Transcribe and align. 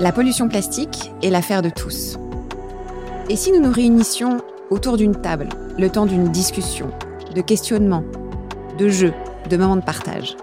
La 0.00 0.12
pollution 0.12 0.48
plastique 0.48 1.10
est 1.24 1.30
l'affaire 1.30 1.60
de 1.60 1.70
tous. 1.70 2.18
Et 3.28 3.34
si 3.34 3.50
nous 3.50 3.58
nous 3.60 3.72
réunissions 3.72 4.38
autour 4.70 4.96
d'une 4.96 5.20
table, 5.20 5.48
le 5.76 5.90
temps 5.90 6.06
d'une 6.06 6.28
discussion, 6.28 6.92
de 7.34 7.40
questionnement, 7.40 8.04
de 8.78 8.88
jeux, 8.88 9.12
de 9.50 9.56
moments 9.56 9.74
de 9.74 9.82
partage? 9.82 10.36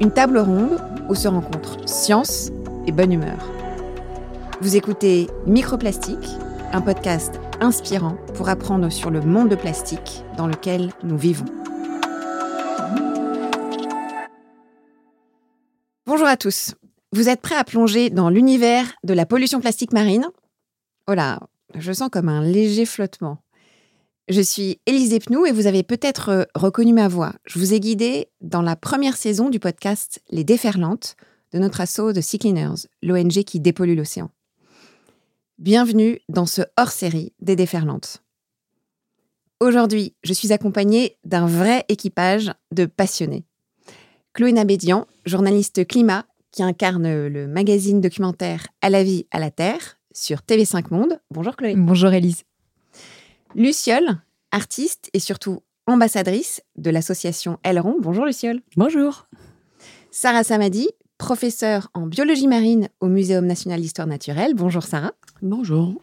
Une 0.00 0.10
table 0.10 0.38
ronde 0.38 0.80
où 1.08 1.14
se 1.14 1.28
rencontrent 1.28 1.76
science 1.88 2.50
et 2.88 2.92
bonne 2.92 3.12
humeur. 3.12 3.38
Vous 4.60 4.74
écoutez 4.74 5.28
Microplastique, 5.46 6.28
un 6.72 6.80
podcast 6.80 7.38
inspirant 7.60 8.16
pour 8.34 8.48
apprendre 8.48 8.90
sur 8.90 9.10
le 9.10 9.20
monde 9.20 9.48
de 9.48 9.54
plastique 9.54 10.24
dans 10.36 10.48
lequel 10.48 10.90
nous 11.04 11.16
vivons. 11.16 11.46
Bonjour 16.04 16.26
à 16.26 16.36
tous. 16.36 16.74
Vous 17.12 17.28
êtes 17.28 17.40
prêts 17.40 17.56
à 17.56 17.64
plonger 17.64 18.08
dans 18.08 18.30
l'univers 18.30 18.94
de 19.02 19.14
la 19.14 19.26
pollution 19.26 19.60
plastique 19.60 19.92
marine? 19.92 20.28
Oh 21.08 21.14
là, 21.14 21.40
je 21.76 21.92
sens 21.92 22.08
comme 22.08 22.28
un 22.28 22.44
léger 22.44 22.86
flottement. 22.86 23.38
Je 24.28 24.40
suis 24.40 24.78
Élise 24.86 25.10
Despnous 25.10 25.44
et 25.44 25.50
vous 25.50 25.66
avez 25.66 25.82
peut-être 25.82 26.28
euh, 26.28 26.44
reconnu 26.54 26.92
ma 26.92 27.08
voix. 27.08 27.34
Je 27.46 27.58
vous 27.58 27.74
ai 27.74 27.80
guidé 27.80 28.28
dans 28.40 28.62
la 28.62 28.76
première 28.76 29.16
saison 29.16 29.50
du 29.50 29.58
podcast 29.58 30.22
Les 30.30 30.44
Déferlantes 30.44 31.16
de 31.52 31.58
notre 31.58 31.80
assaut 31.80 32.12
de 32.12 32.20
Sea 32.20 32.38
Cleaners, 32.38 32.86
l'ONG 33.02 33.42
qui 33.42 33.58
dépollue 33.58 33.96
l'océan. 33.96 34.30
Bienvenue 35.58 36.20
dans 36.28 36.46
ce 36.46 36.62
hors-série 36.76 37.32
des 37.40 37.56
Déferlantes. 37.56 38.22
Aujourd'hui, 39.58 40.14
je 40.22 40.32
suis 40.32 40.52
accompagnée 40.52 41.18
d'un 41.24 41.48
vrai 41.48 41.84
équipage 41.88 42.52
de 42.70 42.86
passionnés. 42.86 43.46
Chloé 44.32 44.52
Nabédian, 44.52 45.08
journaliste 45.26 45.84
climat 45.88 46.24
qui 46.52 46.62
incarne 46.62 47.26
le 47.28 47.46
magazine 47.46 48.00
documentaire 48.00 48.66
À 48.82 48.90
la 48.90 49.02
vie, 49.02 49.26
à 49.30 49.38
la 49.38 49.50
terre 49.50 49.98
sur 50.12 50.38
TV5 50.38 50.86
Monde. 50.90 51.20
Bonjour 51.30 51.56
Chloé. 51.56 51.74
Bonjour 51.76 52.12
Elise. 52.12 52.44
Luciole, 53.54 54.20
artiste 54.50 55.10
et 55.12 55.20
surtout 55.20 55.60
ambassadrice 55.86 56.62
de 56.76 56.90
l'association 56.90 57.58
Aileron. 57.64 57.96
Bonjour 58.00 58.26
Luciole. 58.26 58.60
Bonjour. 58.76 59.26
Sarah 60.10 60.44
Samadi, 60.44 60.88
professeure 61.18 61.88
en 61.94 62.06
biologie 62.06 62.48
marine 62.48 62.88
au 63.00 63.06
Muséum 63.06 63.46
national 63.46 63.80
d'histoire 63.80 64.06
naturelle. 64.06 64.54
Bonjour 64.54 64.82
Sarah. 64.82 65.12
Bonjour. 65.42 65.94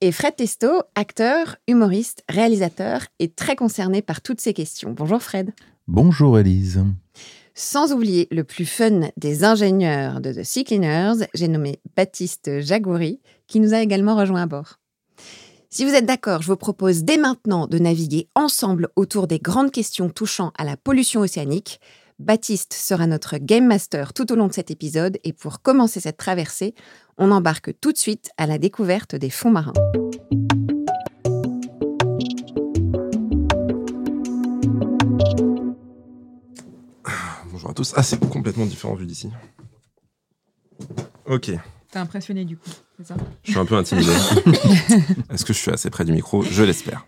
Et 0.00 0.12
Fred 0.12 0.36
Testo, 0.36 0.82
acteur, 0.94 1.56
humoriste, 1.66 2.24
réalisateur 2.28 3.06
et 3.18 3.28
très 3.28 3.56
concerné 3.56 4.02
par 4.02 4.20
toutes 4.20 4.40
ces 4.40 4.52
questions. 4.52 4.92
Bonjour 4.92 5.22
Fred. 5.22 5.52
Bonjour 5.86 6.38
Elise. 6.38 6.84
Sans 7.56 7.92
oublier 7.92 8.26
le 8.32 8.42
plus 8.42 8.66
fun 8.66 9.10
des 9.16 9.44
ingénieurs 9.44 10.20
de 10.20 10.32
The 10.32 10.42
Sea 10.42 10.64
Cleaners, 10.64 11.26
j'ai 11.34 11.46
nommé 11.46 11.78
Baptiste 11.96 12.60
Jagouri, 12.60 13.20
qui 13.46 13.60
nous 13.60 13.74
a 13.74 13.80
également 13.80 14.16
rejoint 14.16 14.42
à 14.42 14.46
bord. 14.46 14.80
Si 15.70 15.84
vous 15.84 15.94
êtes 15.94 16.04
d'accord, 16.04 16.42
je 16.42 16.48
vous 16.48 16.56
propose 16.56 17.04
dès 17.04 17.16
maintenant 17.16 17.68
de 17.68 17.78
naviguer 17.78 18.28
ensemble 18.34 18.88
autour 18.96 19.28
des 19.28 19.38
grandes 19.38 19.70
questions 19.70 20.10
touchant 20.10 20.52
à 20.58 20.64
la 20.64 20.76
pollution 20.76 21.20
océanique. 21.20 21.80
Baptiste 22.18 22.72
sera 22.72 23.06
notre 23.06 23.38
game 23.38 23.66
master 23.66 24.14
tout 24.14 24.32
au 24.32 24.34
long 24.34 24.48
de 24.48 24.52
cet 24.52 24.72
épisode 24.72 25.18
et 25.22 25.32
pour 25.32 25.62
commencer 25.62 26.00
cette 26.00 26.16
traversée, 26.16 26.74
on 27.18 27.30
embarque 27.30 27.78
tout 27.80 27.92
de 27.92 27.98
suite 27.98 28.30
à 28.36 28.46
la 28.46 28.58
découverte 28.58 29.14
des 29.14 29.30
fonds 29.30 29.50
marins. 29.50 29.72
Ah, 37.96 38.02
c'est 38.02 38.20
complètement 38.28 38.66
différent 38.66 38.94
vu 38.94 39.06
d'ici. 39.06 39.30
Ok, 41.26 41.52
T'es 41.94 42.00
impressionné 42.00 42.44
du 42.44 42.56
coup, 42.56 42.70
c'est 42.98 43.06
ça? 43.06 43.14
Je 43.44 43.52
suis 43.52 43.60
un 43.60 43.64
peu 43.64 43.76
intimidé. 43.76 44.10
Est-ce 45.30 45.44
que 45.44 45.52
je 45.52 45.58
suis 45.60 45.70
assez 45.70 45.90
près 45.90 46.04
du 46.04 46.10
micro? 46.10 46.42
Je 46.42 46.64
l'espère. 46.64 47.06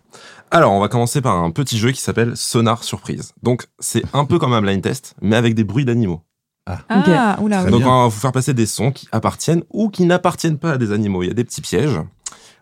Alors, 0.52 0.70
on 0.72 0.78
va 0.78 0.86
commencer 0.86 1.20
par 1.20 1.34
un 1.42 1.50
petit 1.50 1.76
jeu 1.76 1.90
qui 1.90 2.00
s'appelle 2.00 2.36
Sonar 2.36 2.84
Surprise. 2.84 3.32
Donc, 3.42 3.66
c'est 3.80 4.04
un 4.12 4.24
peu 4.24 4.38
comme 4.38 4.52
un 4.52 4.62
blind 4.62 4.80
test, 4.80 5.16
mais 5.20 5.34
avec 5.34 5.56
des 5.56 5.64
bruits 5.64 5.84
d'animaux. 5.84 6.22
Ah, 6.66 7.36
oula, 7.40 7.64
oui. 7.64 7.70
Donc, 7.72 7.82
on 7.82 8.02
va 8.02 8.04
vous 8.04 8.10
faire 8.12 8.30
passer 8.30 8.54
des 8.54 8.64
sons 8.66 8.92
qui 8.92 9.08
appartiennent 9.10 9.64
ou 9.72 9.88
qui 9.88 10.04
n'appartiennent 10.04 10.58
pas 10.58 10.74
à 10.74 10.78
des 10.78 10.92
animaux. 10.92 11.24
Il 11.24 11.26
y 11.26 11.32
a 11.32 11.34
des 11.34 11.42
petits 11.42 11.62
pièges. 11.62 11.98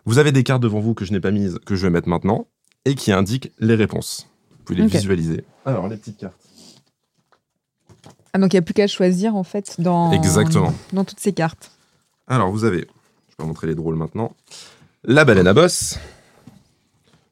Vous 0.05 0.17
avez 0.17 0.31
des 0.31 0.41
cartes 0.41 0.63
devant 0.63 0.79
vous 0.79 0.95
que 0.95 1.05
je 1.05 1.11
n'ai 1.11 1.19
pas 1.19 1.29
mises, 1.29 1.59
que 1.63 1.75
je 1.75 1.83
vais 1.83 1.91
mettre 1.91 2.09
maintenant, 2.09 2.47
et 2.85 2.95
qui 2.95 3.11
indiquent 3.11 3.51
les 3.59 3.75
réponses. 3.75 4.27
Vous 4.49 4.63
pouvez 4.65 4.81
les 4.81 4.87
visualiser. 4.87 5.43
Alors, 5.63 5.87
les 5.87 5.97
petites 5.97 6.17
cartes. 6.17 6.44
Ah, 8.35 8.37
donc 8.37 8.51
il 8.51 8.57
n'y 8.57 8.59
a 8.59 8.63
plus 8.63 8.73
qu'à 8.73 8.85
choisir 8.85 9.37
en 9.37 9.43
fait 9.43 9.79
dans, 9.79 10.11
Exactement. 10.11 10.73
dans 10.91 11.05
toutes 11.05 11.21
ces 11.21 11.31
cartes. 11.31 11.71
Alors, 12.27 12.51
vous 12.51 12.65
avez, 12.65 12.79
je 13.29 13.35
vais 13.39 13.47
montrer 13.47 13.65
les 13.67 13.75
drôles 13.75 13.95
maintenant, 13.95 14.35
la 15.05 15.23
baleine 15.23 15.47
à 15.47 15.53
bosse, 15.53 15.97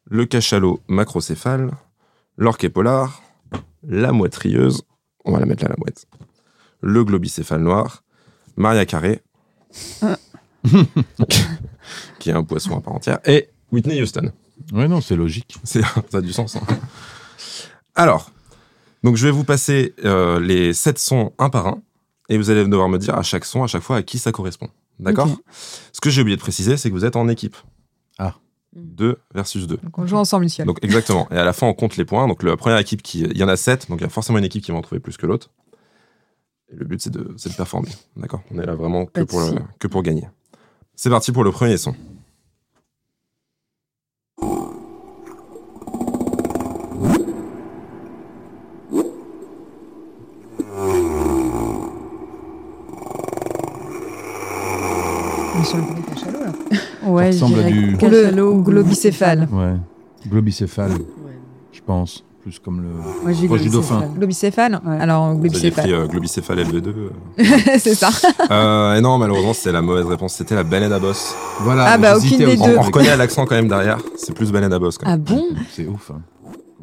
le 0.10 0.26
cachalot 0.26 0.80
macrocéphale, 0.88 1.72
l'orque 2.38 2.70
polar, 2.70 3.22
la 3.86 4.14
mouette 4.14 4.36
rieuse, 4.38 4.84
on 5.26 5.34
va 5.34 5.42
la 5.42 5.46
mettre 5.46 5.64
là, 5.66 5.72
la 5.72 5.76
mouette, 5.78 6.06
le 6.80 7.04
globicéphale 7.04 7.60
noir, 7.62 8.04
Maria 8.56 8.86
Carré, 8.86 9.22
qui 12.20 12.30
est 12.30 12.34
un 12.34 12.44
poisson 12.46 12.78
à 12.78 12.82
part 12.82 12.94
entière, 12.94 13.20
et 13.26 13.50
Whitney 13.74 14.02
Houston. 14.02 14.32
Oui, 14.72 14.88
non, 14.88 15.02
c'est 15.02 15.18
logique. 15.18 15.58
C'est- 15.66 15.82
ça 15.82 16.20
a 16.20 16.22
du 16.22 16.32
sens. 16.32 16.56
hein. 16.56 16.62
Alors, 17.96 18.32
donc 19.04 19.16
je 19.18 19.26
vais 19.26 19.32
vous 19.32 19.44
passer 19.44 19.94
euh, 20.06 20.40
les 20.40 20.74
sept 20.74 20.98
sons 21.00 21.34
un 21.40 21.50
par 21.50 21.68
un, 21.68 21.82
et 22.30 22.38
vous 22.38 22.50
allez 22.50 22.64
devoir 22.66 22.90
me 22.90 22.98
dire 22.98 23.16
à 23.16 23.24
chaque 23.24 23.46
son, 23.46 23.64
à 23.64 23.68
chaque 23.68 23.84
fois, 23.84 23.98
à 23.98 24.04
qui 24.04 24.18
ça 24.18 24.32
correspond. 24.32 24.70
D'accord. 25.00 25.28
Ce 25.92 26.00
que 26.02 26.10
j'ai 26.10 26.22
oublié 26.22 26.38
de 26.38 26.42
préciser, 26.42 26.78
c'est 26.78 26.90
que 26.90 26.94
vous 26.96 27.06
êtes 27.06 27.16
en 27.16 27.28
équipe. 27.28 27.58
Ah. 28.18 28.36
2 28.76 29.18
versus 29.34 29.68
2. 29.68 29.78
Donc 29.84 29.98
on 30.00 30.08
joue 30.08 30.18
ensemble, 30.18 30.44
Luciole. 30.46 30.66
Donc 30.68 30.80
exactement. 30.84 31.28
Et 31.32 31.36
à 31.38 31.44
la 31.44 31.54
fin, 31.54 31.68
on 31.68 31.74
compte 31.74 31.98
les 31.98 32.06
points. 32.06 32.28
Donc 32.28 32.42
la 32.44 32.56
première 32.58 32.78
équipe, 32.80 33.02
qui, 33.02 33.22
il 33.22 33.38
y 33.38 33.44
en 33.44 33.48
a 33.48 33.56
7, 33.58 33.90
donc 33.90 34.00
il 34.00 34.04
y 34.04 34.08
a 34.08 34.10
forcément 34.10 34.40
une 34.40 34.46
équipe 34.46 34.64
qui 34.64 34.72
va 34.72 34.78
en 34.78 34.82
trouver 34.82 35.00
plus 35.00 35.18
que 35.18 35.26
l'autre. 35.26 35.50
Et 36.72 36.76
le 36.76 36.86
but, 36.86 37.02
c'est 37.02 37.12
de, 37.12 37.34
c'est 37.38 37.50
de 37.50 37.56
performer. 37.56 37.90
D'accord? 38.16 38.42
On 38.52 38.60
est 38.60 38.66
là 38.66 38.74
vraiment 38.76 39.06
que 39.06 39.22
pour, 39.22 39.42
le- 39.42 39.60
que 39.80 39.88
pour 39.88 40.02
gagner. 40.02 40.28
C'est 40.96 41.10
parti 41.10 41.32
pour 41.32 41.44
le 41.44 41.52
premier 41.52 41.78
son. 41.78 41.96
Mais 55.58 55.64
sur 55.66 55.78
le 55.78 55.84
premier 55.84 56.02
cachalot, 56.02 56.40
là. 56.44 56.52
Ouais, 57.14 57.32
Ça 57.32 57.46
ressemble 57.46 57.62
à 57.62 57.70
du- 57.70 57.98
cachalot 57.98 58.54
Ou 58.54 58.62
globicéphale. 58.64 59.48
Ouais. 59.52 59.74
Globicéphale, 60.30 60.92
je 61.72 61.82
pense. 61.82 62.24
Plus 62.42 62.60
comme 62.60 62.82
le. 62.82 62.90
Moi, 62.90 63.32
j'ai 63.32 63.48
Proche 63.48 63.62
du 63.62 63.70
globicéphale. 63.70 64.00
dauphin. 64.02 64.14
Globicéphale 64.18 64.82
Ouais. 64.86 64.98
Alors, 65.00 65.34
globicéphale. 65.36 65.84
pris 65.86 65.94
euh, 65.94 66.08
globicéphale 66.08 66.60
LV2. 66.60 66.88
euh. 66.90 67.10
c'est 67.80 67.96
ça. 67.96 68.10
Euh, 68.52 68.96
et 68.96 69.02
non, 69.02 69.18
malheureusement, 69.18 69.54
c'était 69.54 69.72
la 69.72 69.82
mauvaise 69.82 70.06
réponse. 70.06 70.34
C'était 70.34 70.56
la 70.56 70.64
baleine 70.64 70.92
à 70.92 71.00
bosse. 71.00 71.34
Voilà. 71.62 71.86
Ah, 71.94 71.98
bah, 71.98 72.18
aucune 72.18 72.38
des 72.40 72.46
aussi. 72.48 72.58
deux. 72.58 72.76
On, 72.76 72.80
on 72.80 72.82
reconnaît 72.82 73.16
l'accent 73.16 73.46
quand 73.46 73.56
même 73.56 73.70
derrière. 73.70 73.98
C'est 74.18 74.34
plus 74.36 74.52
baleine 74.52 74.74
à 74.74 74.80
bosse. 74.80 74.98
Quand 74.98 75.06
Ah 75.08 75.12
même. 75.12 75.22
bon 75.24 75.44
C'est 75.72 75.88
ouf. 75.88 76.12
Hein. 76.12 76.22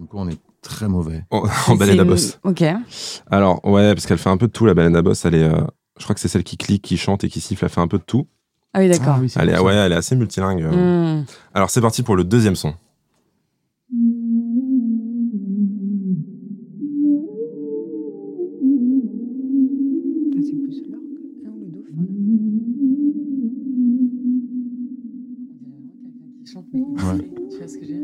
Quoi, 0.08 0.22
on 0.22 0.28
est 0.30 0.38
très 0.62 0.88
mauvais. 0.88 1.24
En, 1.30 1.42
en 1.68 1.74
baleine 1.76 2.00
à 2.00 2.04
bosse. 2.04 2.38
Ok. 2.42 2.64
Alors, 3.30 3.60
ouais, 3.66 3.92
parce 3.94 4.06
qu'elle 4.06 4.16
fait 4.16 4.30
un 4.30 4.38
peu 4.38 4.46
de 4.46 4.52
tout, 4.52 4.64
la 4.64 4.72
baleine 4.72 4.96
à 4.96 5.02
bosse. 5.02 5.26
Elle 5.26 5.34
est, 5.34 5.44
euh, 5.44 5.60
je 5.98 6.04
crois 6.04 6.14
que 6.14 6.22
c'est 6.22 6.28
celle 6.28 6.42
qui 6.44 6.56
clique, 6.56 6.80
qui 6.80 6.96
chante 6.96 7.22
et 7.24 7.28
qui 7.28 7.40
siffle. 7.42 7.66
Elle 7.66 7.70
fait 7.70 7.82
un 7.82 7.88
peu 7.88 7.98
de 7.98 8.04
tout. 8.04 8.26
Ah 8.72 8.78
oui, 8.80 8.88
d'accord. 8.88 9.16
oui, 9.20 9.28
c'est 9.28 9.40
Elle 9.40 9.50
est, 9.50 9.58
ouais, 9.58 9.74
elle 9.74 9.92
est 9.92 9.96
assez 9.96 10.14
multilingue. 10.14 10.64
Hmm. 10.64 11.24
Alors, 11.54 11.70
c'est 11.70 11.80
parti 11.80 12.02
pour 12.02 12.14
le 12.16 12.24
deuxième 12.24 12.54
son. 12.56 12.74
Ah, 20.32 20.40
c'est 20.42 20.56
plus 20.56 20.82
l'orque 20.90 21.02
non, 21.44 21.52
ou 21.52 21.64
le 21.64 21.70
dauphin, 21.72 21.96
là, 21.96 22.06
Ouais. 27.12 27.20
Tu 27.50 27.56
vois 27.58 27.68
ce 27.68 27.76
que 27.78 27.84
j'ai 27.86 28.00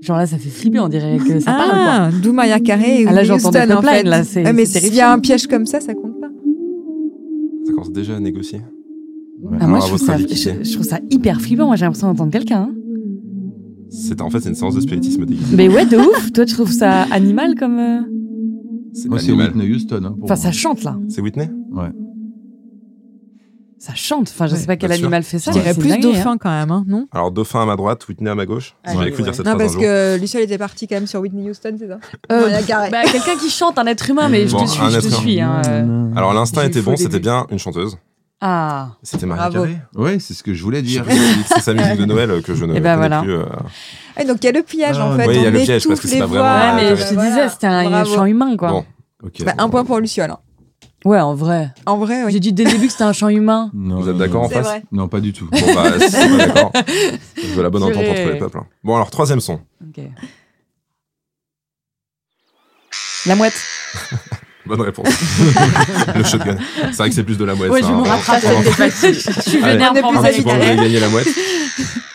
Genre 0.00 0.16
là, 0.16 0.26
ça 0.26 0.36
fait 0.36 0.48
flipper, 0.50 0.80
on 0.80 0.88
dirait 0.88 1.16
que 1.18 1.38
ça 1.38 1.52
parle, 1.52 1.70
Ah, 1.74 2.10
d'où 2.22 2.32
Maria 2.32 2.58
Carré 2.58 3.04
Ah, 3.06 3.12
là, 3.12 3.22
j'entends 3.22 3.50
des 3.50 3.72
en 3.72 3.82
fait. 3.82 4.02
là, 4.02 4.24
c'est- 4.24 4.44
Ouais, 4.44 4.52
mais 4.52 4.66
s'il 4.66 4.92
y 4.94 5.00
a 5.00 5.12
un 5.12 5.20
piège 5.20 5.46
comme 5.46 5.64
ça, 5.64 5.80
ça 5.80 5.94
compte 5.94 6.11
déjà 7.92 8.16
à 8.16 8.20
négocier. 8.20 8.60
Ouais. 9.42 9.58
Ah, 9.60 9.66
moi, 9.66 9.80
je 9.80 9.86
trouve, 9.86 9.98
ça, 9.98 10.14
avis, 10.14 10.26
qui 10.26 10.34
je, 10.36 10.40
c'est 10.42 10.64
je 10.64 10.72
trouve 10.74 10.84
ça 10.86 10.98
hyper 11.10 11.40
flippant. 11.40 11.66
Moi, 11.66 11.76
j'ai 11.76 11.84
l'impression 11.84 12.08
d'entendre 12.08 12.30
quelqu'un. 12.32 12.68
hein. 12.70 12.74
C'est 13.90 14.20
en 14.22 14.30
fait 14.30 14.40
c'est 14.40 14.48
une 14.48 14.54
séance 14.54 14.74
de 14.74 14.80
spiritisme 14.80 15.26
déguisé. 15.26 15.54
Mais 15.56 15.68
ouais, 15.68 15.84
de 15.84 15.96
ouf. 15.98 16.32
Toi, 16.32 16.46
tu 16.46 16.54
trouves 16.54 16.72
ça 16.72 17.02
animal 17.12 17.54
comme. 17.56 17.78
euh, 17.78 18.00
C'est 18.94 19.08
Moi, 19.08 19.18
c'est 19.18 19.28
animal. 19.28 19.48
Whitney 19.48 19.74
Houston. 19.74 19.96
hein, 20.04 20.10
pour 20.12 20.24
Enfin, 20.24 20.34
moi. 20.34 20.36
ça 20.36 20.52
chante 20.52 20.82
là. 20.84 20.98
C'est 21.08 21.20
Whitney? 21.20 21.50
Ouais. 21.72 21.90
Ça 23.84 23.94
chante. 23.96 24.28
Enfin, 24.32 24.46
je 24.46 24.54
sais 24.54 24.66
pas 24.66 24.76
quel 24.76 24.90
bien 24.90 24.96
sûr. 24.96 25.06
animal 25.06 25.24
fait 25.24 25.38
Je 25.38 25.42
ça. 25.42 25.50
dirais 25.50 25.64
mais 25.70 25.74
c'est 25.74 25.80
plus 25.80 25.92
hein. 25.92 25.98
dauphin 26.00 26.38
quand 26.38 26.50
même, 26.50 26.70
hein, 26.70 26.84
non? 26.86 27.08
Alors, 27.10 27.32
dauphin 27.32 27.62
à 27.62 27.66
ma 27.66 27.74
droite, 27.74 28.06
Whitney 28.08 28.30
à 28.30 28.36
ma 28.36 28.46
gauche. 28.46 28.76
Ah, 28.84 28.92
Vous 28.92 28.98
m'avez 28.98 29.10
oui, 29.10 29.14
cru 29.14 29.22
dire 29.24 29.32
ouais. 29.32 29.36
cette 29.36 29.44
Non, 29.46 29.52
phrase 29.56 29.62
parce 29.62 29.70
un 29.76 29.80
jour. 29.80 29.82
que 29.82 30.18
Luciole 30.20 30.42
était 30.44 30.56
parti 30.58 30.86
quand 30.86 30.94
même 30.94 31.08
sur 31.08 31.18
Whitney 31.20 31.50
Houston, 31.50 31.74
c'est 31.76 31.88
ça? 31.88 31.98
Euh, 32.30 32.62
carré. 32.64 32.90
Bah, 32.90 33.02
quelqu'un 33.10 33.34
qui 33.36 33.50
chante, 33.50 33.80
un 33.80 33.86
être 33.86 34.08
humain, 34.08 34.28
mais 34.28 34.46
je 34.46 34.52
Bon, 34.52 34.64
te 34.64 34.70
suis, 34.70 34.80
un 34.80 34.88
je 34.90 35.00
te 35.00 35.06
être 35.08 35.16
suis. 35.18 35.40
hein, 35.40 35.62
euh. 35.66 36.10
Alors, 36.14 36.32
l'instinct 36.32 36.60
J'ai 36.60 36.66
eu 36.68 36.70
était 36.70 36.80
faux 36.80 36.90
bon, 36.90 36.96
c'était 36.96 37.08
début. 37.10 37.22
bien 37.22 37.46
une 37.50 37.58
chanteuse. 37.58 37.96
Ah. 38.40 38.90
C'était 39.02 39.26
Marie 39.26 39.50
Bravo. 39.50 39.64
Carré. 39.66 39.78
Ouais, 39.96 40.18
c'est 40.20 40.34
ce 40.34 40.44
que 40.44 40.54
je 40.54 40.62
voulais 40.62 40.78
Je 40.78 40.84
dire. 40.84 41.04
C'est 41.46 41.60
sa 41.60 41.74
musique 41.74 41.96
de 41.98 42.04
Noël 42.04 42.30
euh, 42.30 42.40
que 42.40 42.54
je 42.54 42.64
ne 42.64 42.74
Eh 42.76 42.80
ben 42.80 42.94
connais 42.94 43.08
voilà. 43.08 43.22
plus. 43.22 43.34
euh. 43.34 43.44
Ah, 44.16 44.24
donc 44.24 44.36
il 44.42 44.46
y 44.46 44.48
a 44.48 44.52
le 44.52 44.62
pliage 44.62 44.96
Ah, 45.00 45.06
en 45.08 45.16
fait. 45.16 45.26
oui, 45.26 45.34
il 45.36 45.42
y 45.42 45.44
a 45.44 45.48
on 45.48 45.52
le 45.52 45.58
piège, 45.58 45.68
parce 45.68 45.84
étouffe 45.86 46.00
que 46.02 46.06
c'est 46.08 46.14
les 46.14 46.20
pas 46.20 46.26
vraiment- 46.26 46.44
voix, 46.44 46.54
Ouais, 46.54 46.68
Ah, 46.70 46.76
mais 46.76 46.96
je 46.96 47.02
te 47.14 47.20
disais, 47.20 47.48
c'était 47.48 47.66
un 47.66 47.90
Bravo. 47.90 48.14
chant 48.14 48.24
humain, 48.26 48.56
quoi. 48.56 48.70
Bon, 48.70 48.84
ok. 49.24 49.44
Bah, 49.44 49.54
un 49.58 49.68
point 49.68 49.84
pour 49.84 49.98
Luciole. 49.98 50.30
hein. 50.30 50.38
Ouais, 51.04 51.18
en 51.20 51.34
vrai. 51.34 51.70
En 51.86 51.96
vrai, 51.98 52.22
oui. 52.24 52.32
J'ai 52.32 52.40
dit 52.40 52.52
dès 52.52 52.64
le 52.64 52.70
début 52.72 52.86
que 52.86 52.92
c'était 52.92 53.04
un 53.04 53.12
chant 53.12 53.28
humain. 53.28 53.70
Non, 53.74 54.00
Vous 54.00 54.08
êtes 54.08 54.16
d'accord 54.18 54.42
en 54.42 54.48
face 54.48 54.64
vrai. 54.66 54.82
Non, 54.92 55.08
pas 55.08 55.20
du 55.20 55.32
tout. 55.32 55.48
Bon, 55.50 55.74
bah, 55.74 55.92
si 55.98 56.10
c'est 56.10 56.28
pas 56.28 56.46
d'accord. 56.46 56.72
Je 57.36 57.54
veux 57.54 57.62
la 57.62 57.70
bonne 57.70 57.82
entente 57.82 57.96
entre 58.04 58.30
les 58.32 58.38
peuples. 58.38 58.58
hein. 58.58 58.66
Bon, 58.84 58.94
alors, 58.94 59.10
troisième 59.10 59.40
son. 59.40 59.60
Ok. 59.82 60.04
La 63.26 63.34
mouette. 63.36 63.54
Bonne 64.66 64.80
réponse. 64.80 65.08
le 66.14 66.22
shotgun. 66.22 66.56
C'est 66.76 66.96
vrai 66.98 67.08
que 67.08 67.14
c'est 67.16 67.24
plus 67.24 67.36
de 67.36 67.44
la 67.44 67.56
mouette. 67.56 67.70
Ouais, 67.72 67.80
ça, 67.82 67.88
je 67.88 67.92
hein. 67.92 67.96
me 68.00 68.06
rattrape. 68.08 68.42
Vraiment. 68.42 68.60
c'était 68.62 68.72
facile. 68.90 69.14
Je 69.14 69.40
suis 69.40 69.58
Allez. 69.64 69.72
vénère 69.72 69.90
On 69.92 69.96
est 69.96 70.00
pour 70.02 70.10
plus 70.12 70.42
pour 70.42 70.52
vous 70.54 70.60
avez 70.62 70.76
gagné 70.76 71.00
la 71.00 71.08
mouette. 71.08 71.26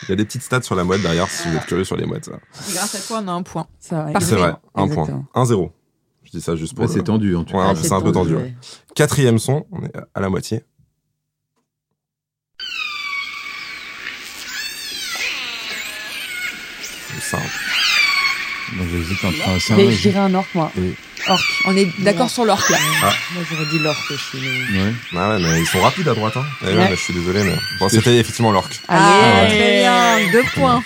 Il 0.04 0.10
y 0.10 0.12
a 0.13 0.16
des 0.16 0.24
petites 0.24 0.44
stats 0.44 0.62
sur 0.62 0.75
la 0.75 0.86
mouette 0.86 1.01
derrière 1.01 1.30
si 1.30 1.50
vous 1.50 1.57
êtes 1.57 1.66
curieux 1.66 1.84
sur 1.84 1.98
les 1.98 2.06
mouettes. 2.06 2.24
ça. 2.25 2.39
Grâce 2.74 2.95
à 2.95 3.00
toi, 3.00 3.19
on 3.22 3.28
a 3.28 3.31
un 3.34 3.44
point. 3.44 3.68
Ça 3.81 4.04
va. 4.13 4.19
C'est 4.22 4.36
vrai, 4.36 4.54
un 4.75 4.84
Exactement. 4.86 5.25
point. 5.34 5.44
1-0. 5.44 5.69
Je 6.27 6.38
dis 6.38 6.41
ça 6.41 6.56
juste 6.56 6.74
pour. 6.75 6.83
Ouais, 6.83 6.88
c'est 6.91 6.97
le- 6.97 7.03
tendu 7.03 7.35
en 7.35 7.44
tout 7.45 7.56
Ouais, 7.56 7.63
cas. 7.65 7.74
peu- 7.74 7.81
c'est 7.88 7.94
un 7.94 8.01
peu 8.01 8.12
tendu. 8.12 8.35
ouais. 8.35 8.41
ouais. 8.41 8.53
Quatrième 8.95 9.39
son, 9.39 9.65
on 9.71 9.81
est 9.83 9.91
à 10.13 10.19
la 10.19 10.29
moitié. 10.29 10.63
C'est 16.81 17.21
simple. 17.38 17.44
Donc, 18.77 18.88
J'hésite 18.91 19.24
entre 19.24 19.47
un 19.50 19.53
Mais 19.53 19.59
singe. 19.59 19.94
je 19.95 20.01
dirais 20.01 20.19
un 20.19 20.33
orque, 20.33 20.53
moi. 20.53 20.71
Et- 20.77 20.94
Orque. 21.29 21.41
On 21.65 21.75
est 21.75 21.88
d'accord 22.00 22.29
sur 22.29 22.45
l'orque 22.45 22.69
là. 22.69 22.77
Moi, 23.01 23.44
j'aurais 23.50 23.65
dit 23.65 23.79
l'orque 23.79 24.12
aussi. 24.12 24.38
mais- 24.71 24.79
Ouais. 24.81 24.94
Ah 25.15 25.29
ouais, 25.31 25.39
mais 25.41 25.59
ils 25.59 25.65
sont 25.65 25.81
rapides 25.81 26.07
à 26.07 26.13
droite. 26.13 26.38
Hein. 26.38 26.45
Eh 26.62 26.65
ouais, 26.68 26.74
Ouais. 26.75 26.89
mais 26.89 26.95
je 26.95 27.01
suis 27.01 27.13
désolé, 27.13 27.44
mais. 27.44 27.56
Bon, 27.79 27.89
c'était 27.89 28.18
effectivement 28.18 28.51
l'orque. 28.51 28.79
Ah, 28.88 29.39
Allez. 29.41 29.50
très 29.57 29.79
bien. 29.79 30.31
Deux 30.31 30.44
points. 30.56 30.83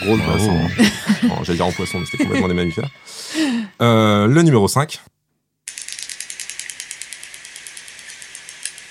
Grosse 0.00 0.18
Bravo. 0.18 0.48
basse. 0.48 0.48
hein. 0.48 1.28
J'allais 1.42 1.56
dire 1.56 1.66
en 1.66 1.72
poisson, 1.72 2.00
mais 2.00 2.06
c'était 2.06 2.24
complètement 2.24 2.48
des 2.48 2.54
mammifères. 2.54 2.90
Euh, 3.80 4.26
le 4.26 4.42
numéro 4.42 4.68
5. 4.68 5.00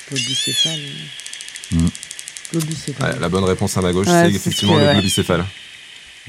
Globicéphale. 0.09 0.79
Mm. 1.71 1.87
Globicéphale. 2.51 3.13
Ouais, 3.13 3.19
la 3.19 3.29
bonne 3.29 3.43
réponse 3.43 3.77
à 3.77 3.81
ma 3.81 3.91
gauche, 3.91 4.07
Ouais, 4.07 4.29
c'est 4.29 4.35
effectivement 4.35 4.75
que- 4.75 4.79
le 4.79 4.85
ouais. 4.87 4.93
globicéphale. 4.93 5.45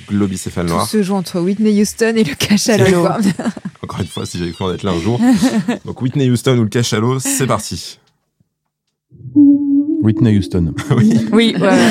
Globicéphale 0.08 0.66
Tout 0.66 0.72
noir. 0.74 0.88
se 0.88 1.02
joue 1.02 1.14
entre 1.14 1.40
Whitney 1.40 1.80
Houston 1.80 2.14
et 2.16 2.24
le 2.24 2.34
cachalot. 2.34 3.06
Encore 3.82 4.00
une 4.00 4.06
fois, 4.06 4.26
si 4.26 4.38
j'avais 4.38 4.52
cru 4.52 4.64
en 4.64 4.74
être 4.74 4.82
là 4.82 4.92
un 4.92 5.00
jour. 5.00 5.20
Donc 5.84 6.00
Whitney 6.02 6.30
Houston 6.30 6.56
ou 6.58 6.62
le 6.64 6.68
cachalot, 6.68 7.18
c'est 7.20 7.46
parti. 7.46 7.98
Whitney 10.02 10.36
Houston. 10.38 10.74
oui, 10.96 11.28
Oui, 11.32 11.54
ouais, 11.58 11.68
ouais, 11.68 11.90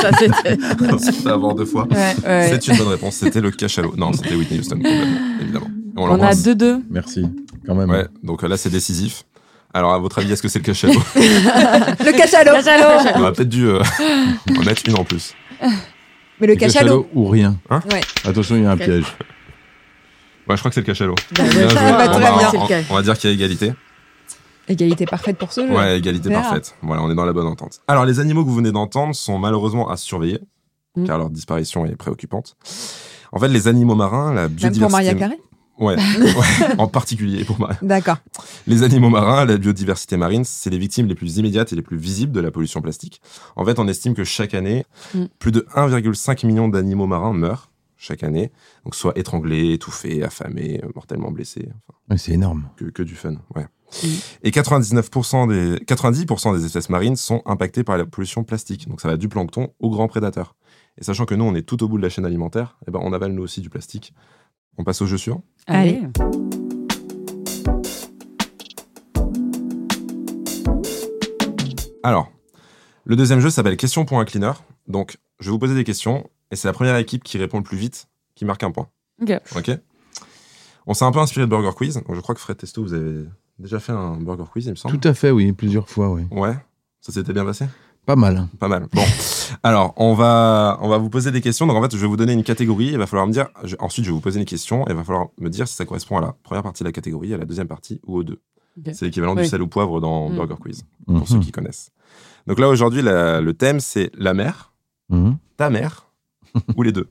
ça 0.00 0.10
c'était. 0.18 0.56
c'est 0.98 1.26
avant 1.28 1.54
deux 1.54 1.64
fois. 1.64 1.86
Ouais, 1.90 2.14
ouais. 2.26 2.48
C'est 2.50 2.68
une 2.68 2.76
bonne 2.78 2.88
réponse, 2.88 3.14
c'était 3.14 3.40
le 3.40 3.50
cachalot. 3.50 3.94
Non, 3.96 4.12
c'était 4.12 4.34
Whitney 4.34 4.58
Houston, 4.60 4.76
complètement, 4.76 5.18
évidemment. 5.40 5.66
Et 5.66 5.98
On 6.00 6.04
a 6.06 6.08
l'embrasse. 6.08 6.42
2-2. 6.44 6.80
Merci. 6.90 7.24
Quand 7.66 7.74
même. 7.74 7.90
Ouais, 7.90 8.06
donc 8.22 8.42
là 8.42 8.56
c'est 8.56 8.70
décisif. 8.70 9.22
Alors 9.72 9.92
à 9.92 9.98
votre 9.98 10.18
avis, 10.18 10.32
est-ce 10.32 10.42
que 10.42 10.48
c'est 10.48 10.58
le 10.60 10.64
cachalot? 10.64 10.92
Le 11.16 12.16
cachalot. 12.16 12.52
Cachalot. 12.52 13.10
On 13.16 13.20
aurait 13.22 13.32
peut-être 13.32 13.48
dû 13.48 13.66
euh, 13.66 13.80
en 14.56 14.62
mettre 14.62 14.82
une 14.86 14.96
en 14.96 15.04
plus. 15.04 15.34
Mais 16.40 16.46
le 16.46 16.54
cachalot. 16.56 17.08
ou 17.14 17.26
rien. 17.28 17.56
Hein? 17.70 17.80
Ouais. 17.92 18.00
Attention, 18.24 18.56
il 18.56 18.62
y 18.62 18.66
a 18.66 18.70
un 18.72 18.76
piège. 18.76 19.04
Ouais, 20.48 20.56
je 20.56 20.58
crois 20.60 20.70
que 20.70 20.74
c'est 20.74 20.80
le 20.80 20.86
cachalot. 20.86 21.14
Bien 21.32 21.44
bah, 21.46 22.10
on, 22.14 22.18
va, 22.18 22.52
on- 22.54 22.84
on 22.90 22.94
va 22.94 23.02
dire 23.02 23.16
qu'il 23.18 23.30
y 23.30 23.32
a 23.32 23.34
égalité. 23.34 23.72
Égalité 24.68 25.06
parfaite 25.06 25.36
pour 25.38 25.52
ce 25.52 25.66
jeu. 25.66 25.74
Ouais, 25.74 25.98
égalité 25.98 26.30
parfaite. 26.30 26.74
Voilà, 26.82 27.02
on 27.02 27.10
est 27.10 27.14
dans 27.14 27.24
la 27.24 27.32
bonne 27.32 27.46
entente. 27.46 27.80
Alors, 27.88 28.04
les 28.04 28.20
animaux 28.20 28.44
que 28.44 28.48
vous 28.50 28.56
venez 28.56 28.72
d'entendre 28.72 29.14
sont 29.14 29.38
malheureusement 29.38 29.88
à 29.90 29.96
surveiller, 29.96 30.40
Mm. 30.96 31.06
car 31.06 31.18
leur 31.18 31.28
disparition 31.30 31.84
est 31.86 31.96
préoccupante. 31.96 32.56
En 33.32 33.40
fait, 33.40 33.48
les 33.48 33.66
animaux 33.66 33.96
marins, 33.96 34.32
la 34.32 34.42
Même 34.42 34.50
biodiversité. 34.52 34.80
pour 34.80 34.90
Maria 34.92 35.14
Carré 35.14 35.38
Ouais, 35.76 35.96
ouais, 36.36 36.74
en 36.78 36.86
particulier 36.86 37.42
pour 37.44 37.58
Maria. 37.58 37.76
D'accord. 37.82 38.18
Les 38.68 38.84
animaux 38.84 39.08
marins, 39.10 39.44
la 39.44 39.56
biodiversité 39.56 40.16
marine, 40.16 40.44
c'est 40.44 40.70
les 40.70 40.78
victimes 40.78 41.08
les 41.08 41.16
plus 41.16 41.36
immédiates 41.38 41.72
et 41.72 41.76
les 41.76 41.82
plus 41.82 41.96
visibles 41.96 42.30
de 42.30 42.38
la 42.40 42.52
pollution 42.52 42.80
plastique. 42.80 43.20
En 43.56 43.64
fait, 43.64 43.80
on 43.80 43.88
estime 43.88 44.14
que 44.14 44.22
chaque 44.22 44.54
année, 44.54 44.84
Mm. 45.16 45.24
plus 45.40 45.50
de 45.50 45.66
1,5 45.74 46.44
million 46.44 46.68
d'animaux 46.68 47.08
marins 47.08 47.32
meurent 47.32 47.70
chaque 47.96 48.22
année, 48.22 48.52
donc 48.84 48.94
soit 48.94 49.18
étranglés, 49.18 49.72
étouffés, 49.72 50.22
affamés, 50.22 50.80
euh, 50.84 50.88
mortellement 50.94 51.32
blessés. 51.32 51.66
Enfin, 51.88 51.98
Ouais, 52.10 52.18
c'est 52.18 52.32
énorme. 52.32 52.68
que, 52.76 52.84
que 52.84 53.02
du 53.02 53.16
fun, 53.16 53.34
ouais. 53.56 53.66
Et 54.42 54.50
99% 54.50 55.48
des, 55.48 55.76
90% 55.84 56.56
des 56.56 56.64
espèces 56.64 56.88
marines 56.88 57.16
sont 57.16 57.42
impactées 57.46 57.84
par 57.84 57.96
la 57.96 58.06
pollution 58.06 58.44
plastique. 58.44 58.88
Donc 58.88 59.00
ça 59.00 59.08
va 59.08 59.16
du 59.16 59.28
plancton 59.28 59.72
aux 59.78 59.90
grands 59.90 60.08
prédateurs. 60.08 60.54
Et 60.98 61.04
sachant 61.04 61.24
que 61.26 61.34
nous, 61.34 61.44
on 61.44 61.54
est 61.54 61.62
tout 61.62 61.82
au 61.82 61.88
bout 61.88 61.98
de 61.98 62.02
la 62.02 62.08
chaîne 62.08 62.24
alimentaire, 62.24 62.78
eh 62.86 62.90
ben, 62.90 63.00
on 63.02 63.12
avale 63.12 63.32
nous 63.32 63.42
aussi 63.42 63.60
du 63.60 63.70
plastique. 63.70 64.14
On 64.78 64.84
passe 64.84 65.02
au 65.02 65.06
jeu 65.06 65.18
suivant. 65.18 65.44
Allez. 65.66 66.02
Alors, 72.02 72.30
le 73.04 73.16
deuxième 73.16 73.40
jeu 73.40 73.50
s'appelle 73.50 73.76
Question 73.76 74.04
pour 74.04 74.20
un 74.20 74.24
cleaner. 74.24 74.52
Donc, 74.88 75.16
je 75.40 75.46
vais 75.46 75.52
vous 75.52 75.58
poser 75.58 75.74
des 75.74 75.84
questions, 75.84 76.28
et 76.50 76.56
c'est 76.56 76.68
la 76.68 76.74
première 76.74 76.96
équipe 76.96 77.24
qui 77.24 77.38
répond 77.38 77.58
le 77.58 77.64
plus 77.64 77.78
vite 77.78 78.08
qui 78.34 78.44
marque 78.44 78.62
un 78.62 78.70
point. 78.70 78.88
Ok. 79.22 79.32
Ok 79.56 79.70
On 80.86 80.94
s'est 80.94 81.04
un 81.04 81.12
peu 81.12 81.18
inspiré 81.18 81.46
de 81.46 81.50
Burger 81.50 81.70
Quiz. 81.76 81.94
Donc, 81.94 82.14
je 82.14 82.20
crois 82.20 82.34
que 82.34 82.40
Fred 82.40 82.56
Testo, 82.56 82.82
vous 82.82 82.92
avez 82.92 83.24
déjà 83.58 83.78
fait 83.80 83.92
un 83.92 84.16
Burger 84.16 84.44
Quiz, 84.50 84.66
il 84.66 84.70
me 84.70 84.76
semble. 84.76 84.98
Tout 84.98 85.08
à 85.08 85.14
fait, 85.14 85.30
oui, 85.30 85.52
plusieurs 85.52 85.88
fois, 85.88 86.10
oui. 86.10 86.22
Ouais, 86.30 86.54
ça 87.00 87.12
s'était 87.12 87.32
bien 87.32 87.44
passé? 87.44 87.66
Pas 88.06 88.16
mal. 88.16 88.48
Pas 88.58 88.68
mal. 88.68 88.86
Bon, 88.92 89.02
alors 89.62 89.94
on 89.96 90.12
va 90.14 90.78
on 90.82 90.88
va 90.88 90.98
vous 90.98 91.08
poser 91.08 91.30
des 91.30 91.40
questions. 91.40 91.66
Donc 91.66 91.76
en 91.76 91.82
fait, 91.82 91.92
je 91.96 92.00
vais 92.00 92.06
vous 92.06 92.16
donner 92.18 92.34
une 92.34 92.42
catégorie. 92.44 92.88
Il 92.88 92.98
va 92.98 93.06
falloir 93.06 93.26
me 93.26 93.32
dire. 93.32 93.48
je- 93.62 93.76
ensuite, 93.78 94.04
je 94.04 94.10
vais 94.10 94.14
vous 94.14 94.20
poser 94.20 94.38
une 94.40 94.44
question. 94.46 94.86
Et 94.86 94.90
il 94.90 94.96
va 94.96 95.04
falloir 95.04 95.28
me 95.38 95.48
dire 95.48 95.66
si 95.66 95.74
ça 95.74 95.86
correspond 95.86 96.18
à 96.18 96.20
la 96.20 96.34
première 96.42 96.62
partie 96.62 96.82
de 96.82 96.88
la 96.88 96.92
catégorie, 96.92 97.32
à 97.32 97.38
la 97.38 97.46
deuxième 97.46 97.66
partie 97.68 98.00
ou 98.06 98.18
aux 98.18 98.22
deux. 98.24 98.40
Ok. 98.78 98.92
C'est 98.92 99.06
l'équivalent 99.06 99.34
du 99.34 99.40
Oui. 99.42 99.48
sel 99.48 99.62
ou 99.62 99.68
poivre 99.68 100.00
dans 100.02 100.28
Mm. 100.28 100.34
Burger 100.36 100.56
Quiz 100.60 100.84
pour 101.06 101.14
Mhm. 101.16 101.26
ceux 101.26 101.38
qui 101.40 101.50
connaissent. 101.52 101.90
Donc 102.46 102.58
là 102.58 102.68
aujourd'hui, 102.68 103.00
la- 103.00 103.40
le 103.40 103.54
thème 103.54 103.80
c'est 103.80 104.10
la 104.18 104.34
mer, 104.34 104.74
Mhm. 105.08 105.38
ta 105.56 105.70
mère 105.70 106.06
ou 106.76 106.82
les 106.82 106.92
deux. 106.92 107.08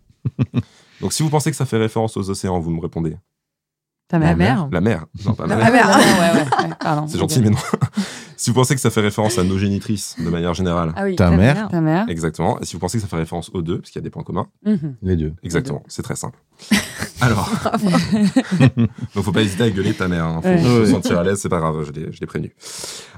Donc 1.01 1.12
si 1.12 1.24
vous 1.24 1.29
pensez 1.29 1.50
que 1.50 1.58
ça 1.58 1.65
fait 1.65 1.77
référence 1.77 2.18
aux 2.18 2.29
océans, 2.29 2.60
vous 2.60 2.70
me 2.70 2.79
répondez. 2.82 3.18
Ta 4.13 4.20
La 4.20 4.36
mère. 4.36 4.38
mère. 4.38 4.67
La 4.72 4.79
mer. 4.82 5.05
Non, 5.25 5.34
pas 5.34 5.48
La 5.48 5.55
mer. 5.55 5.72
mère. 5.72 5.89
Ah, 5.91 5.98
ouais, 5.98 6.03
ouais, 6.05 6.65
ouais. 6.67 6.70
Pardon. 6.79 7.08
C'est 7.08 7.17
gentil, 7.17 7.41
mais 7.41 7.50
non. 7.50 7.58
si 8.38 8.51
vous 8.51 8.53
pensez 8.53 8.75
que 8.75 8.82
ça 8.82 8.91
fait 8.91 9.01
référence 9.01 9.39
à 9.39 9.43
nos 9.43 9.58
génitrices 9.58 10.15
de 10.24 10.29
manière 10.29 10.53
générale, 10.53 10.93
Ah 10.96 11.05
oui, 11.05 11.15
Ta 11.15 11.32
mère. 11.32 11.67
Ta 11.70 11.82
mère. 11.82 12.05
exactement. 12.10 12.60
Et 12.60 12.65
si 12.65 12.74
vous 12.74 12.79
pensez 12.79 13.00
que 13.00 13.01
ça 13.01 13.08
fait 13.08 13.15
référence 13.15 13.50
aux 13.55 13.63
deux, 13.63 13.79
parce 13.79 13.89
qu'il 13.89 14.00
y 14.00 14.03
a 14.03 14.05
des 14.05 14.12
points 14.12 14.22
communs, 14.22 14.46
Mhm. 14.63 14.98
Les 15.01 15.15
deux. 15.15 15.34
Exactement, 15.41 15.82
c'est 15.88 16.03
très 16.03 16.15
simple. 16.15 16.38
Alors, 17.22 17.50
donc 19.15 19.24
faut 19.24 19.32
pas 19.32 19.41
hésiter 19.41 19.63
à 19.63 19.70
gueuler 19.72 19.93
ta 19.93 20.08
mère. 20.08 20.25
Hein. 20.25 20.41
Faut, 20.43 20.48
Ouais. 20.50 20.58
faut 20.62 20.79
Ouais. 20.79 20.86
se 20.86 20.91
sentir 20.91 21.17
à 21.20 21.24
l'aise, 21.24 21.39
c'est 21.39 21.50
pas 21.50 21.60
grave, 21.60 21.84
je 21.86 21.91
l'ai, 21.91 22.12
je 22.12 22.20
l'ai 22.20 22.27
prévenu. 22.27 22.53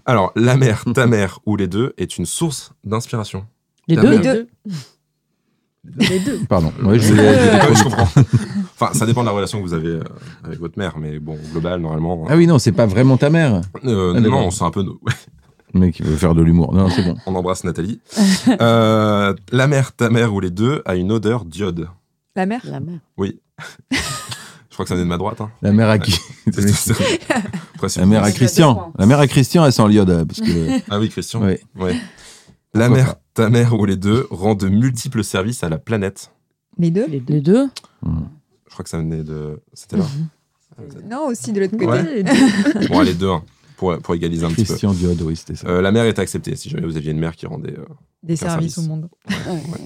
Alors, 0.06 0.32
la 0.38 0.56
mère, 0.56 0.86
ta 0.94 1.08
mère 1.08 1.40
ou 1.46 1.56
les 1.58 1.68
deux 1.68 1.94
est 1.98 2.18
une 2.18 2.26
source 2.26 2.72
d'inspiration. 2.86 3.46
Les 3.90 3.96
Ta 3.98 4.02
deux. 4.04 4.10
mère. 4.20 4.22
Les 4.22 4.40
deux. 4.40 4.48
Les 5.98 6.20
deux. 6.20 6.40
Pardon. 6.50 6.72
Ouais, 6.84 7.00
je 7.00 7.14
comprends. 7.84 8.08
Enfin, 8.80 8.94
ça 8.94 9.06
dépend 9.06 9.22
de 9.22 9.28
la 9.28 9.32
relation 9.32 9.60
que 9.62 9.68
vous 9.68 9.74
avez 9.74 9.88
euh, 9.88 10.04
avec 10.44 10.60
votre 10.60 10.78
mère, 10.78 10.98
mais 10.98 11.20
bon, 11.20 11.34
au 11.36 11.52
global, 11.52 11.80
normalement. 11.80 12.26
Ah 12.30 12.36
oui, 12.36 12.48
non, 12.48 12.60
c'est 12.60 12.72
pas 12.74 12.86
vraiment 12.86 13.18
ta 13.18 13.30
mère. 13.30 13.62
euh, 13.86 14.14
Ah, 14.16 14.20
non, 14.20 14.52
c'est 14.52 14.64
un 14.64 14.72
peu. 14.72 14.84
mec, 15.74 15.98
il 16.00 16.06
veut 16.06 16.18
faire 16.18 16.36
de 16.36 16.42
l'humour. 16.42 16.74
Non, 16.74 16.90
c'est 16.90 17.04
bon. 17.04 17.16
on 17.26 17.36
embrasse 17.36 17.64
Nathalie. 17.64 18.00
Euh, 18.62 19.34
la 19.52 19.68
mère, 19.68 19.94
ta 19.94 20.10
mère 20.10 20.34
ou 20.34 20.40
les 20.42 20.52
deux 20.52 20.82
a 20.86 20.96
une 20.96 21.12
odeur 21.12 21.46
d'iode. 21.46 21.88
La 22.36 22.46
mère? 22.46 22.62
La 22.66 22.80
mère. 22.82 23.00
Oui. 23.18 23.40
je 23.92 23.98
crois 24.74 24.84
que 24.84 24.90
ça 24.90 24.96
venait 24.96 25.06
de 25.06 25.10
ma 25.10 25.18
droite. 25.18 25.40
Hein. 25.40 25.50
La 25.62 25.72
mère 25.72 25.90
à 25.90 25.98
qui 26.00 26.20
La 27.98 28.06
mère 28.06 28.24
à 28.24 28.32
Christian. 28.32 28.92
La 28.98 29.06
mère 29.06 29.20
à 29.20 29.28
Christian, 29.28 29.66
elle 29.66 29.72
sent 29.72 29.88
l'iode. 29.88 30.26
Parce 30.28 30.42
que... 30.42 30.82
Ah 30.90 31.00
oui, 31.00 31.08
Christian. 31.10 31.42
ouais. 31.44 31.62
Ouais. 31.80 31.96
La 32.74 32.90
mère, 32.90 33.16
ta 33.36 33.50
mère 33.52 33.74
ou 33.80 33.86
les 33.86 33.96
deux 33.98 34.26
rend 34.32 34.56
de 34.56 34.68
multiples 34.68 35.24
services 35.24 35.64
à 35.64 35.70
la 35.70 35.78
planète. 35.78 36.32
Les 36.80 36.90
deux. 36.90 37.06
Les 37.08 37.20
deux. 37.20 37.34
Les 37.36 37.42
deux. 37.42 37.68
Je 38.04 38.72
crois 38.74 38.84
que 38.84 38.90
ça 38.90 38.98
venait 38.98 39.24
de. 39.24 39.62
C'était 39.74 39.98
là. 39.98 40.06
Non, 41.10 41.28
aussi 41.28 41.54
de 41.54 41.62
l'autre 41.62 41.72
côté. 41.78 41.86
Ouais. 41.86 42.16
les 42.16 42.24
deux. 42.82 42.88
Bon, 42.90 43.00
allez, 43.00 43.14
deux, 43.14 43.30
hein, 43.30 43.42
pour, 43.78 43.98
pour 44.00 44.14
égaliser 44.14 44.44
un 44.46 44.50
petit 44.50 44.64
peu. 44.64 44.74
Christian 44.74 44.92
Diode, 44.94 45.22
oui, 45.22 45.38
c'était 45.38 45.56
ça. 45.56 45.68
Euh, 45.70 45.82
la 45.82 45.90
mère 45.94 46.04
est 46.04 46.20
acceptée 46.20 46.54
si 46.58 46.70
jamais 46.70 46.86
vous 46.86 46.98
aviez 46.98 47.12
une 47.12 47.20
mère 47.20 47.34
qui 47.38 47.46
rendait. 47.46 47.78
euh. 47.80 47.86
Des 48.24 48.36
services 48.36 48.74
service. 48.76 48.78
au 48.80 48.82
monde. 48.94 49.08
Ouais. 49.30 49.80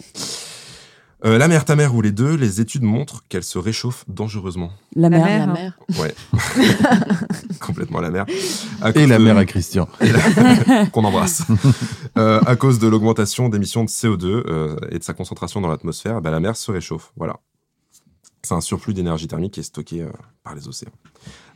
Euh, 1.25 1.37
la 1.37 1.49
mer, 1.49 1.65
ta 1.65 1.75
mère 1.75 1.93
ou 1.95 2.01
les 2.01 2.13
deux, 2.13 2.35
les 2.35 2.61
études 2.61 2.83
montrent 2.83 3.23
qu'elle 3.27 3.43
se 3.43 3.57
réchauffe 3.59 4.05
dangereusement. 4.07 4.71
La 4.95 5.09
mer. 5.09 5.25
mer. 5.25 5.47
La 5.47 5.51
hein. 5.51 5.53
mer. 5.53 5.79
Ouais, 5.99 6.15
complètement 7.59 7.99
la 7.99 8.09
mer. 8.09 8.25
À 8.81 8.91
Et 8.91 9.05
la 9.05 9.17
de- 9.17 9.23
mère 9.23 9.37
à 9.37 9.45
Christian. 9.45 9.89
la- 10.01 10.85
qu'on 10.87 11.03
embrasse. 11.03 11.43
Euh, 12.17 12.41
à 12.47 12.55
cause 12.57 12.79
de 12.79 12.87
l'augmentation 12.87 13.47
d'émissions 13.49 13.83
de 13.85 13.89
CO2 13.89 14.25
euh, 14.25 14.75
et 14.89 14.97
de 14.99 15.03
sa 15.03 15.13
concentration 15.13 15.61
dans 15.61 15.69
l'atmosphère, 15.69 16.19
bah, 16.21 16.31
la 16.31 16.39
mer 16.41 16.57
se 16.57 16.69
réchauffe. 16.71 17.13
Voilà. 17.15 17.37
C'est 18.41 18.55
un 18.55 18.59
surplus 18.61 18.93
d'énergie 18.93 19.27
thermique 19.27 19.53
qui 19.53 19.59
est 19.61 19.63
stocké 19.63 20.01
euh, 20.01 20.09
par 20.43 20.53
les 20.55 20.67
océans. 20.67 20.91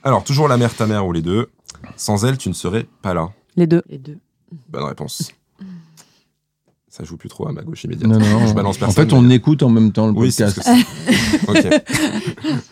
Alors, 0.03 0.23
toujours 0.23 0.47
la 0.47 0.55
mer, 0.57 0.73
ta 0.73 0.85
mère 0.85 1.05
ou 1.05 1.11
les 1.11 1.21
deux. 1.21 1.49
Sans 1.97 2.23
elle, 2.23 2.37
tu 2.37 2.47
ne 2.49 2.53
serais 2.53 2.85
pas 3.01 3.13
là. 3.13 3.31
Les 3.57 3.67
deux. 3.67 3.81
Les 3.89 3.97
deux. 3.97 4.19
Bonne 4.69 4.83
réponse. 4.83 5.31
Ça 6.95 7.03
joue 7.03 7.17
plus 7.17 7.27
trop 7.27 7.47
à 7.47 7.51
ma 7.51 7.63
gauche 7.63 7.85
immédiate. 7.85 8.07
Non, 8.07 8.19
non. 8.19 8.45
Je 8.47 8.53
balance 8.53 8.75
en 8.75 8.79
personne, 8.81 9.09
fait, 9.09 9.15
on 9.15 9.21
mais- 9.23 9.33
écoute 9.33 9.63
en 9.63 9.69
même 9.69 9.91
temps 9.91 10.05
le 10.05 10.13
Oui, 10.13 10.31
c'est 10.31 10.45
podcast. 10.45 10.69
ce 10.69 11.49
que 11.49 11.57
c'est. 11.63 11.69
ok. 11.71 11.83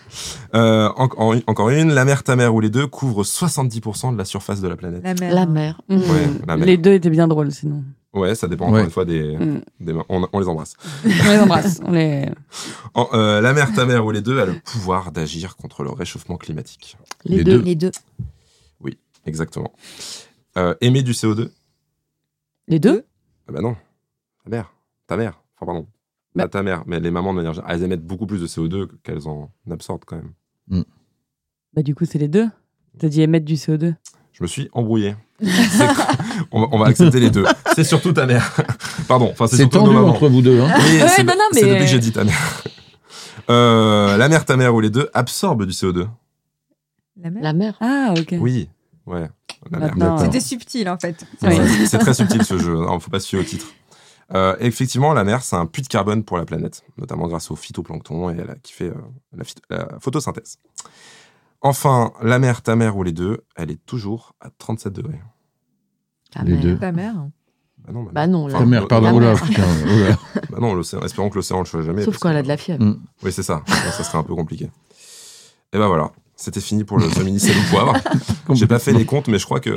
Euh, 0.54 0.90
en- 0.98 1.08
en- 1.18 1.40
encore 1.48 1.70
une. 1.70 1.92
La 1.94 2.04
mer, 2.06 2.24
ta 2.24 2.36
mère 2.36 2.54
ou 2.54 2.60
les 2.60 2.70
deux 2.70 2.86
couvrent 2.86 3.24
70% 3.24 4.12
de 4.14 4.18
la 4.18 4.26
surface 4.26 4.60
de 4.62 4.68
la 4.68 4.76
planète. 4.76 5.02
La 5.04 5.14
mer. 5.16 5.34
La 5.34 5.46
mer. 5.46 5.82
Mmh. 5.88 5.96
Ouais, 5.96 6.06
la 6.46 6.58
mer. 6.58 6.66
Les 6.68 6.78
deux 6.78 6.92
étaient 6.94 7.10
bien 7.10 7.28
drôles 7.30 7.52
sinon. 7.54 7.84
Ouais, 8.14 8.36
ça 8.36 8.48
dépend 8.50 8.66
encore 8.66 8.80
Ouais. 8.80 8.84
une 8.84 8.92
fois 8.92 9.06
des, 9.06 9.38
Mmh. 9.38 9.62
des. 9.80 9.94
On, 10.10 10.28
on 10.32 10.40
les 10.40 10.48
embrasse. 10.50 10.74
On 11.06 11.32
les 11.32 11.40
embrasse. 11.40 11.80
On 11.86 11.92
les... 11.92 12.26
En- 12.94 13.08
euh, 13.14 13.40
la 13.42 13.54
mer, 13.54 13.72
ta 13.74 13.86
mère 13.86 14.06
ou 14.06 14.12
les 14.12 14.22
deux 14.22 14.40
a 14.42 14.46
le 14.46 14.54
pouvoir 14.60 15.12
d'agir 15.14 15.56
contre 15.56 15.84
le 15.84 15.90
réchauffement 15.92 16.36
climatique. 16.38 16.98
Les, 17.24 17.38
Les 17.38 17.44
deux. 17.46 17.58
deux. 17.58 17.64
Les 17.64 17.76
deux. 17.76 17.92
Exactement. 19.26 19.72
Euh, 20.58 20.74
émet 20.82 21.02
du 21.04 21.14
CO2 21.14 21.50
Les 22.68 22.80
deux? 22.80 23.06
Ah 23.48 23.54
bah 23.54 23.62
non. 23.62 23.76
Ta 24.44 24.50
mère. 24.50 24.74
Ta 25.08 25.18
mère. 25.18 25.42
Enfin, 25.56 25.66
pardon. 25.66 25.88
Bah. 26.36 26.44
Pas 26.44 26.50
ta 26.50 26.64
mère, 26.64 26.84
mais 26.86 27.00
les 27.00 27.12
mamans 27.12 27.32
de 27.32 27.38
manière 27.38 27.54
générale, 27.54 27.76
elles 27.76 27.84
émettent 27.84 28.06
beaucoup 28.06 28.26
plus 28.26 28.40
de 28.40 28.48
CO2 28.48 28.88
qu'elles 29.04 29.28
en 29.28 29.52
absorbent 29.70 30.06
quand 30.06 30.16
même. 30.18 30.84
Bah 31.74 31.84
du 31.84 31.94
coup 31.96 32.06
c'est 32.06 32.18
les 32.20 32.28
deux. 32.28 32.48
T'as 33.00 33.08
dit 33.10 33.22
émettre 33.22 33.46
du 33.46 33.56
CO2. 33.56 33.96
Je 34.34 34.44
me 34.44 34.48
suis 34.48 34.70
embrouillé. 34.74 35.16
On, 36.52 36.62
va, 36.62 36.68
on 36.72 36.78
va 36.78 36.88
accepter 36.88 37.20
les 37.20 37.30
deux. 37.30 37.46
C'est 37.76 37.84
surtout 37.84 38.12
ta 38.14 38.26
mère. 38.26 38.56
Pardon. 39.08 39.30
Enfin, 39.32 39.48
c'est 39.48 39.68
tendu 39.70 39.88
nos 39.90 39.94
mamans. 39.94 40.10
entre 40.10 40.28
vous 40.30 40.42
deux. 40.42 40.60
Hein. 40.62 40.68
Mais 40.70 41.02
Ouais, 41.04 41.08
c'est 41.10 41.24
non, 41.24 41.34
non, 41.38 41.44
c'est 41.52 41.64
mais- 41.64 41.70
depuis 41.70 41.84
que 41.86 41.90
j'ai 41.90 42.00
dit 42.00 42.12
ta 42.12 42.24
mère. 42.26 42.64
Euh, 43.50 44.18
la 44.18 44.28
mère, 44.30 44.46
ta 44.46 44.58
mère 44.58 44.76
ou 44.76 44.80
les 44.82 44.90
deux 44.90 45.10
absorbent 45.14 45.66
du 45.66 45.72
CO2. 45.74 46.08
La 47.22 47.30
mer. 47.30 47.44
La 47.44 47.54
mer. 47.54 47.78
Ah 47.82 48.14
ok. 48.18 48.36
Oui. 48.40 48.70
Ouais. 49.06 49.30
C'était 50.20 50.40
subtil 50.42 50.90
en 50.90 50.98
fait. 50.98 51.26
C'est- 51.40 51.86
C'est 51.88 51.98
très 51.98 52.14
subtil 52.14 52.44
ce 52.44 52.58
jeu, 52.58 52.76
il 52.78 53.00
faut 53.00 53.10
pas 53.12 53.20
se 53.20 53.28
fier 53.28 53.40
au 53.40 53.44
titre. 53.44 53.68
Euh, 54.34 54.56
effectivement, 54.60 55.14
la 55.14 55.24
mer, 55.24 55.44
c'est 55.44 55.56
un 55.58 55.66
puits 55.66 55.82
de 55.82 55.88
carbone 55.88 56.24
pour 56.24 56.38
la 56.38 56.46
planète, 56.46 56.84
notamment 56.98 57.28
grâce 57.28 57.52
au 57.52 57.56
phytoplancton 57.56 58.30
et 58.30 58.40
à 58.42 58.46
la, 58.46 58.56
qui 58.56 58.72
fait 58.74 58.90
euh, 58.90 59.44
la, 59.70 59.88
photosynthèse. 60.00 60.58
Enfin, 61.62 62.14
la 62.22 62.40
mer, 62.40 62.62
ta 62.62 62.76
mère 62.76 62.96
ou 62.98 63.04
les 63.04 63.12
deux, 63.12 63.42
elle 63.56 63.72
est 63.72 63.86
toujours 63.86 64.34
à 64.40 64.50
37 64.58 64.94
degrés. 64.94 65.20
La 66.36 66.44
Les 66.44 66.58
deux. 66.58 66.78
La 66.82 66.92
mer. 66.92 67.14
Bah 67.78 67.92
non, 67.94 68.04
bah 68.04 68.12
Bah 68.14 68.28
non, 68.28 68.48
la- 68.48 68.54
Ta 68.54 68.60
Enfin, 68.60 68.66
mère, 68.68 68.88
pardon. 68.88 69.20
la 69.20 69.34
putain, 69.36 69.64
bah 70.50 70.58
non, 70.62 70.74
l'océan- 70.76 71.02
espérons 71.04 71.30
que 71.30 71.36
l'océan 71.36 71.58
ne 71.58 71.64
le 71.64 71.68
soit 71.68 71.82
jamais. 71.82 72.04
Sauf 72.06 72.18
quand 72.20 72.30
elle 72.30 72.36
que- 72.36 72.40
a 72.40 72.44
de 72.44 72.48
la 72.48 72.58
fièvre. 72.58 72.84
Mm. 72.84 73.02
Oui, 73.24 73.32
c'est 73.32 73.44
ça. 73.44 73.64
Ça 73.68 74.04
serait 74.04 74.18
un 74.18 74.24
peu 74.24 74.34
compliqué. 74.36 74.70
Et 75.74 75.78
ben 75.78 75.88
voilà, 75.88 76.12
c'était 76.36 76.62
fini 76.62 76.84
pour 76.84 77.00
le 77.00 77.08
mini 77.24 77.40
sel 77.40 77.56
ou 77.58 77.70
poivre. 77.70 77.94
J'ai 78.54 78.68
pas 78.68 78.80
fait 78.80 78.94
les 78.94 79.06
comptes, 79.06 79.28
mais 79.28 79.40
je 79.40 79.46
crois 79.46 79.60
qu'il 79.60 79.74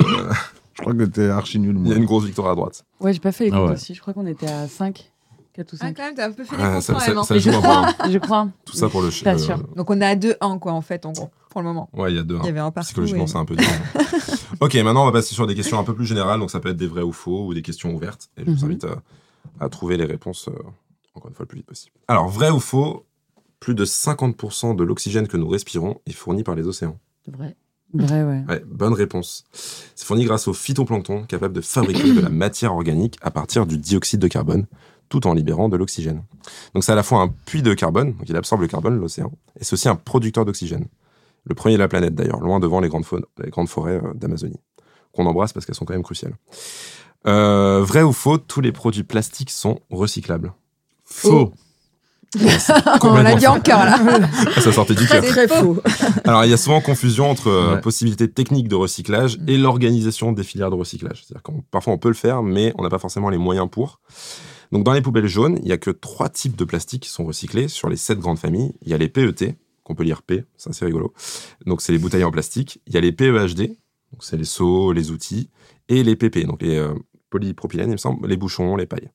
Je 0.75 0.81
crois 0.81 0.93
que 0.93 1.03
t'es 1.03 1.29
archi 1.29 1.57
nul, 1.59 1.75
y 1.75 1.79
moi. 1.79 1.93
a 1.93 1.97
une 1.97 2.05
grosse 2.05 2.25
victoire 2.25 2.49
à 2.51 2.55
droite. 2.55 2.85
Ouais 2.99 3.13
j'ai 3.13 3.19
pas 3.19 3.31
fait 3.31 3.45
les 3.45 3.51
Ah 3.53 3.57
comptes 3.57 3.69
ouais. 3.69 3.73
aussi. 3.75 3.93
Je 3.95 4.01
crois 4.01 4.13
qu'on 4.13 4.27
était 4.27 4.47
à 4.47 4.67
5. 4.67 5.11
4 5.53 5.71
ou 5.71 5.75
Ah, 5.79 5.85
5. 5.85 5.95
quand 5.95 6.03
même, 6.03 6.15
t'as 6.15 6.27
un 6.27 6.31
peu 6.33 6.43
fait 6.43 6.57
les 6.57 6.63
Ah, 6.63 6.73
comptes 6.73 6.81
ça, 6.81 6.99
ça- 6.99 7.07
même. 7.07 7.17
hein. 7.19 7.23
ça 7.23 7.37
joue 7.37 7.51
je 7.51 7.57
crois. 7.57 7.93
peu. 8.03 8.11
Je 8.11 8.17
crois. 8.17 8.49
Tout 8.65 8.75
ça 8.75 8.89
pour 8.89 9.01
le. 9.01 9.09
Pas 9.23 9.33
le- 9.33 9.39
sûr. 9.39 9.57
Donc 9.75 9.89
on 9.89 10.01
est 10.01 10.05
à 10.05 10.15
2-1 10.17 10.59
quoi 10.59 10.73
en 10.73 10.81
fait 10.81 11.05
en 11.05 11.13
gros 11.13 11.29
pour 11.49 11.61
le 11.61 11.67
moment. 11.67 11.89
Ouais, 11.93 12.11
il 12.11 12.17
y 12.17 12.19
a 12.19 12.23
deux. 12.23 12.37
Il 12.41 12.45
y 12.45 12.49
avait 12.49 12.59
un 12.59 12.71
partout. 12.71 12.87
Psychologiquement, 12.87 13.23
et- 13.23 13.27
c'est 13.27 13.37
un 13.37 13.45
peu 13.45 13.55
dur. 13.55 13.65
ok, 14.59 14.73
maintenant, 14.75 15.03
on 15.03 15.05
va 15.05 15.13
passer 15.13 15.33
sur 15.33 15.47
des 15.47 15.55
questions 15.55 15.79
un 15.79 15.85
peu 15.85 15.95
plus 15.95 16.05
générales. 16.05 16.39
Donc, 16.41 16.51
ça 16.51 16.59
peut 16.59 16.69
être 16.69 16.75
des 16.77 16.87
vrais 16.87 17.03
ou 17.03 17.13
faux 17.13 17.45
ou 17.47 17.53
des 17.53 17.61
questions 17.61 17.93
ouvertes. 17.95 18.29
Et 18.35 18.41
je 18.45 18.51
vous 18.51 18.57
Mhm. 18.57 18.63
invite 18.65 18.83
à, 18.83 19.01
à 19.61 19.69
trouver 19.69 19.95
les 19.95 20.03
réponses, 20.03 20.49
euh, 20.49 20.61
encore 21.15 21.29
une 21.29 21.35
fois, 21.35 21.43
le 21.43 21.47
plus 21.47 21.57
vite 21.59 21.65
possible. 21.67 21.93
Alors, 22.09 22.27
vrai 22.27 22.49
ou 22.49 22.59
faux 22.59 23.05
Plus 23.61 23.73
de 23.75 23.85
50% 23.85 24.75
de 24.75 24.83
l'oxygène 24.83 25.27
que 25.29 25.37
nous 25.37 25.47
respirons 25.47 26.01
est 26.05 26.11
fourni 26.11 26.43
par 26.43 26.53
les 26.55 26.67
océans. 26.67 26.99
Vrai. 27.31 27.55
Vrai 27.95 28.23
ouais. 28.23 28.43
Ouais, 28.47 28.63
bonne 28.67 28.93
réponse. 28.93 29.45
C'est 29.51 30.05
fourni 30.05 30.25
grâce 30.25 30.47
au 30.47 30.53
phytoplancton, 30.53 31.23
capable 31.23 31.53
de 31.53 31.61
fabriquer 31.61 32.13
de 32.13 32.21
la 32.21 32.29
matière 32.45 32.73
organique 32.73 33.17
à 33.21 33.31
partir 33.31 33.65
du 33.65 33.77
dioxyde 33.77 34.19
de 34.19 34.27
carbone, 34.27 34.65
tout 35.09 35.27
en 35.27 35.33
libérant 35.33 35.69
de 35.69 35.77
l'oxygène. 35.77 36.23
Donc, 36.73 36.83
c'est 36.83 36.91
à 36.91 36.95
la 36.95 37.03
fois 37.03 37.21
un 37.21 37.27
puits 37.45 37.61
de 37.61 37.73
carbone, 37.73 38.13
donc 38.13 38.27
il 38.27 38.35
absorbe 38.35 38.61
le 38.61 38.67
carbone, 38.67 38.97
l'océan, 38.99 39.31
et 39.59 39.63
c'est 39.63 39.73
aussi 39.73 39.87
un 39.89 39.95
producteur 39.95 40.45
d'oxygène. 40.45 40.85
Le 41.45 41.53
premier 41.55 41.75
de 41.75 41.79
la 41.79 41.87
planète, 41.87 42.15
d'ailleurs, 42.15 42.39
loin 42.39 42.59
devant 42.59 42.79
les 42.79 42.89
grandes, 42.89 43.05
faune- 43.05 43.25
les 43.43 43.51
grandes 43.51 43.69
forêts 43.69 44.01
euh, 44.03 44.13
d'Amazonie, 44.15 44.59
qu'on 45.13 45.25
embrasse 45.27 45.53
parce 45.53 45.65
qu'elles 45.65 45.75
sont 45.75 45.85
quand 45.85 45.93
même 45.93 46.01
cruciales. 46.03 46.35
Euh, 47.27 47.81
vrai 47.83 48.01
ou 48.03 48.13
faux, 48.13 48.37
tous 48.37 48.61
les 48.61 48.71
produits 48.71 49.03
plastiques 49.03 49.51
sont 49.51 49.79
recyclables. 49.89 50.53
Faux. 51.03 51.53
On 53.01 53.13
l'a 53.15 53.35
dit 53.35 53.47
en 53.47 53.59
cœur 53.59 53.85
là. 53.85 53.97
Ça 54.61 54.71
sortait 54.71 54.95
du 54.95 55.07
cœur. 55.07 55.23
Très 55.23 55.47
faux. 55.47 55.77
Alors, 56.25 56.43
il 56.45 56.49
y 56.49 56.53
a 56.53 56.57
souvent 56.57 56.81
confusion 56.81 57.29
entre 57.29 57.47
euh, 57.47 57.75
Ouais. 57.75 57.81
possibilités 57.81 58.29
techniques 58.29 58.67
de 58.67 58.75
recyclage 58.75 59.37
et 59.47 59.57
l'organisation 59.57 60.31
des 60.31 60.43
filières 60.43 60.69
de 60.69 60.75
recyclage. 60.75 61.23
C'est-à-dire 61.25 61.43
qu'on 61.43 61.61
parfois 61.71 61.93
on 61.93 61.97
peut 61.97 62.09
le 62.09 62.13
faire, 62.15 62.43
mais 62.43 62.73
on 62.77 62.83
n'a 62.83 62.89
pas 62.89 62.99
forcément 62.99 63.29
les 63.29 63.37
moyens 63.37 63.67
pour. 63.71 63.99
Donc, 64.71 64.83
dans 64.83 64.93
les 64.93 65.01
poubelles 65.01 65.27
jaunes, 65.27 65.59
il 65.63 65.69
y 65.69 65.71
a 65.71 65.77
que 65.77 65.91
trois 65.91 66.27
types 66.29 66.55
de 66.55 66.65
plastique 66.65 67.03
qui 67.03 67.09
sont 67.09 67.23
recyclés 67.25 67.67
sur 67.67 67.87
les 67.89 67.95
sept 67.97 68.19
grandes 68.19 68.39
familles. 68.39 68.73
Il 68.81 68.89
y 68.89 68.93
a 68.93 68.97
les 68.97 69.07
PET, 69.09 69.55
qu'on 69.83 69.95
peut 69.95 70.03
lire 70.03 70.21
P, 70.23 70.43
ça 70.57 70.71
c'est 70.73 70.85
rigolo. 70.85 71.13
Donc, 71.65 71.81
c'est 71.81 71.91
les 71.91 71.99
bouteilles 71.99 72.23
en 72.23 72.31
plastique. 72.31 72.81
Il 72.87 72.93
y 72.93 72.97
a 72.97 73.01
les 73.01 73.11
PEHD, 73.11 73.67
donc 74.11 74.21
c'est 74.21 74.37
les 74.37 74.43
seaux, 74.45 74.91
les 74.91 75.11
outils, 75.11 75.49
et 75.87 76.03
les 76.03 76.15
PP, 76.15 76.45
donc 76.45 76.61
les 76.63 76.75
euh, 76.77 76.93
polypropylènes, 77.29 77.89
il 77.89 77.93
me 77.93 77.97
semble, 77.97 78.27
les 78.27 78.37
bouchons, 78.37 78.75
les 78.75 78.87
pailles. 78.87 79.09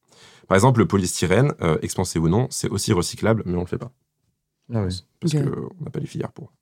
Par 0.50 0.56
exemple, 0.56 0.80
le 0.80 0.86
polystyrène, 0.88 1.54
euh, 1.60 1.78
expansé 1.80 2.18
ou 2.18 2.28
non, 2.28 2.48
c'est 2.50 2.68
aussi 2.68 2.92
recyclable, 2.92 3.44
mais 3.46 3.56
on 3.56 3.60
le 3.60 3.66
fait 3.66 3.78
pas. 3.78 3.92
Ah 4.74 4.82
ouais. 4.82 4.88
Parce 5.20 5.32
qu'on 5.32 5.70
n'a 5.84 5.90
pas 5.92 6.00
les 6.00 6.06
filières 6.08 6.32
pour. 6.32 6.52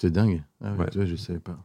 C'est 0.00 0.10
dingue. 0.10 0.42
Ah 0.64 0.72
ouais, 0.72 0.78
Ouais. 0.78 0.88
tu 0.90 0.96
vois, 0.96 1.04
je 1.06 1.16
savais 1.16 1.38
pas. 1.38 1.58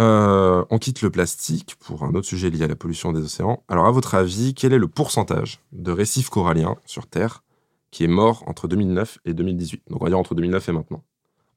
Euh, 0.00 0.64
on 0.70 0.78
quitte 0.78 1.02
le 1.02 1.10
plastique 1.10 1.76
pour 1.78 2.04
un 2.04 2.14
autre 2.14 2.26
sujet 2.26 2.48
lié 2.48 2.62
à 2.64 2.68
la 2.68 2.74
pollution 2.74 3.12
des 3.12 3.20
océans. 3.20 3.62
Alors, 3.68 3.84
à 3.84 3.90
votre 3.90 4.14
avis, 4.14 4.54
quel 4.54 4.72
est 4.72 4.78
le 4.78 4.88
pourcentage 4.88 5.60
de 5.72 5.92
récifs 5.92 6.30
coralliens 6.30 6.76
sur 6.86 7.06
Terre 7.06 7.44
qui 7.90 8.04
est 8.04 8.08
mort 8.08 8.42
entre 8.46 8.66
2009 8.66 9.18
et 9.26 9.34
2018 9.34 9.82
Donc, 9.90 10.00
on 10.00 10.04
va 10.04 10.08
dire 10.10 10.18
entre 10.18 10.34
2009 10.34 10.70
et 10.70 10.72
maintenant. 10.72 11.04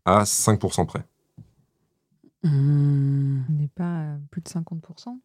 À 0.04 0.24
5% 0.26 0.86
près. 0.86 1.06
Hum, 2.44 3.46
On 3.50 3.54
n'est 3.54 3.70
pas 3.70 4.12
à 4.12 4.18
plus 4.30 4.42
de 4.42 4.50
50%. 4.50 5.18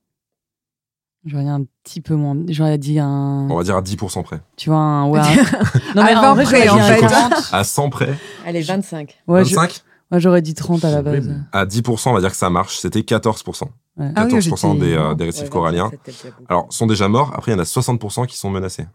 J'aurais 1.27 1.43
dit 1.45 1.49
un 1.51 1.65
petit 1.85 2.01
peu 2.01 2.15
moins. 2.15 2.37
J'aurais 2.49 2.79
dit 2.79 2.99
un. 2.99 3.49
On 3.51 3.57
va 3.57 3.63
dire 3.65 3.77
à 3.77 3.83
10% 3.83 4.23
près. 4.23 4.41
Tu 4.57 4.71
vois 4.71 4.79
un. 4.79 5.09
Ouais, 5.09 5.19
un- 5.21 5.25
Non 5.97 6.05
mais 6.05 6.13
À 6.13 6.31
en 6.31 6.35
vrai 6.35 6.45
20 6.45 6.51
près, 6.51 6.67
j'aurais 6.67 6.71
en 6.71 6.77
dit 6.77 6.81
un 6.81 6.95
fait. 6.95 7.01
40. 7.01 7.33
À 7.53 7.65
100 7.65 7.91
près. 7.91 8.15
Allez, 8.47 8.63
25. 8.63 9.19
Ouais, 9.27 9.45
je- 9.45 9.55
25 9.55 9.83
ouais, 10.13 10.21
j'aurais 10.21 10.43
dit 10.43 10.55
30 10.55 10.85
à 10.85 10.91
la 10.91 11.03
base. 11.03 11.31
À 11.53 11.67
10%, 11.67 12.11
on 12.11 12.15
va 12.15 12.21
dire 12.21 12.31
que 12.31 12.37
ça 12.37 12.51
marche. 12.51 12.79
C'était 12.79 13.01
14%. 13.03 13.65
Ouais. 13.99 14.13
Ah 14.15 14.25
oui, 14.27 14.33
14% 14.33 14.75
j'étais- 14.75 14.87
des, 14.87 14.95
euh, 14.95 15.15
des 15.15 15.25
récifs 15.25 15.43
Ouais, 15.45 15.49
coralliens. 15.51 15.91
27, 15.91 16.01
c'était 16.07 16.29
beaucoup. 16.31 16.45
Alors, 16.49 16.67
sont 16.71 16.87
déjà 16.87 17.09
morts. 17.09 17.33
Après, 17.35 17.51
il 17.53 17.55
y 17.57 17.59
en 17.59 17.63
a 17.63 17.65
60% 17.65 18.25
qui 18.27 18.37
sont 18.37 18.51
menacés. 18.51 18.87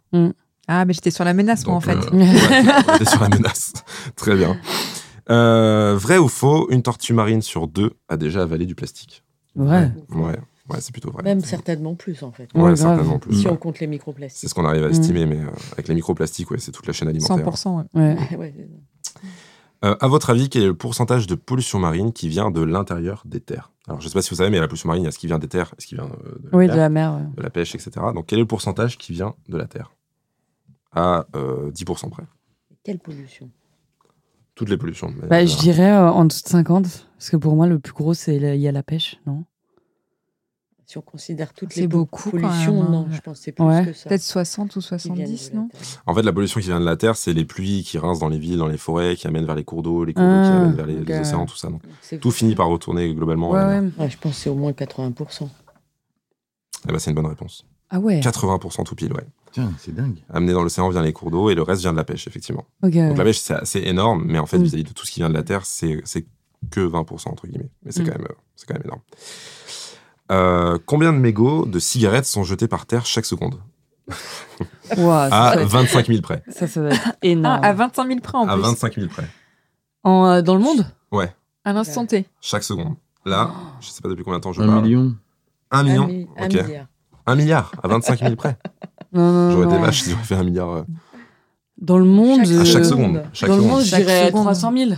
Ah 0.65 0.85
mais 0.85 0.93
j'étais 0.93 1.11
sur 1.11 1.25
la 1.25 1.33
menace 1.33 1.65
moi 1.67 1.75
en 1.75 1.79
Donc, 1.79 1.85
fait. 1.85 1.97
euh, 2.15 2.17
ouais, 2.17 2.25
on 2.87 2.95
était 2.95 3.05
sur 3.05 3.19
la 3.21 3.27
menace. 3.27 3.73
Très 4.15 4.33
bien. 4.35 4.55
Euh, 5.29 5.97
vrai 5.99 6.17
ou 6.17 6.29
faux, 6.29 6.67
une 6.69 6.81
tortue 6.83 7.13
marine 7.13 7.41
sur 7.41 7.67
deux 7.67 7.91
a 8.07 8.15
déjà 8.17 8.43
avalé 8.43 8.65
du 8.65 8.73
plastique? 8.73 9.23
Ouais. 9.57 9.91
Ouais, 10.15 10.37
ouais 10.69 10.77
c'est 10.81 10.91
plutôt 10.91 11.11
vrai. 11.11 11.23
Même 11.23 11.41
certainement 11.41 11.95
plus, 11.95 12.23
en 12.23 12.31
fait. 12.31 12.49
Ouais, 12.55 12.75
certainement 12.75 13.19
plus. 13.19 13.35
Si 13.41 13.45
ouais. 13.47 13.51
on 13.53 13.57
compte 13.57 13.79
les 13.79 13.87
microplastiques. 13.87 14.39
C'est 14.41 14.47
ce 14.47 14.53
qu'on 14.53 14.65
arrive 14.65 14.83
à 14.83 14.87
Mm. 14.87 14.91
estimer, 14.91 15.25
mais 15.25 15.39
euh, 15.41 15.49
avec 15.73 15.87
les 15.87 15.95
microplastiques, 15.95 16.49
ouais, 16.51 16.59
c'est 16.59 16.71
toute 16.71 16.87
la 16.87 16.93
chaîne 16.93 17.07
alimentaire. 17.07 17.37
100%. 17.45 17.85
ouais. 17.93 18.17
Ouais. 18.37 18.53
Euh, 19.85 19.95
à 19.99 20.07
votre 20.07 20.29
avis, 20.29 20.47
quel 20.49 20.63
est 20.63 20.67
le 20.67 20.73
pourcentage 20.75 21.27
de 21.27 21.35
pollution 21.35 21.77
marine 21.77 22.13
qui 22.13 22.29
vient 22.29 22.51
de 22.51 22.61
l'intérieur 22.61 23.23
des 23.25 23.41
terres? 23.41 23.71
Alors, 23.87 23.99
je 23.99 24.05
ne 24.05 24.09
sais 24.09 24.13
pas 24.13 24.21
si 24.21 24.29
vous 24.29 24.37
savez, 24.37 24.49
mais 24.49 24.61
la 24.61 24.67
pollution 24.69 24.87
marine, 24.87 25.03
il 25.03 25.05
y 25.05 25.09
a 25.09 25.11
ce 25.11 25.19
qui 25.19 25.27
vient 25.27 25.39
des 25.39 25.49
terres, 25.49 25.75
ce 25.77 25.85
qui 25.85 25.95
vient 25.95 26.05
euh, 26.05 26.39
de, 26.39 26.49
la 26.51 26.57
Oui, 26.57 26.67
mer, 26.67 26.75
de 26.75 26.79
la 26.79 26.89
mer. 26.89 27.13
ouais. 27.15 27.35
de 27.35 27.41
la 27.43 27.49
pêche, 27.49 27.75
etc. 27.75 27.91
Donc, 28.15 28.27
quel 28.27 28.39
est 28.39 28.43
le 28.43 28.47
pourcentage 28.47 28.97
qui 28.97 29.11
vient 29.11 29.35
de 29.49 29.57
la 29.57 29.67
terre? 29.67 29.91
À 30.93 31.25
euh, 31.35 31.69
10% 31.71 32.09
près. 32.11 32.23
Quelle 32.83 32.99
pollution? 32.99 33.49
Toutes 34.55 34.69
les 34.69 34.77
pollutions. 34.77 35.13
Bah, 35.27 35.45
je 35.45 35.57
dirais 35.57 35.91
euh, 35.91 36.09
en 36.11 36.25
dessous 36.25 36.43
de 36.43 36.47
50. 36.49 36.83
Parce 37.17 37.29
que 37.29 37.35
pour 37.37 37.55
moi, 37.55 37.67
le 37.67 37.79
plus 37.79 37.93
gros, 37.93 38.13
c'est 38.13 38.35
il 38.37 38.55
y 38.61 38.67
a 38.67 38.71
la 38.71 38.83
pêche, 38.83 39.19
non? 39.25 39.43
Si 40.85 40.97
on 40.97 41.01
considère 41.01 41.53
toutes 41.53 41.75
les 41.75 41.87
quand 41.87 42.05
pollutions, 42.05 42.73
même, 42.75 42.83
hein. 42.83 42.89
non, 42.91 43.07
je 43.11 43.21
pense 43.21 43.37
que 43.39 43.43
c'est 43.45 43.51
plus 43.53 43.63
Ouais. 43.63 43.85
que 43.85 43.93
ça. 43.93 44.09
Peut-être 44.09 44.21
60 44.21 44.75
ou 44.75 44.79
qui 44.79 44.87
viennent 44.89 44.99
70 44.99 45.49
de 45.51 45.55
la 45.55 45.61
non. 45.61 45.69
En 46.05 46.13
fait, 46.13 46.21
la 46.23 46.33
pollution 46.33 46.59
qui 46.59 46.67
vient 46.67 46.79
de 46.79 46.85
la 46.85 46.97
terre, 46.97 47.15
c'est 47.15 47.33
les 47.33 47.45
pluies 47.45 47.83
qui 47.83 47.97
rincent 47.97 48.19
dans 48.19 48.27
les 48.29 48.37
villes, 48.37 48.57
dans 48.57 48.67
les 48.67 48.77
forêts, 48.77 49.15
qui 49.15 49.25
amènent 49.27 49.45
vers 49.45 49.55
les 49.55 49.63
cours 49.63 49.81
d'eau, 49.81 50.03
les 50.03 50.13
cours 50.13 50.23
d'eau 50.23 50.29
qui 50.29 50.33
Ah, 50.49 50.57
amènent 50.57 50.75
vers 50.75 50.85
les, 50.85 51.19
océans, 51.19 51.45
tout 51.45 51.55
ça. 51.55 51.69
Donc, 51.69 51.81
tout 52.19 52.31
finit 52.31 52.55
par 52.55 52.67
retourner 52.67 53.13
globalement. 53.15 53.51
Ouais, 53.51 53.59
à 53.59 53.67
la 53.67 53.81
mer. 53.81 53.91
ouais. 53.97 54.03
Ouais, 54.05 54.09
je 54.09 54.17
pense 54.17 54.33
que 54.33 54.37
c'est 54.39 54.49
au 54.49 54.55
moins 54.55 54.71
80%. 54.73 55.47
Eh 56.87 56.91
ben, 56.91 56.99
c'est 56.99 57.11
une 57.11 57.15
bonne 57.15 57.27
réponse. 57.27 57.65
Ah 57.89 57.99
ouais. 57.99 58.19
80% 58.19 58.83
tout 58.83 58.95
pile, 58.95 59.13
ouais. 59.13 59.25
Tiens, 59.51 59.71
c'est 59.77 59.93
dingue. 59.93 60.17
amené 60.29 60.51
dans 60.51 60.63
l'océan 60.63 60.89
vient 60.89 61.03
les 61.03 61.13
cours 61.13 61.29
d'eau 61.31 61.49
et 61.51 61.55
le 61.55 61.61
reste 61.61 61.81
vient 61.81 61.91
de 61.91 61.97
la 61.97 62.03
pêche, 62.03 62.27
effectivement. 62.27 62.65
Donc 62.81 62.93
la 62.95 63.23
pêche, 63.23 63.39
c'est 63.39 63.53
assez 63.53 63.79
énorme, 63.81 64.23
mais 64.25 64.39
en 64.39 64.47
fait, 64.47 64.57
Mm. 64.57 64.63
vis-à-vis 64.63 64.83
de 64.83 64.93
tout 64.93 65.05
ce 65.05 65.11
qui 65.11 65.19
vient 65.19 65.29
de 65.29 65.33
la 65.35 65.43
Terre, 65.43 65.65
c'est 65.65 66.01
c'est 66.03 66.25
que 66.71 66.79
20%, 66.81 67.29
entre 67.29 67.45
guillemets. 67.47 67.69
Mais 67.83 67.91
c'est 67.91 68.01
Mm. 68.01 68.05
quand, 68.07 68.17
même, 68.17 68.27
euh, 68.31 68.35
c'est 68.55 68.65
quand 68.67 68.73
même 68.73 68.83
énorme. 68.85 69.01
Euh, 70.33 70.77
combien 70.85 71.13
de 71.13 71.17
mégots 71.19 71.65
de 71.65 71.79
cigarettes 71.79 72.25
sont 72.25 72.43
jetés 72.43 72.67
par 72.67 72.85
terre 72.85 73.05
chaque 73.05 73.25
seconde 73.25 73.59
ça, 74.83 75.23
À 75.25 75.53
ça, 75.55 75.65
25 75.65 76.07
000 76.07 76.21
près. 76.21 76.43
ça, 76.49 76.67
ça 76.67 76.81
va 76.81 76.89
être 76.89 77.01
Ah, 77.07 77.15
énorme. 77.21 77.63
à 77.63 77.73
25 77.73 78.07
000 78.07 78.19
près 78.19 78.37
en 78.37 78.47
À 78.47 78.53
plus. 78.53 78.61
25 78.63 78.95
000 78.95 79.07
près. 79.07 79.27
En, 80.03 80.25
euh, 80.25 80.41
dans 80.41 80.55
le 80.55 80.61
monde? 80.61 80.85
Ouais, 81.11 81.33
À 81.63 81.71
l'instant 81.73 82.05
T. 82.05 82.25
chaque 82.41 82.63
seconde. 82.63 82.95
Là, 83.25 83.51
je 83.79 83.87
sais 83.89 84.01
pas 84.01 84.09
depuis 84.09 84.23
combien 84.23 84.39
de 84.39 84.43
temps 84.43 84.51
je 84.53 84.61
Un 84.61 84.67
parle. 84.67 84.81
million. 84.83 85.15
Un 85.71 85.83
million 85.83 86.03
Un, 86.03 86.07
mi- 86.07 86.27
un 86.37 86.47
milliard. 86.47 86.85
Un 87.25 87.35
milliard, 87.35 87.71
à 87.81 87.87
25 87.87 88.19
000 88.19 88.35
près. 88.35 88.57
Non, 89.13 89.31
non, 89.31 89.51
J'aurais 89.51 89.65
été 89.67 89.75
non. 89.75 89.81
vache, 89.81 90.03
j'aurais 90.09 90.23
fait 90.23 90.35
un 90.35 90.43
milliard. 90.43 90.69
euh, 90.71 90.83
Dans 91.79 91.97
le 91.99 92.05
monde. 92.05 92.45
Chaque- 92.45 92.57
à 92.59 92.65
chaque 92.65 92.81
euh, 92.81 92.89
seconde. 92.89 93.23
Chaque 93.31 93.49
Dans 93.49 93.55
le 93.57 93.61
monde, 93.63 93.81
je 93.81 93.85
Chaque 93.85 94.01
dirais 94.01 94.27
seconde. 94.27 94.43
300 94.43 94.73
000. 94.75 94.91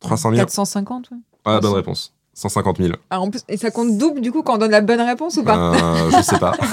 300 0.00 0.30
000 0.30 0.40
450, 0.40 1.10
ouais. 1.12 1.18
Ah, 1.44 1.60
bonne 1.60 1.74
réponse. 1.74 2.14
150 2.38 2.78
000. 2.78 2.92
Ah, 3.10 3.20
en 3.20 3.30
plus, 3.30 3.42
et 3.48 3.56
ça 3.56 3.70
compte 3.70 3.98
double 3.98 4.20
du 4.20 4.30
coup 4.30 4.42
quand 4.42 4.54
on 4.54 4.58
donne 4.58 4.70
la 4.70 4.80
bonne 4.80 5.00
réponse 5.00 5.36
ou 5.38 5.42
pas 5.44 5.74
Euh, 5.74 6.10
je 6.10 6.22
sais 6.22 6.38
pas. 6.38 6.52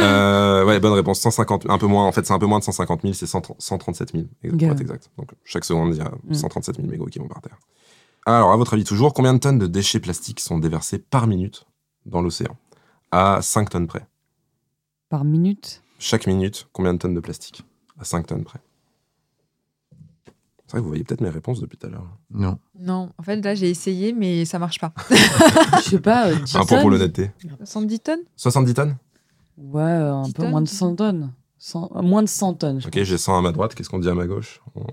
Euh, 0.00 0.66
ouais, 0.66 0.80
bonne 0.80 0.92
réponse. 0.92 1.18
150, 1.20 1.64
un 1.70 1.78
peu 1.78 1.86
moins. 1.86 2.06
En 2.06 2.12
fait, 2.12 2.24
c'est 2.26 2.34
un 2.34 2.38
peu 2.38 2.44
moins 2.46 2.58
de 2.58 2.64
150 2.64 3.00
000, 3.02 3.14
c'est 3.14 3.26
130 3.26 3.56
137 3.58 4.12
000. 4.12 4.24
Exact, 4.44 4.58
pour 4.58 4.68
Ok. 4.68 4.72
être 4.74 4.80
exact. 4.82 5.10
Donc, 5.16 5.30
chaque 5.44 5.64
seconde, 5.64 5.94
il 5.94 5.98
y 5.98 6.02
a 6.02 6.10
Mm. 6.24 6.34
137 6.34 6.76
000 6.76 6.88
mégots 6.88 7.06
qui 7.06 7.18
vont 7.18 7.26
par 7.26 7.40
terre. 7.40 7.58
Alors, 8.26 8.52
à 8.52 8.56
votre 8.58 8.74
avis, 8.74 8.84
toujours, 8.84 9.14
combien 9.14 9.32
de 9.32 9.38
tonnes 9.38 9.58
de 9.58 9.66
déchets 9.66 9.98
plastiques 9.98 10.40
sont 10.40 10.58
déversés 10.58 10.98
par 10.98 11.26
minute 11.26 11.64
dans 12.04 12.20
l'océan? 12.20 12.54
À 13.12 13.40
5 13.40 13.70
tonnes 13.70 13.86
près. 13.86 14.06
Par 15.08 15.24
minute? 15.24 15.82
Chaque 15.98 16.26
minute, 16.26 16.68
combien 16.74 16.92
de 16.92 16.98
tonnes 16.98 17.14
de 17.14 17.20
plastique? 17.20 17.64
À 17.98 18.04
5 18.04 18.26
tonnes 18.26 18.44
près. 18.44 18.60
C'est 20.68 20.72
vrai 20.72 20.80
que 20.80 20.82
vous 20.82 20.88
voyez 20.88 21.02
peut-être 21.04 21.22
mes 21.22 21.30
réponses 21.30 21.60
depuis 21.60 21.78
tout 21.78 21.86
à 21.86 21.90
l'heure. 21.90 22.06
Non. 22.30 22.58
Non, 22.78 23.10
en 23.16 23.22
fait 23.22 23.40
là 23.42 23.54
j'ai 23.54 23.70
essayé 23.70 24.12
mais 24.12 24.44
ça 24.44 24.58
marche 24.58 24.78
pas. 24.78 24.92
Je 25.10 25.90
sais 25.90 25.98
pas. 25.98 26.28
euh, 26.28 26.36
10 26.36 26.56
Un 26.56 26.64
point 26.66 26.80
pour 26.82 26.90
l'honnêteté. 26.90 27.30
70 27.64 28.00
tonnes? 28.00 28.18
70 28.36 28.74
tonnes? 28.74 28.96
Ouais, 29.56 29.80
euh, 29.82 30.12
un 30.14 30.22
10 30.24 30.32
peu 30.34 30.42
tonnes, 30.42 30.50
moins 30.50 30.60
de 30.60 30.66
10 30.66 30.76
100 30.76 30.94
tonnes. 30.96 31.32
100 31.58 31.90
euh, 31.96 32.02
moins 32.02 32.22
de 32.22 32.28
100 32.28 32.54
tonnes. 32.54 32.80
Je, 32.82 32.86
Ok, 32.88 33.02
j'ai 33.02 33.16
100 33.18 33.38
à 33.38 33.40
ma 33.40 33.50
droite. 33.52 33.74
Qu'est-ce 33.74 33.88
qu'on 33.88 33.98
dit 33.98 34.08
à 34.10 34.14
ma 34.14 34.26
gauche? 34.26 34.60
On- 34.74 34.84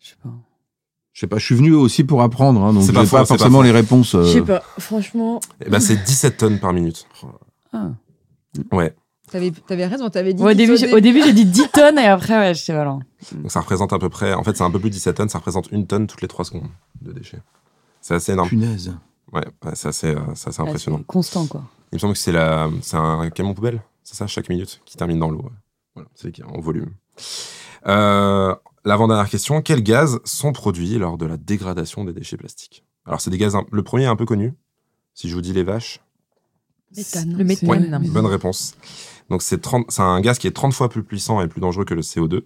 je 0.00 0.08
sais 0.08 0.16
pas. 0.22 0.30
Je 1.12 1.20
sais 1.20 1.26
pas, 1.28 1.38
je 1.38 1.44
suis 1.44 1.54
venu 1.54 1.72
aussi 1.72 2.02
pour 2.04 2.20
apprendre, 2.22 2.60
hein, 2.62 2.72
donc 2.72 2.82
C'est 2.82 2.88
j'ai 2.94 3.06
pas 3.10 3.24
forcément 3.24 3.62
les 3.62 3.70
réponses. 3.72 4.14
euh, 4.14 4.24
Je 4.24 4.28
sais 4.32 4.42
pas, 4.42 4.60
franchement, 4.78 5.40
Eh 5.64 5.68
ben, 5.70 5.78
c'est 5.80 5.96
17 6.02 6.36
tonnes 6.36 6.58
par 6.58 6.72
minute. 6.72 7.06
Ah. 7.72 7.90
Ouais. 8.72 8.94
T'avais 9.30 9.52
avais 9.68 9.86
raison, 9.86 10.08
t'avais 10.10 10.34
dit. 10.34 10.42
Ouais, 10.42 10.52
au, 10.52 10.54
10 10.54 10.56
début, 10.56 10.76
j'ai- 10.76 10.92
au 10.92 11.00
début, 11.00 11.22
j'ai 11.22 11.32
dit 11.32 11.44
10 11.46 11.68
tonnes 11.68 11.98
et 11.98 12.06
après, 12.06 12.36
ouais, 12.38 12.54
j'étais 12.54 12.72
voilà. 12.72 12.98
Donc 13.32 13.50
ça 13.50 13.60
représente 13.60 13.92
à 13.92 13.98
peu 13.98 14.08
près, 14.08 14.32
en 14.34 14.42
fait 14.42 14.56
c'est 14.56 14.62
un 14.64 14.70
peu 14.70 14.78
plus 14.80 14.90
de 14.90 14.94
17 14.94 15.16
tonnes, 15.16 15.28
ça 15.28 15.38
représente 15.38 15.70
une 15.70 15.86
tonne 15.86 16.06
toutes 16.06 16.22
les 16.22 16.28
3 16.28 16.44
secondes 16.44 16.68
de 17.02 17.12
déchets. 17.12 17.40
C'est 18.00 18.14
assez 18.14 18.32
énorme. 18.32 18.48
Punaise. 18.48 18.94
Ouais, 19.32 19.44
ouais, 19.64 19.72
c'est 19.74 19.88
assez, 19.88 20.08
euh, 20.08 20.20
c'est 20.34 20.48
assez 20.48 20.60
impressionnant. 20.60 20.98
C'est 20.98 21.06
constant, 21.06 21.46
quoi. 21.46 21.62
Il 21.92 21.96
me 21.96 21.98
semble 22.00 22.14
que 22.14 22.18
c'est 22.18 22.32
la, 22.32 22.68
c'est 22.82 22.96
un 22.96 23.30
camion 23.30 23.54
poubelle, 23.54 23.80
c'est 24.02 24.14
ça, 24.16 24.26
chaque 24.26 24.48
minute, 24.48 24.80
qui 24.84 24.96
termine 24.96 25.18
dans 25.18 25.30
l'eau. 25.30 25.42
ouais. 25.42 25.50
Voilà, 25.94 26.08
c'est 26.14 26.32
en 26.44 26.60
volume. 26.60 26.90
Euh, 27.86 28.54
L'avant-dernière 28.84 29.28
question, 29.28 29.60
quels 29.60 29.82
gaz 29.82 30.20
sont 30.24 30.52
produits 30.52 30.96
lors 30.98 31.18
de 31.18 31.26
la 31.26 31.36
dégradation 31.36 32.04
des 32.04 32.12
déchets 32.14 32.38
plastiques? 32.38 32.82
Alors 33.04 33.20
c'est 33.20 33.30
des 33.30 33.36
gaz, 33.38 33.54
le 33.70 33.82
premier 33.82 34.04
est 34.04 34.08
un 34.08 34.16
peu 34.16 34.24
connu, 34.24 34.54
si 35.14 35.28
je 35.28 35.34
vous 35.34 35.42
dis 35.42 35.52
les 35.52 35.64
vaches, 35.64 36.00
méthane. 36.96 37.36
Le 37.36 37.44
méthane. 37.44 38.08
bonne 38.08 38.26
réponse. 38.26 38.74
Donc 39.30 39.42
c'est 39.42 39.60
30 39.60 39.86
c'est 39.90 40.02
un 40.02 40.20
gaz 40.20 40.38
qui 40.38 40.46
est 40.46 40.52
30 40.52 40.74
fois 40.74 40.88
plus 40.88 41.04
puissant 41.04 41.40
et 41.40 41.48
plus 41.48 41.60
dangereux 41.60 41.84
que 41.84 41.94
le 41.94 42.02
CO2. 42.02 42.42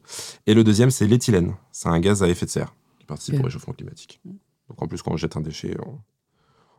Et 0.47 0.55
le 0.55 0.63
deuxième, 0.63 0.91
c'est 0.91 1.07
l'éthylène. 1.07 1.55
C'est 1.73 1.89
un 1.89 1.99
gaz 1.99 2.23
à 2.23 2.29
effet 2.29 2.47
de 2.47 2.51
serre 2.51 2.75
qui 2.99 3.07
participe 3.07 3.41
au 3.41 3.43
réchauffement 3.43 3.73
climatique. 3.73 4.21
Donc 4.69 4.81
en 4.81 4.87
plus, 4.87 5.03
quand 5.03 5.13
on 5.13 5.17
jette 5.17 5.37
un 5.37 5.41
déchet, 5.41 5.77
on, 5.85 5.99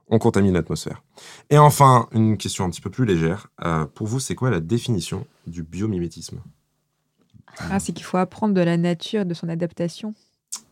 on 0.08 0.20
contamine 0.20 0.54
l'atmosphère. 0.54 1.04
Et 1.50 1.58
enfin, 1.58 2.08
une 2.12 2.38
question 2.38 2.66
un 2.66 2.70
petit 2.70 2.82
peu 2.82 2.90
plus 2.90 3.06
légère. 3.06 3.48
Euh, 3.64 3.86
pour 3.86 4.08
vous, 4.08 4.20
c'est 4.20 4.36
quoi 4.36 4.50
la 4.50 4.60
définition 4.60 5.26
du 5.48 5.64
biomimétisme? 5.64 6.40
Ah, 7.58 7.80
c'est 7.80 7.94
qu'il 7.94 8.06
faut 8.06 8.18
apprendre 8.18 8.54
de 8.54 8.62
la 8.62 8.78
nature, 8.78 9.26
de 9.26 9.34
son 9.34 9.50
adaptation. 9.50 10.14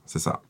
C'est 0.06 0.20
ça. 0.20 0.42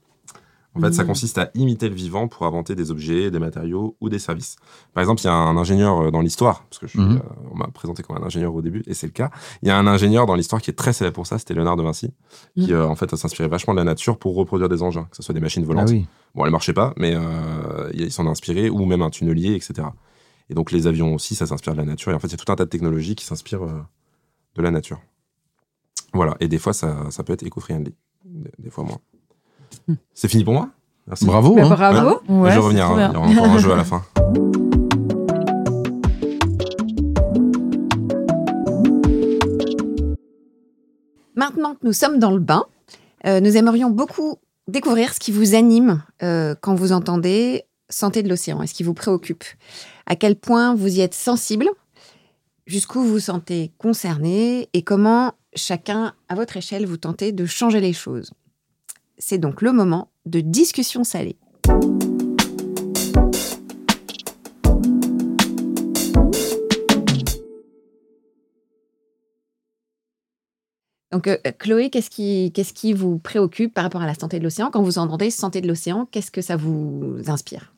En 0.75 0.79
fait, 0.81 0.91
ça 0.91 1.03
Mhm. 1.03 1.07
consiste 1.09 1.37
à 1.37 1.51
imiter 1.53 1.87
le 1.87 1.93
vivant 1.95 2.27
pour 2.27 2.45
inventer 2.47 2.73
des 2.73 2.89
objets, 2.89 3.29
des 3.29 3.37
matériaux 3.37 3.95
ou 4.01 4.09
des 4.09 4.17
services. 4.17 4.55
Par 4.93 5.01
exemple, 5.01 5.21
il 5.21 5.25
y 5.25 5.29
a 5.29 5.33
un 5.33 5.55
ingénieur 5.55 6.01
euh, 6.01 6.09
dans 6.11 6.21
l'histoire, 6.21 6.63
parce 6.63 6.79
que 6.79 6.87
je 6.87 6.91
suis, 6.93 6.99
Mhm. 6.99 7.17
euh, 7.17 7.49
on 7.51 7.55
m'a 7.55 7.67
présenté 7.67 8.01
comme 8.01 8.17
un 8.17 8.23
ingénieur 8.25 8.55
au 8.55 8.61
début, 8.63 8.81
et 8.87 8.93
c'est 8.95 9.05
le 9.05 9.11
cas. 9.13 9.29
Il 9.61 9.67
y 9.67 9.71
a 9.71 9.77
un 9.77 9.85
ingénieur 9.85 10.25
dans 10.25 10.33
l'histoire 10.35 10.61
qui 10.61 10.71
est 10.71 10.73
très 10.73 10.91
célèbre 10.91 11.13
pour 11.13 11.27
ça, 11.27 11.37
c'était 11.37 11.53
Léonard 11.53 11.75
de 11.77 11.83
Vinci, 11.83 12.11
qui 12.55 12.71
Mhm. 12.71 12.77
euh, 12.79 12.87
en 12.87 12.95
fait 12.95 13.15
s'inspirait 13.15 13.47
vachement 13.47 13.73
de 13.75 13.79
la 13.79 13.83
nature 13.83 14.17
pour 14.17 14.35
reproduire 14.35 14.67
des 14.67 14.81
engins, 14.81 15.03
que 15.11 15.15
ce 15.15 15.21
soit 15.21 15.33
des 15.35 15.41
machines 15.41 15.63
Ah 15.63 15.67
volantes. 15.67 15.89
oui. 15.91 16.07
Bon, 16.33 16.43
elles 16.45 16.51
marchaient 16.51 16.73
pas, 16.73 16.93
mais 16.97 17.13
euh, 17.15 17.91
il 17.93 18.11
s'en 18.11 18.25
a 18.25 18.29
inspiré, 18.31 18.69
ou 18.71 18.83
même 18.85 19.03
un 19.03 19.11
tunnelier, 19.11 19.53
etc. 19.53 19.87
Et 20.49 20.55
donc 20.55 20.71
les 20.71 20.87
avions 20.87 21.13
aussi, 21.13 21.35
ça 21.35 21.45
s'inspire 21.45 21.73
de 21.73 21.77
la 21.77 21.85
nature. 21.85 22.11
Et 22.11 22.15
en 22.15 22.19
fait, 22.19 22.27
il 22.27 22.31
y 22.31 22.33
a 22.33 22.37
tout 22.43 22.51
un 22.51 22.55
tas 22.55 22.65
de 22.65 22.69
technologies 22.69 23.13
qui 23.15 23.25
s'inspirent 23.25 23.65
de 24.55 24.61
la 24.61 24.71
nature. 24.71 24.99
Voilà, 26.13 26.35
et 26.39 26.47
des 26.47 26.57
fois, 26.59 26.73
ça, 26.73 27.09
ça 27.11 27.23
peut 27.23 27.33
être 27.33 27.43
éco-friendly, 27.43 27.93
des, 28.25 28.51
des 28.59 28.69
fois 28.69 28.83
moins. 28.83 28.99
C'est 30.13 30.27
fini 30.27 30.43
pour 30.43 30.53
moi 30.53 30.69
Merci. 31.07 31.25
Bravo. 31.25 31.55
Bah, 31.55 31.63
hein. 31.63 31.69
bravo. 31.69 32.21
Ouais, 32.29 32.51
je 32.51 32.55
vais 32.55 32.61
revenir, 32.61 32.85
hein, 32.85 33.11
il 33.27 33.33
y 33.35 33.37
aura 33.37 33.47
encore 33.47 33.55
un 33.55 33.57
jeu 33.57 33.73
à 33.73 33.75
la 33.75 33.83
fin. 33.83 34.03
Maintenant 41.35 41.73
que 41.73 41.79
nous 41.83 41.93
sommes 41.93 42.19
dans 42.19 42.31
le 42.31 42.39
bain, 42.39 42.65
euh, 43.25 43.41
nous 43.41 43.57
aimerions 43.57 43.89
beaucoup 43.89 44.37
découvrir 44.67 45.13
ce 45.13 45.19
qui 45.19 45.31
vous 45.31 45.55
anime 45.55 46.03
euh, 46.21 46.55
quand 46.61 46.75
vous 46.75 46.93
entendez 46.93 47.63
santé 47.89 48.23
de 48.23 48.29
l'océan 48.29 48.61
et 48.61 48.67
ce 48.67 48.73
qui 48.73 48.83
vous 48.83 48.93
préoccupe. 48.93 49.43
À 50.05 50.15
quel 50.15 50.35
point 50.35 50.73
vous 50.75 50.97
y 50.97 51.01
êtes 51.01 51.13
sensible, 51.13 51.67
jusqu'où 52.65 53.01
vous 53.01 53.09
vous 53.09 53.19
sentez 53.19 53.71
concerné 53.77 54.69
et 54.73 54.83
comment 54.83 55.33
chacun, 55.55 56.13
à 56.29 56.35
votre 56.35 56.57
échelle, 56.57 56.85
vous 56.85 56.97
tentez 56.97 57.31
de 57.31 57.45
changer 57.45 57.81
les 57.81 57.93
choses. 57.93 58.31
C'est 59.17 59.37
donc 59.37 59.61
le 59.61 59.71
moment 59.71 60.09
de 60.25 60.39
discussion 60.39 61.03
salée. 61.03 61.37
Donc, 71.11 71.27
euh, 71.27 71.37
Chloé, 71.59 71.91
qu'est-ce 71.91 72.09
qui, 72.09 72.51
qu'est-ce 72.53 72.73
qui 72.73 72.91
vous 72.91 73.19
préoccupe 73.19 73.71
par 73.73 73.83
rapport 73.83 74.01
à 74.01 74.07
la 74.07 74.15
santé 74.15 74.39
de 74.39 74.43
l'océan? 74.43 74.71
Quand 74.71 74.81
vous 74.81 74.97
entendez 74.97 75.29
santé 75.29 75.61
de 75.61 75.67
l'océan, 75.67 76.07
qu'est-ce 76.11 76.31
que 76.31 76.41
ça 76.41 76.55
vous 76.55 77.21
inspire? 77.27 77.72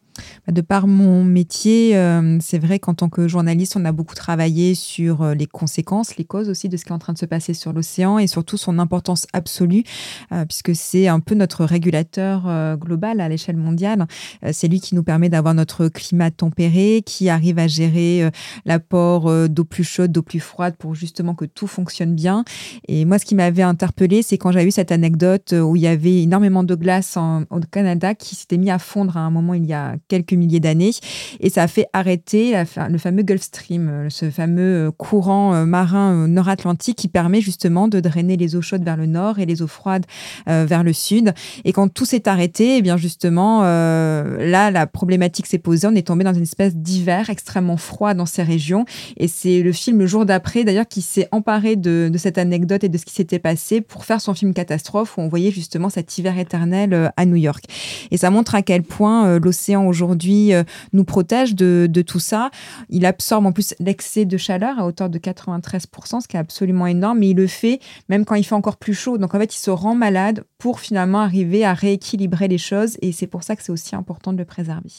De 0.51 0.61
par 0.61 0.87
mon 0.87 1.23
métier, 1.23 1.97
euh, 1.97 2.37
c'est 2.39 2.59
vrai 2.59 2.77
qu'en 2.77 2.93
tant 2.93 3.09
que 3.09 3.27
journaliste, 3.27 3.75
on 3.75 3.85
a 3.85 3.91
beaucoup 3.91 4.13
travaillé 4.13 4.75
sur 4.75 5.23
euh, 5.23 5.33
les 5.33 5.47
conséquences, 5.47 6.17
les 6.17 6.23
causes 6.23 6.49
aussi 6.49 6.69
de 6.69 6.77
ce 6.77 6.85
qui 6.85 6.91
est 6.91 6.95
en 6.95 6.99
train 6.99 7.13
de 7.13 7.17
se 7.17 7.25
passer 7.25 7.53
sur 7.53 7.73
l'océan 7.73 8.19
et 8.19 8.27
surtout 8.27 8.57
son 8.57 8.77
importance 8.77 9.25
absolue, 9.33 9.83
euh, 10.31 10.45
puisque 10.45 10.75
c'est 10.75 11.07
un 11.07 11.19
peu 11.19 11.33
notre 11.33 11.65
régulateur 11.65 12.77
global 12.77 13.21
à 13.21 13.29
l'échelle 13.29 13.57
mondiale. 13.57 14.05
C'est 14.51 14.67
lui 14.67 14.79
qui 14.79 14.95
nous 14.95 15.03
permet 15.03 15.29
d'avoir 15.29 15.53
notre 15.53 15.87
climat 15.87 16.31
tempéré, 16.31 17.01
qui 17.05 17.29
arrive 17.29 17.59
à 17.59 17.67
gérer 17.67 18.29
l'apport 18.65 19.49
d'eau 19.49 19.63
plus 19.63 19.83
chaude, 19.83 20.11
d'eau 20.11 20.21
plus 20.21 20.39
froide 20.39 20.75
pour 20.77 20.95
justement 20.95 21.33
que 21.33 21.45
tout 21.45 21.67
fonctionne 21.67 22.13
bien. 22.13 22.43
Et 22.87 23.05
moi, 23.05 23.19
ce 23.19 23.25
qui 23.25 23.35
m'avait 23.35 23.63
interpellée, 23.63 24.21
c'est 24.21 24.37
quand 24.37 24.51
j'ai 24.51 24.63
eu 24.63 24.71
cette 24.71 24.91
anecdote 24.91 25.53
où 25.53 25.75
il 25.75 25.81
y 25.81 25.87
avait 25.87 26.21
énormément 26.21 26.63
de 26.63 26.75
glace 26.75 27.17
au 27.17 27.59
Canada 27.71 28.15
qui 28.15 28.35
s'était 28.35 28.57
mis 28.57 28.71
à 28.71 28.79
fondre 28.79 29.17
à 29.17 29.21
un 29.21 29.31
moment 29.31 29.53
il 29.53 29.65
y 29.65 29.73
a 29.73 29.95
quelques 30.07 30.33
milliers 30.33 30.59
d'années. 30.59 30.91
Et 31.39 31.49
ça 31.49 31.63
a 31.63 31.67
fait 31.67 31.87
arrêter 31.93 32.53
le 32.89 32.97
fameux 32.97 33.23
Gulf 33.23 33.41
Stream, 33.41 33.89
euh, 33.89 34.09
ce 34.09 34.29
fameux 34.29 34.87
euh, 34.87 34.91
courant 34.91 35.53
euh, 35.53 35.65
marin 35.65 36.27
nord-atlantique 36.27 36.97
qui 36.97 37.07
permet 37.07 37.41
justement 37.41 37.87
de 37.87 37.99
drainer 37.99 38.37
les 38.37 38.55
eaux 38.55 38.61
chaudes 38.61 38.83
vers 38.83 38.97
le 38.97 39.05
nord 39.05 39.39
et 39.39 39.45
les 39.45 39.61
eaux 39.61 39.67
froides 39.67 40.05
vers 40.47 40.83
le 40.83 40.93
sud. 40.93 41.33
Et 41.63 41.73
quand 41.73 41.87
tout 41.87 42.05
s'est 42.05 42.27
arrêté, 42.27 42.77
eh 42.77 42.81
bien 42.81 42.97
justement, 42.97 43.61
là, 43.61 44.71
la 44.71 44.87
problématique 44.87 45.47
s'est 45.47 45.57
posée. 45.57 45.87
On 45.87 45.95
est 45.95 46.07
tombé 46.07 46.23
dans 46.23 46.33
une 46.33 46.43
espèce 46.43 46.75
d'hiver 46.75 47.29
extrêmement 47.29 47.77
froid 47.77 48.13
dans 48.13 48.25
ces 48.25 48.43
régions. 48.43 48.85
Et 49.17 49.27
c'est 49.27 49.61
le 49.61 49.71
film 49.71 49.99
Le 49.99 50.07
jour 50.07 50.25
d'après, 50.25 50.63
d'ailleurs, 50.63 50.87
qui 50.87 51.01
s'est 51.01 51.27
emparé 51.31 51.75
de, 51.75 52.09
de 52.11 52.17
cette 52.17 52.37
anecdote 52.37 52.83
et 52.83 52.89
de 52.89 52.97
ce 52.97 53.05
qui 53.05 53.13
s'était 53.13 53.39
passé 53.39 53.81
pour 53.81 54.05
faire 54.05 54.21
son 54.21 54.33
film 54.33 54.53
catastrophe 54.53 55.17
où 55.17 55.21
on 55.21 55.27
voyait 55.27 55.51
justement 55.51 55.89
cet 55.89 56.17
hiver 56.17 56.37
éternel 56.37 57.11
à 57.15 57.25
New 57.25 57.35
York. 57.35 57.65
Et 58.11 58.17
ça 58.17 58.29
montre 58.29 58.55
à 58.55 58.61
quel 58.61 58.83
point 58.83 59.39
l'océan 59.39 59.85
aujourd'hui 59.95 60.53
euh, 60.53 60.63
nous 60.93 61.05
protège 61.05 61.55
de, 61.55 61.87
de 61.89 62.01
tout 62.01 62.19
ça. 62.19 62.51
Il 62.89 63.05
absorbe 63.05 63.45
en 63.45 63.51
plus 63.51 63.73
l'excès 63.79 64.25
de 64.25 64.37
chaleur 64.37 64.77
à 64.79 64.85
hauteur 64.85 65.09
de 65.09 65.17
93%, 65.17 66.21
ce 66.21 66.27
qui 66.27 66.35
est 66.35 66.39
absolument 66.39 66.87
énorme, 66.87 67.19
mais 67.19 67.29
il 67.29 67.37
le 67.37 67.47
fait 67.47 67.79
même 68.09 68.25
quand 68.25 68.35
il 68.35 68.43
fait 68.43 68.55
encore 68.55 68.77
plus 68.77 68.93
chaud. 68.93 69.17
Donc 69.17 69.33
en 69.33 69.39
fait, 69.39 69.55
il 69.55 69.59
se 69.59 69.71
rend 69.71 69.95
malade 69.95 70.43
pour 70.65 70.79
finalement 70.79 71.19
arriver 71.19 71.63
à 71.63 71.75
rééquilibrer 71.75 72.47
les 72.47 72.57
choses. 72.57 72.97
Et 73.03 73.11
c'est 73.11 73.27
pour 73.27 73.43
ça 73.43 73.55
que 73.55 73.61
c'est 73.61 73.71
aussi 73.71 73.95
important 73.95 74.33
de 74.33 74.39
le 74.39 74.45
préserver. 74.45 74.89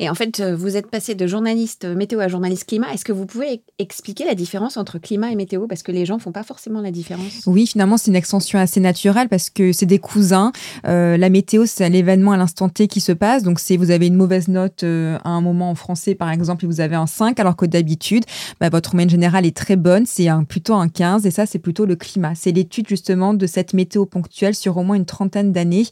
Et 0.00 0.10
en 0.10 0.14
fait, 0.16 0.40
euh, 0.40 0.56
vous 0.56 0.76
êtes 0.76 0.90
passé 0.90 1.14
de 1.14 1.24
journaliste 1.28 1.84
météo 1.84 2.18
à 2.18 2.26
journaliste 2.26 2.64
climat. 2.64 2.92
Est-ce 2.92 3.04
que 3.04 3.12
vous 3.12 3.24
pouvez 3.24 3.62
expliquer 3.78 4.24
la 4.24 4.34
différence 4.34 4.76
entre 4.76 4.98
climat 4.98 5.30
et 5.30 5.36
météo? 5.36 5.68
Parce 5.68 5.84
que 5.84 5.92
les 5.92 6.04
gens 6.04 6.18
font 6.18 6.32
pas 6.32 6.42
forcément 6.42 6.80
la 6.80 6.90
différence. 6.90 7.42
Oui, 7.46 7.68
finalement, 7.68 7.96
c'est 7.96 8.10
une 8.10 8.16
extension 8.16 8.58
assez 8.58 8.80
naturelle 8.80 9.28
parce 9.28 9.50
que 9.50 9.70
c'est 9.70 9.86
des 9.86 10.00
cousins. 10.00 10.50
Euh, 10.84 11.16
la 11.16 11.30
météo, 11.30 11.64
c'est 11.64 11.88
l'événement 11.88 12.32
à 12.32 12.36
l'instant 12.36 12.68
T 12.68 12.88
qui 12.88 13.00
se 13.00 13.12
passe. 13.12 13.44
Donc, 13.44 13.60
si 13.60 13.76
vous 13.76 13.92
avez 13.92 14.08
une 14.08 14.16
mauvaise 14.16 14.48
note 14.48 14.82
euh, 14.82 15.16
à 15.22 15.28
un 15.28 15.40
moment 15.40 15.70
en 15.70 15.76
français, 15.76 16.16
par 16.16 16.32
exemple, 16.32 16.64
et 16.64 16.66
vous 16.66 16.80
avez 16.80 16.96
un 16.96 17.06
5, 17.06 17.38
alors 17.38 17.54
que 17.54 17.66
d'habitude, 17.66 18.24
bah, 18.58 18.68
votre 18.68 18.96
moyenne 18.96 19.10
générale 19.10 19.46
est 19.46 19.56
très 19.56 19.76
bonne, 19.76 20.06
c'est 20.06 20.26
un, 20.26 20.42
plutôt 20.42 20.74
un 20.74 20.88
15. 20.88 21.24
Et 21.24 21.30
ça, 21.30 21.46
c'est 21.46 21.60
plutôt 21.60 21.86
le 21.86 21.94
climat. 21.94 22.34
C'est 22.34 22.50
l'étude 22.50 22.88
justement 22.88 23.32
de 23.32 23.46
cette 23.46 23.74
météo 23.74 24.06
ponctuelle 24.06 24.56
sur 24.56 24.76
au 24.76 24.82
moins 24.82 24.96
une 24.96 25.03
trentaine 25.04 25.52
d'années. 25.52 25.86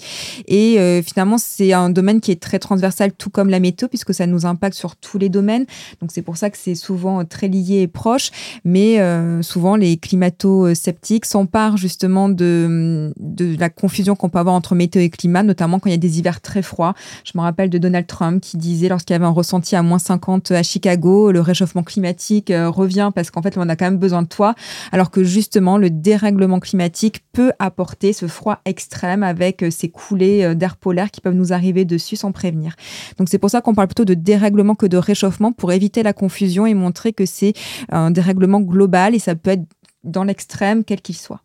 Et 0.46 0.79
euh, 0.79 1.03
finalement, 1.03 1.38
c'est 1.38 1.72
un 1.72 1.90
domaine 1.90 2.20
qui 2.20 2.31
est 2.31 2.40
très 2.40 2.59
transversal, 2.59 3.12
tout 3.12 3.31
comme 3.31 3.48
la 3.48 3.61
météo, 3.61 3.88
puisque 3.88 4.14
ça 4.14 4.27
nous 4.27 4.46
impacte 4.46 4.77
sur 4.77 4.96
tous 4.96 5.18
les 5.18 5.29
domaines. 5.29 5.66
Donc, 6.01 6.11
c'est 6.12 6.22
pour 6.22 6.37
ça 6.37 6.51
que 6.51 6.59
c'est 6.59 6.75
souvent 6.75 7.25
très 7.25 7.48
lié 7.48 7.81
et 7.83 7.88
proche. 7.88 8.31
Mais 8.64 8.98
souvent, 9.42 9.77
les 9.77 9.96
climato-sceptiques 9.96 11.25
s'emparent 11.25 11.77
justement 11.77 12.29
de, 12.29 13.12
de 13.18 13.57
la 13.59 13.70
confusion 13.70 14.14
qu'on 14.16 14.29
peut 14.29 14.38
avoir 14.38 14.55
entre 14.55 14.75
météo 14.75 15.03
et 15.03 15.11
climat, 15.11 15.42
notamment 15.42 15.79
quand 15.79 15.88
il 15.88 15.92
y 15.92 15.94
a 15.94 15.98
des 15.98 16.18
hivers 16.18 16.40
très 16.40 16.62
froids. 16.62 16.94
Je 17.25 17.33
me 17.35 17.42
rappelle 17.42 17.70
de 17.70 17.79
Donald 17.79 18.07
Trump 18.07 18.42
qui 18.42 18.57
disait 18.57 18.88
lorsqu'il 18.88 19.14
y 19.14 19.16
avait 19.16 19.25
un 19.27 19.31
ressenti 19.31 19.77
à 19.77 19.83
moins 19.83 19.98
50 19.98 20.51
à 20.51 20.62
Chicago, 20.62 21.33
le 21.33 21.40
réchauffement 21.40 21.83
climatique 21.83 22.51
euh, 22.51 22.70
revient 22.70 23.11
parce 23.14 23.31
qu'en 23.31 23.42
fait, 23.42 23.57
on 23.57 23.68
a 23.68 23.77
quand 23.77 23.87
même 23.87 23.98
besoin 23.98 24.22
de 24.22 24.29
toi, 24.29 24.55
alors 24.92 25.11
que 25.11 25.25
justement, 25.25 25.79
le 25.79 25.90
dérèglement 25.90 26.61
climatique 26.61 27.22
peut 27.33 27.53
apporter 27.59 28.12
ce 28.12 28.27
froid 28.27 28.61
extrême 28.64 28.91
avec 29.02 29.62
euh, 29.62 29.70
ces 29.70 29.88
coulées 29.88 30.44
euh, 30.44 30.55
d'air 30.55 30.76
polaire 30.76 31.11
qui 31.11 31.20
peuvent 31.20 31.35
nous 31.35 31.52
arriver 31.52 31.85
dessus 31.85 32.16
sans 32.16 32.33
prévenir. 32.33 32.74
Donc 33.18 33.28
c'est 33.28 33.38
pour 33.38 33.50
ça 33.50 33.61
qu'on 33.61 33.74
parle 33.74 33.88
plutôt 33.88 34.05
de 34.05 34.14
dérèglement 34.14 34.74
que 34.74 34.87
de 34.87 34.96
réchauffement 34.96 35.52
pour 35.52 35.72
éviter 35.72 36.02
la 36.02 36.12
confusion 36.12 36.66
et 36.66 36.74
montrer 36.74 37.12
que 37.12 37.26
c'est 37.26 37.55
un 37.90 38.11
dérèglement 38.11 38.61
global 38.61 39.14
et 39.14 39.18
ça 39.18 39.35
peut 39.35 39.50
être 39.50 39.64
dans 40.05 40.24
l'extrême, 40.24 40.85
quel 40.85 41.00
qu'il 41.00 41.16
soit. 41.16 41.40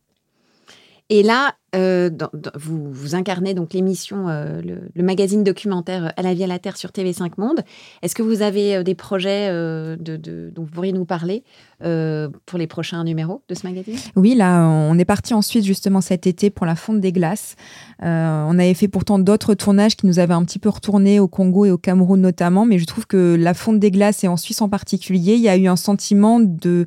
Et 1.10 1.24
là, 1.24 1.56
euh, 1.76 2.10
vous, 2.56 3.14
incarnez 3.16 3.54
donc 3.54 3.74
l'émission, 3.74 4.30
euh, 4.30 4.62
le, 4.62 5.04
magazine 5.04 5.44
documentaire 5.44 6.14
À 6.16 6.22
la 6.22 6.34
vie 6.34 6.46
à 6.46 6.48
la 6.48 6.60
Terre 6.60 6.78
sur 6.78 6.92
TV5 6.92 7.32
Monde. 7.38 7.62
Est-ce 8.02 8.16
que 8.16 8.22
vous 8.22 8.42
avez 8.42 8.78
euh, 8.78 8.84
des 8.84 8.96
projets 8.96 9.50
dont 9.98 10.64
vous 10.64 10.72
pourriez 10.72 10.94
nous 10.94 11.06
parler 11.06 11.44
pour 11.80 12.58
les 12.58 12.68
prochains 12.68 13.04
numéros 13.04 13.42
de 13.50 13.56
ce 13.56 13.68
magazine? 13.68 13.96
Oui, 14.16 14.36
là, 14.36 14.66
on 14.66 14.98
est 14.98 15.06
parti 15.06 15.34
ensuite 15.34 15.66
justement 15.66 16.02
cet 16.02 16.26
été 16.26 16.50
pour 16.50 16.66
la 16.66 16.76
fonte 16.76 17.02
des 17.02 17.12
glaces. 17.12 17.56
on 18.02 18.60
avait 18.60 18.74
fait 18.74 18.88
pourtant 18.88 19.20
d'autres 19.20 19.54
tournages 19.54 19.96
qui 19.96 20.08
nous 20.08 20.20
avaient 20.20 20.34
un 20.34 20.46
petit 20.46 20.60
peu 20.60 20.70
retourné 20.70 21.20
au 21.20 21.28
Congo 21.28 21.66
et 21.66 21.72
au 21.72 21.78
Cameroun 21.78 22.22
notamment, 22.22 22.66
mais 22.66 22.80
je 22.80 22.86
trouve 22.86 23.06
que 23.06 23.36
la 23.38 23.54
fonte 23.54 23.80
des 23.80 23.92
glaces 23.92 24.24
et 24.24 24.28
en 24.28 24.38
Suisse 24.38 24.62
en 24.62 24.70
particulier, 24.70 25.36
il 25.36 25.42
y 25.42 25.50
a 25.50 25.58
eu 25.58 25.68
un 25.68 25.76
sentiment 25.76 26.40
de 26.40 26.86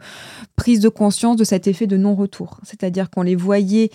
prise 0.57 0.81
de 0.81 0.89
conscience 0.89 1.37
de 1.37 1.45
cet 1.45 1.67
effet 1.67 1.87
de 1.87 1.97
non-retour. 1.97 2.61
C'est-à-dire 2.65 3.11
qu'on 3.11 3.23
les 3.23 3.37
voyait 3.37 3.91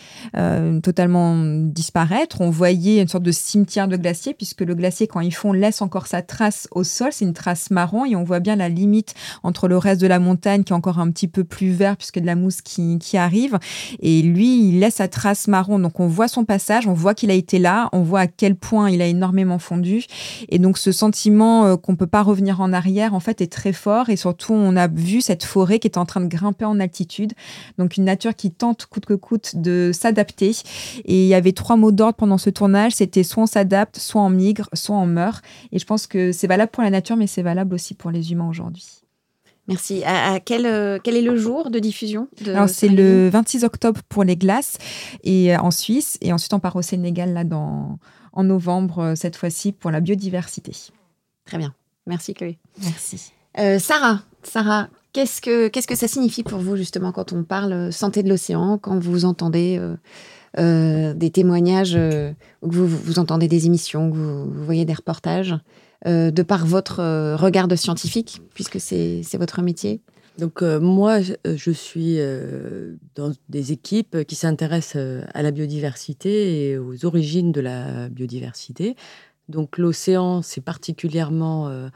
totalement 0.81 1.35
disparaître. 1.35 2.41
On 2.41 2.49
voyait 2.49 3.01
une 3.01 3.07
sorte 3.07 3.23
de 3.23 3.31
cimetière 3.31 3.87
de 3.87 3.97
glacier, 3.97 4.33
puisque 4.33 4.61
le 4.61 4.75
glacier, 4.75 5.07
quand 5.07 5.19
il 5.19 5.33
fond, 5.33 5.53
laisse 5.53 5.81
encore 5.81 6.07
sa 6.07 6.21
trace 6.21 6.67
au 6.71 6.83
sol. 6.83 7.09
C'est 7.11 7.25
une 7.25 7.33
trace 7.33 7.71
marron 7.71 8.05
et 8.05 8.15
on 8.15 8.23
voit 8.23 8.39
bien 8.39 8.55
la 8.55 8.69
limite 8.69 9.13
entre 9.43 9.67
le 9.67 9.77
reste 9.77 10.01
de 10.01 10.07
la 10.07 10.19
montagne 10.19 10.63
qui 10.63 10.73
est 10.73 10.75
encore 10.75 10.99
un 10.99 11.09
petit 11.11 11.27
peu 11.27 11.43
plus 11.43 11.71
vert, 11.71 11.97
puisque 11.97 12.19
de 12.19 12.25
la 12.25 12.35
mousse 12.35 12.61
qui, 12.61 12.99
qui 12.99 13.17
arrive. 13.17 13.57
Et 13.99 14.21
lui, 14.21 14.69
il 14.69 14.79
laisse 14.79 14.95
sa 14.95 15.07
trace 15.07 15.47
marron. 15.47 15.79
Donc 15.79 15.99
on 15.99 16.07
voit 16.07 16.27
son 16.27 16.45
passage, 16.45 16.87
on 16.87 16.93
voit 16.93 17.13
qu'il 17.13 17.31
a 17.31 17.33
été 17.33 17.59
là, 17.59 17.89
on 17.91 18.01
voit 18.01 18.21
à 18.21 18.27
quel 18.27 18.55
point 18.55 18.89
il 18.89 19.01
a 19.01 19.07
énormément 19.07 19.59
fondu. 19.59 20.05
Et 20.49 20.59
donc 20.59 20.77
ce 20.77 20.91
sentiment 20.91 21.65
euh, 21.65 21.75
qu'on 21.75 21.95
peut 21.95 22.07
pas 22.07 22.21
revenir 22.21 22.61
en 22.61 22.73
arrière, 22.73 23.13
en 23.13 23.19
fait, 23.19 23.41
est 23.41 23.51
très 23.51 23.73
fort. 23.73 24.09
Et 24.09 24.15
surtout, 24.15 24.53
on 24.53 24.75
a 24.75 24.87
vu 24.87 25.21
cette 25.21 25.43
forêt 25.43 25.79
qui 25.79 25.87
est 25.87 25.97
en 25.97 26.05
train 26.05 26.21
de 26.21 26.27
grimper 26.27 26.65
en 26.65 26.79
altitude. 26.79 27.33
Donc 27.77 27.97
une 27.97 28.05
nature 28.05 28.35
qui 28.35 28.51
tente 28.51 28.85
coûte 28.85 29.05
que 29.05 29.13
coûte 29.13 29.55
de 29.55 29.91
s'adapter 29.93 30.53
et 31.05 31.23
il 31.23 31.27
y 31.27 31.33
avait 31.33 31.51
trois 31.51 31.75
mots 31.75 31.91
d'ordre 31.91 32.15
pendant 32.15 32.37
ce 32.37 32.49
tournage, 32.49 32.93
c'était 32.93 33.23
soit 33.23 33.43
on 33.43 33.47
s'adapte, 33.47 33.97
soit 33.97 34.21
on 34.21 34.29
migre, 34.29 34.69
soit 34.73 34.95
on 34.95 35.05
meurt. 35.05 35.43
Et 35.71 35.79
je 35.79 35.85
pense 35.85 36.07
que 36.07 36.31
c'est 36.31 36.47
valable 36.47 36.71
pour 36.71 36.83
la 36.83 36.89
nature, 36.89 37.17
mais 37.17 37.27
c'est 37.27 37.43
valable 37.43 37.73
aussi 37.73 37.93
pour 37.93 38.11
les 38.11 38.31
humains 38.31 38.49
aujourd'hui. 38.49 39.05
Merci. 39.67 40.03
À, 40.05 40.39
quel, 40.39 40.65
euh, 40.65 40.99
quel, 41.03 41.15
est 41.15 41.21
le 41.21 41.37
jour 41.37 41.71
de 41.71 41.79
diffusion 41.79 42.27
Alors, 42.45 42.69
c'est 42.69 42.87
le 42.87 43.29
26 43.29 43.63
octobre 43.63 44.01
pour 44.07 44.23
les 44.23 44.35
glaces 44.35 44.77
et 45.23 45.55
euh, 45.55 45.59
en 45.59 45.71
Suisse. 45.71 46.17
Et 46.21 46.31
ensuite, 46.31 46.53
on 46.53 46.59
part 46.59 46.75
au 46.75 46.83
Sénégal 46.83 47.33
là, 47.33 47.43
dans, 47.43 47.97
en 48.33 48.43
novembre, 48.43 48.99
euh, 48.99 49.15
cette 49.15 49.35
fois-ci, 49.35 49.71
pour 49.71 49.89
la 49.89 50.01
biodiversité. 50.01 50.71
Très 51.45 51.57
bien. 51.57 51.73
Merci, 52.05 52.33
Chloé. 52.35 52.59
Merci. 52.81 53.31
Sarah, 53.79 54.21
Sarah 54.43 54.89
qu'est-ce 55.13 55.41
que, 55.41 55.69
qu'est-ce 55.69 55.87
que 55.87 55.95
ça 55.95 56.09
signifie 56.09 56.43
pour 56.43 56.59
vous, 56.59 56.75
justement, 56.75 57.13
quand 57.13 57.31
on 57.31 57.43
parle 57.43 57.91
santé 57.93 58.21
de 58.21 58.27
l'océan, 58.27 58.77
quand 58.77 58.99
vous 58.99 59.23
entendez 59.23 59.79
euh, 60.57 61.13
des 61.13 61.31
témoignages, 61.31 61.95
euh, 61.95 62.31
où 62.61 62.71
vous, 62.71 62.87
vous, 62.87 63.19
entendez 63.19 63.47
des 63.47 63.65
émissions, 63.65 64.09
que 64.09 64.15
vous, 64.15 64.63
voyez 64.63 64.85
des 64.85 64.93
reportages, 64.93 65.55
euh, 66.07 66.31
de 66.31 66.43
par 66.43 66.65
votre 66.65 67.35
regard 67.35 67.67
de 67.67 67.75
scientifique, 67.75 68.41
puisque 68.53 68.79
c'est 68.79 69.21
votre 69.37 69.61
métier 69.61 70.01
donc 70.37 70.63
moi, 70.63 71.19
je 71.21 71.71
suis 71.71 72.17
dans 73.15 73.31
des 73.47 73.71
équipes 73.71 74.25
qui 74.25 74.35
s'intéressent 74.35 75.23
à 75.33 75.41
la 75.41 75.51
biodiversité 75.51 76.71
et 76.71 76.77
aux 76.77 77.05
origines 77.05 77.53
de 77.53 77.61
la 77.61 78.09
biodiversité. 78.09 78.97
Donc 79.47 79.77
l'océan, 79.77 80.41
c'est 80.41 80.59
particulièrement 80.59 81.89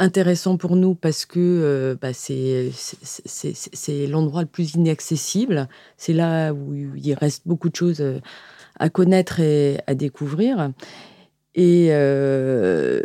intéressant 0.00 0.56
pour 0.56 0.76
nous 0.76 0.94
parce 0.94 1.26
que 1.26 1.38
euh, 1.38 1.94
bah, 2.00 2.12
c'est 2.14 2.72
l'endroit 4.08 4.40
le 4.40 4.48
plus 4.48 4.74
inaccessible. 4.74 5.68
C'est 5.96 6.14
là 6.14 6.52
où 6.52 6.74
il 6.74 7.14
reste 7.14 7.46
beaucoup 7.46 7.68
de 7.68 7.76
choses 7.76 8.00
euh, 8.00 8.18
à 8.78 8.88
connaître 8.88 9.40
et 9.40 9.78
à 9.86 9.94
découvrir. 9.94 10.72
Et 11.54 11.88
euh, 11.90 13.02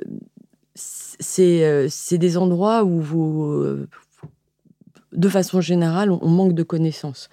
c'est 0.74 2.18
des 2.18 2.38
endroits 2.38 2.84
où, 2.86 3.88
de 5.12 5.30
façon 5.30 5.62
générale, 5.62 6.12
on, 6.12 6.30
manque 6.30 6.54
de 6.54 6.64
connaissances. 6.64 7.30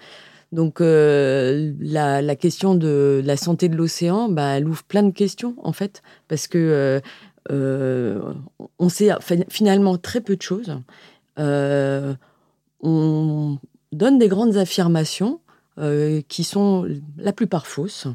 Donc 0.51 0.79
la, 0.81 2.21
la, 2.21 2.35
question 2.35 2.75
de 2.75 3.21
la 3.23 3.37
santé 3.37 3.69
de 3.69 3.75
l'océan, 3.75 4.29
bah, 4.29 4.57
elle 4.57 4.67
ouvre 4.67 4.83
plein 4.83 5.03
de 5.03 5.11
questions 5.11 5.55
en 5.63 5.73
fait, 5.73 6.01
parce 6.27 6.47
que 6.47 6.57
euh, 6.57 6.99
on 7.49 8.89
sait 8.89 9.09
finalement 9.49 9.97
très 9.97 10.21
peu 10.21 10.35
de 10.35 10.41
choses. 10.41 10.77
Euh, 11.39 12.13
on 12.81 13.57
donne 13.91 14.19
des 14.19 14.27
grandes 14.27 14.57
affirmations 14.57 15.39
euh, 15.79 16.21
qui 16.27 16.43
sont 16.43 16.87
la 17.17 17.33
plupart 17.33 17.65
fausses 17.65 18.07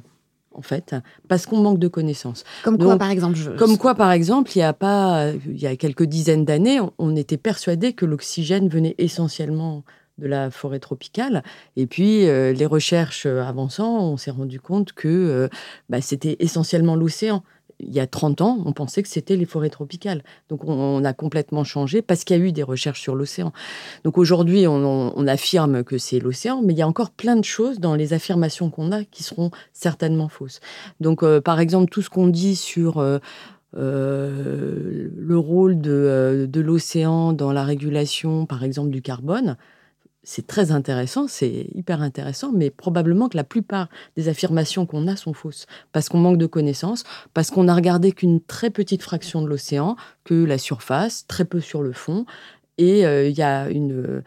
en 0.55 0.63
fait, 0.63 0.97
parce 1.29 1.47
qu'on 1.47 1.61
manque 1.61 1.79
de 1.79 1.87
connaissances. 1.87 2.43
Comme 2.65 2.79
quoi, 2.79 2.99
par 2.99 3.11
exemple 3.11 3.39
Comme 3.57 3.79
quoi, 3.79 3.95
par 3.95 4.11
exemple, 4.11 4.51
il 4.57 4.59
y 4.59 4.63
a 4.63 4.73
pas, 4.73 5.31
il 5.47 5.61
y 5.61 5.69
a 5.69 5.77
quelques 5.77 6.03
dizaines 6.03 6.45
d'années, 6.45 6.81
on, 6.99 7.15
était 7.15 7.37
persuadé 7.37 7.93
que 7.93 8.05
l'oxygène 8.05 8.69
venait 8.69 8.97
essentiellement 8.99 9.85
de 10.17 10.27
la 10.27 10.51
forêt 10.51 10.81
tropicale. 10.81 11.45
Et 11.77 11.87
puis, 11.87 12.23
les 12.23 12.67
recherches 12.67 13.27
avançant, 13.27 14.01
on 14.01 14.17
s'est 14.17 14.33
rendu 14.33 14.59
compte 14.59 14.95
que 14.95 15.49
bah, 15.91 16.01
c'était 16.01 16.37
essentiellement 16.41 16.97
l'océan 16.97 17.45
il 17.81 17.93
y 17.93 18.01
a 18.01 18.07
30 18.07 18.41
ans, 18.41 18.59
on 18.65 18.73
pensait 18.73 19.03
que 19.03 19.09
c'était 19.09 19.37
les 19.37 19.45
forêts 19.45 19.71
tropicales. 19.71 20.23
Donc 20.49 20.65
on, 20.65 21.05
a 21.05 21.13
complètement 21.13 21.65
changé 21.65 22.03
parce 22.03 22.25
qu'il 22.25 22.37
y 22.37 22.41
a 22.41 22.43
eu 22.43 22.53
des 22.53 22.63
recherches 22.63 23.01
sur 23.01 23.15
l'océan. 23.15 23.53
Donc 24.05 24.19
aujourd'hui, 24.19 24.67
on, 24.67 25.27
affirme 25.29 25.85
que 25.85 25.99
c'est 25.99 26.19
l'océan, 26.21 26.63
mais 26.63 26.73
il 26.73 26.79
y 26.79 26.83
a 26.83 26.89
encore 26.89 27.11
plein 27.11 27.37
de 27.37 27.45
choses 27.45 27.81
dans 27.81 27.95
les 27.95 28.15
affirmations 28.15 28.71
qu'on 28.71 28.93
a 28.93 29.05
qui 29.05 29.23
seront 29.23 29.51
certainement 29.73 30.29
fausses. 30.29 30.61
Donc 31.01 31.23
euh, 31.23 31.41
par 31.41 31.61
exemple, 31.61 31.91
tout 31.91 32.03
ce 32.03 32.11
qu'on 32.11 32.29
dit 32.29 32.57
sur... 32.57 32.99
Euh, 32.99 33.19
euh, 33.77 35.11
le 35.15 35.39
rôle 35.39 35.79
de, 35.79 36.49
de 36.51 36.61
l'océan 36.63 37.35
dans 37.35 37.53
la 37.53 37.65
régulation, 37.65 38.47
par 38.47 38.65
exemple, 38.65 38.89
du 38.89 39.03
carbone, 39.03 39.59
c'est 40.31 40.47
très 40.47 40.73
intéressant, 40.73 41.27
c'est 41.27 41.69
hyper 41.75 42.03
intéressant, 42.03 42.53
mais 42.53 42.69
probablement 42.69 43.31
que 43.31 43.37
la 43.39 43.45
plupart 43.45 43.89
des 44.15 44.29
affirmations 44.29 44.85
qu'on 44.85 45.07
a 45.07 45.17
sont 45.17 45.33
fausses, 45.33 45.67
parce 45.91 46.11
qu'on 46.11 46.19
manque 46.19 46.37
de 46.37 46.45
connaissances, 46.45 47.05
parce 47.33 47.51
qu'on 47.51 47.65
n'a 47.65 47.75
regardé 47.75 48.13
qu'une 48.13 48.43
très 48.43 48.69
petite 48.69 49.03
fraction 49.03 49.41
de 49.41 49.47
l'océan, 49.47 49.97
que 50.25 50.35
la 50.35 50.59
surface, 50.59 51.27
très 51.29 51.47
peu 51.47 51.61
sur 51.61 51.83
le 51.83 51.95
fond, 51.95 52.27
et 52.77 53.07
euh, 53.07 53.31
il 53.31 53.41
euh, 53.41 54.23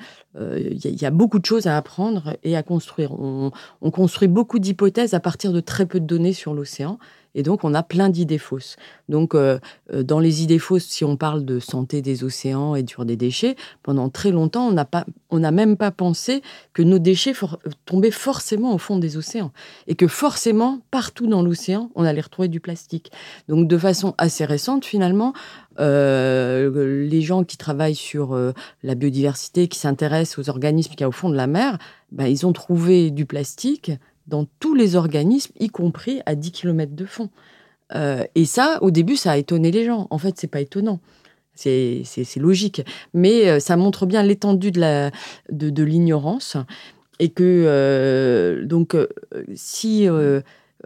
y, 0.73 1.05
a 1.05 1.11
beaucoup 1.11 1.37
de 1.37 1.45
choses 1.45 1.67
à 1.67 1.77
apprendre 1.77 2.35
et 2.43 2.57
à 2.57 2.63
construire. 2.63 3.11
On, 3.13 3.51
construit 3.91 4.27
beaucoup 4.27 4.57
d'hypothèses 4.57 5.13
à 5.13 5.19
partir 5.19 5.53
de 5.53 5.59
très 5.59 5.85
peu 5.85 5.99
de 5.99 6.05
données 6.07 6.33
sur 6.33 6.55
l'océan. 6.55 6.97
Et 7.35 7.43
donc, 7.43 7.63
on 7.63 7.73
a 7.73 7.83
plein 7.83 8.09
d'idées 8.09 8.37
fausses. 8.37 8.75
Donc, 9.09 9.35
euh, 9.35 9.59
euh, 9.93 10.03
dans 10.03 10.19
les 10.19 10.43
idées 10.43 10.59
fausses, 10.59 10.85
si 10.85 11.03
on 11.03 11.15
parle 11.15 11.45
de 11.45 11.59
santé 11.59 12.01
des 12.01 12.23
océans 12.23 12.75
et 12.75 12.83
dur 12.83 13.05
des 13.05 13.15
déchets, 13.15 13.55
pendant 13.83 14.09
très 14.09 14.31
longtemps, 14.31 14.67
on 14.67 14.71
n'a 14.71 14.85
pas, 14.85 15.05
on 15.29 15.39
n'a 15.39 15.51
même 15.51 15.77
pas 15.77 15.91
pensé 15.91 16.41
que 16.73 16.81
nos 16.81 16.99
déchets 16.99 17.33
tombaient 17.85 18.11
forcément 18.11 18.73
au 18.73 18.77
fond 18.77 18.97
des 18.97 19.17
océans 19.17 19.51
et 19.87 19.95
que 19.95 20.07
forcément, 20.07 20.79
partout 20.91 21.27
dans 21.27 21.41
l'océan, 21.41 21.89
on 21.95 22.03
allait 22.03 22.21
retrouver 22.21 22.47
du 22.47 22.59
plastique. 22.59 23.11
Donc, 23.47 23.67
de 23.67 23.77
façon 23.77 24.13
assez 24.17 24.45
récente, 24.45 24.85
finalement, 24.85 25.33
euh, 25.79 27.05
les 27.07 27.21
gens 27.21 27.43
qui 27.43 27.57
travaillent 27.57 27.95
sur 27.95 28.37
la 28.83 28.95
biodiversité, 28.95 29.67
qui 29.67 29.79
s'intéressent 29.79 30.39
aux 30.39 30.49
organismes 30.49 30.91
qu'il 30.91 31.01
y 31.01 31.03
a 31.03 31.09
au 31.09 31.13
fond 31.13 31.29
de 31.29 31.35
la 31.35 31.47
mer, 31.47 31.77
ben, 32.11 32.25
ils 32.25 32.45
ont 32.45 32.51
trouvé 32.51 33.09
du 33.09 33.25
plastique 33.25 33.91
dans 34.31 34.47
tous 34.59 34.73
les 34.73 34.95
organismes, 34.95 35.51
y 35.59 35.67
compris 35.67 36.21
à 36.25 36.33
10 36.33 36.51
km 36.51 36.95
de 36.95 37.05
fond. 37.05 37.29
Euh, 37.93 38.23
et 38.33 38.45
ça, 38.45 38.79
au 38.81 38.89
début, 38.89 39.17
ça 39.17 39.33
a 39.33 39.37
étonné 39.37 39.69
les 39.71 39.85
gens. 39.85 40.07
En 40.09 40.17
fait, 40.17 40.35
c'est 40.37 40.47
pas 40.47 40.61
étonnant. 40.61 40.99
C'est 41.53 42.03
logique. 42.37 42.81
Mais 43.13 43.47
euh, 43.47 43.59
ça 43.59 43.77
montre 43.77 44.05
bien 44.05 44.23
l'étendue 44.23 44.71
de 44.71 45.83
l'ignorance. 45.83 46.57
Et 47.19 47.29
que, 47.29 47.43
euh, 47.67 48.65
donc, 48.65 48.95
si. 49.53 50.07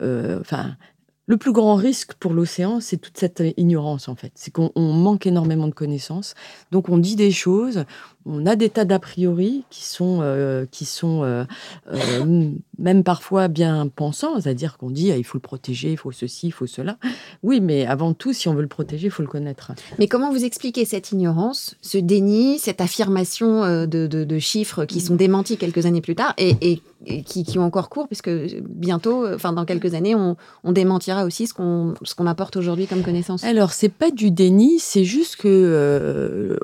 Enfin. 0.01 0.75
Le 1.27 1.37
plus 1.37 1.53
grand 1.53 1.73
risque 1.73 2.13
pour 2.13 2.33
l'océan, 2.33 2.79
c'est 2.79 2.97
toute 2.97 3.17
cette 3.17 3.41
ignorance, 3.57 4.09
en 4.09 4.15
fait. 4.15 4.31
C'est 4.35 4.51
qu'on 4.51 4.71
manque 4.75 5.25
énormément 5.25 5.67
de 5.67 5.73
connaissances. 5.73 6.35
Donc, 6.69 6.87
on 6.87 6.99
dit 6.99 7.15
des 7.15 7.31
choses, 7.31 7.85
on 8.25 8.45
a 8.45 8.55
des 8.55 8.69
tas 8.69 8.85
d'a 8.85 8.99
priori 8.99 9.63
qui 9.69 9.83
sont, 9.83 10.19
euh, 10.21 10.65
qui 10.69 10.85
sont 10.85 11.23
euh, 11.23 11.43
euh, 11.93 12.49
même 12.79 13.03
parfois 13.03 13.47
bien 13.47 13.87
pensants, 13.87 14.41
c'est-à-dire 14.41 14.77
qu'on 14.77 14.89
dit 14.89 15.11
ah, 15.11 15.17
il 15.17 15.23
faut 15.23 15.37
le 15.37 15.43
protéger, 15.43 15.91
il 15.91 15.97
faut 15.97 16.11
ceci, 16.11 16.47
il 16.47 16.51
faut 16.51 16.65
cela. 16.65 16.97
Oui, 17.43 17.61
mais 17.61 17.85
avant 17.85 18.13
tout, 18.13 18.33
si 18.33 18.47
on 18.49 18.55
veut 18.55 18.63
le 18.63 18.67
protéger, 18.67 19.07
il 19.07 19.11
faut 19.11 19.21
le 19.21 19.27
connaître. 19.27 19.71
Mais 19.99 20.07
comment 20.07 20.31
vous 20.31 20.43
expliquez 20.43 20.85
cette 20.85 21.11
ignorance, 21.11 21.75
ce 21.81 21.99
déni, 21.99 22.57
cette 22.57 22.81
affirmation 22.81 23.85
de, 23.85 24.07
de, 24.07 24.39
chiffres 24.39 24.85
qui 24.85 25.01
sont 25.01 25.15
démentis 25.15 25.57
quelques 25.57 25.85
années 25.85 26.01
plus 26.01 26.15
tard 26.15 26.33
et, 26.37 26.81
et, 27.05 27.23
qui, 27.23 27.43
qui, 27.43 27.59
ont 27.59 27.63
encore 27.63 27.89
cours, 27.89 28.07
puisque 28.07 28.29
bientôt, 28.61 29.27
enfin 29.33 29.53
dans 29.53 29.65
quelques 29.65 29.93
années, 29.93 30.15
on, 30.15 30.35
on 30.63 30.71
démentira 30.71 31.25
aussi 31.25 31.47
ce 31.47 31.53
qu'on 31.53 31.93
qu'on 32.15 32.27
apporte 32.27 32.55
aujourd'hui 32.57 32.87
comme 32.87 33.03
connaissance? 33.03 33.43
Alors, 33.43 33.71
c'est 33.73 33.89
pas 33.89 34.09
du 34.09 34.31
déni, 34.31 34.79
c'est 34.79 35.03
juste 35.03 35.35
que 35.35 36.57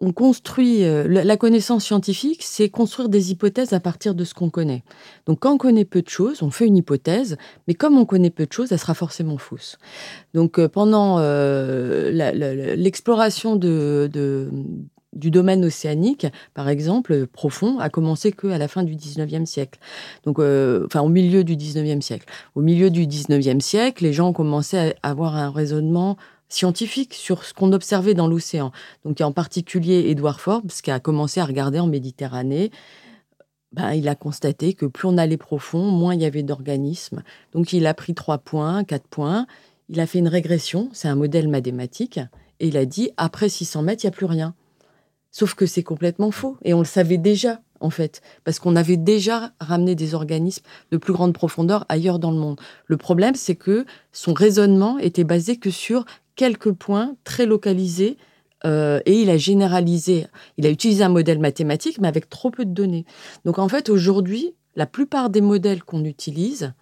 on 0.00 0.12
construit 0.12 0.84
euh, 0.84 1.06
la 1.08 1.36
connaissance 1.36 1.84
scientifique, 1.84 2.42
c'est 2.42 2.68
construire 2.68 3.08
des 3.08 3.32
hypothèses 3.32 3.72
à 3.72 3.80
partir 3.80 4.14
de 4.14 4.24
ce 4.24 4.34
qu'on 4.34 4.50
connaît. 4.50 4.84
Donc 5.26 5.40
quand 5.40 5.54
on 5.54 5.58
connaît 5.58 5.84
peu 5.84 6.02
de 6.02 6.08
choses, 6.08 6.42
on 6.42 6.50
fait 6.50 6.66
une 6.66 6.76
hypothèse, 6.76 7.36
mais 7.66 7.74
comme 7.74 7.98
on 7.98 8.04
connaît 8.04 8.30
peu 8.30 8.46
de 8.46 8.52
choses, 8.52 8.72
elle 8.72 8.78
sera 8.78 8.94
forcément 8.94 9.38
fausse. 9.38 9.78
Donc 10.34 10.58
euh, 10.58 10.68
pendant 10.68 11.16
euh, 11.18 12.10
l'exploration 12.76 13.56
du 13.56 15.30
domaine 15.30 15.64
océanique, 15.64 16.26
par 16.54 16.68
exemple, 16.68 17.26
profond, 17.26 17.78
a 17.78 17.88
commencé 17.88 18.30
qu'à 18.30 18.58
la 18.58 18.68
fin 18.68 18.84
du 18.84 18.94
19e 18.94 19.46
siècle. 19.46 19.80
Donc, 20.24 20.38
enfin, 20.38 21.00
au 21.00 21.08
milieu 21.08 21.42
du 21.42 21.56
19e 21.56 22.02
siècle. 22.02 22.26
Au 22.54 22.60
milieu 22.60 22.90
du 22.90 23.06
19e 23.06 23.60
siècle, 23.60 24.04
les 24.04 24.12
gens 24.12 24.28
ont 24.28 24.32
commencé 24.32 24.76
à 25.02 25.10
avoir 25.10 25.36
un 25.36 25.50
raisonnement 25.50 26.16
scientifique 26.48 27.14
sur 27.14 27.44
ce 27.44 27.54
qu'on 27.54 27.72
observait 27.72 28.14
dans 28.14 28.26
l'océan. 28.26 28.72
Donc, 29.04 29.20
en 29.20 29.32
particulier 29.32 30.10
Edward 30.10 30.38
Forbes, 30.38 30.70
qui 30.82 30.90
a 30.90 31.00
commencé 31.00 31.40
à 31.40 31.44
regarder 31.44 31.80
en 31.80 31.86
Méditerranée. 31.86 32.70
Ben, 33.72 33.92
il 33.92 34.08
a 34.08 34.14
constaté 34.14 34.72
que 34.72 34.86
plus 34.86 35.06
on 35.08 35.18
allait 35.18 35.36
profond, 35.36 35.90
moins 35.90 36.14
il 36.14 36.22
y 36.22 36.24
avait 36.24 36.42
d'organismes. 36.42 37.22
Donc, 37.52 37.72
il 37.72 37.86
a 37.86 37.94
pris 37.94 38.14
trois 38.14 38.38
points, 38.38 38.82
quatre 38.84 39.08
points. 39.08 39.46
Il 39.90 40.00
a 40.00 40.06
fait 40.06 40.18
une 40.18 40.28
régression, 40.28 40.88
c'est 40.92 41.08
un 41.08 41.16
modèle 41.16 41.48
mathématique, 41.48 42.18
et 42.60 42.68
il 42.68 42.76
a 42.76 42.84
dit 42.84 43.10
après 43.16 43.48
600 43.48 43.82
mètres, 43.82 44.04
il 44.04 44.06
n'y 44.06 44.14
a 44.14 44.16
plus 44.16 44.26
rien. 44.26 44.54
Sauf 45.30 45.54
que 45.54 45.66
c'est 45.66 45.82
complètement 45.82 46.30
faux, 46.30 46.56
et 46.64 46.74
on 46.74 46.78
le 46.78 46.84
savait 46.84 47.18
déjà 47.18 47.60
en 47.80 47.90
fait, 47.90 48.22
parce 48.44 48.58
qu'on 48.58 48.76
avait 48.76 48.96
déjà 48.96 49.52
ramené 49.60 49.94
des 49.94 50.14
organismes 50.14 50.64
de 50.90 50.96
plus 50.96 51.12
grande 51.12 51.32
profondeur 51.32 51.84
ailleurs 51.88 52.18
dans 52.18 52.30
le 52.30 52.38
monde. 52.38 52.60
Le 52.86 52.96
problème, 52.96 53.34
c'est 53.34 53.54
que 53.54 53.86
son 54.12 54.32
raisonnement 54.32 54.98
était 54.98 55.24
basé 55.24 55.56
que 55.58 55.70
sur 55.70 56.04
quelques 56.38 56.72
points 56.72 57.16
très 57.24 57.46
localisés 57.46 58.16
euh, 58.64 59.00
et 59.06 59.20
il 59.20 59.28
a 59.28 59.36
généralisé. 59.36 60.26
Il 60.56 60.66
a 60.66 60.70
utilisé 60.70 61.02
un 61.02 61.08
modèle 61.08 61.40
mathématique, 61.40 62.00
mais 62.00 62.08
avec 62.08 62.30
trop 62.30 62.50
peu 62.50 62.64
de 62.64 62.70
données. 62.70 63.04
Donc 63.44 63.58
en 63.58 63.68
fait, 63.68 63.90
aujourd'hui, 63.90 64.54
la 64.76 64.86
plupart 64.86 65.30
des 65.30 65.40
modèles 65.40 65.82
qu'on 65.82 66.04
utilise 66.04 66.72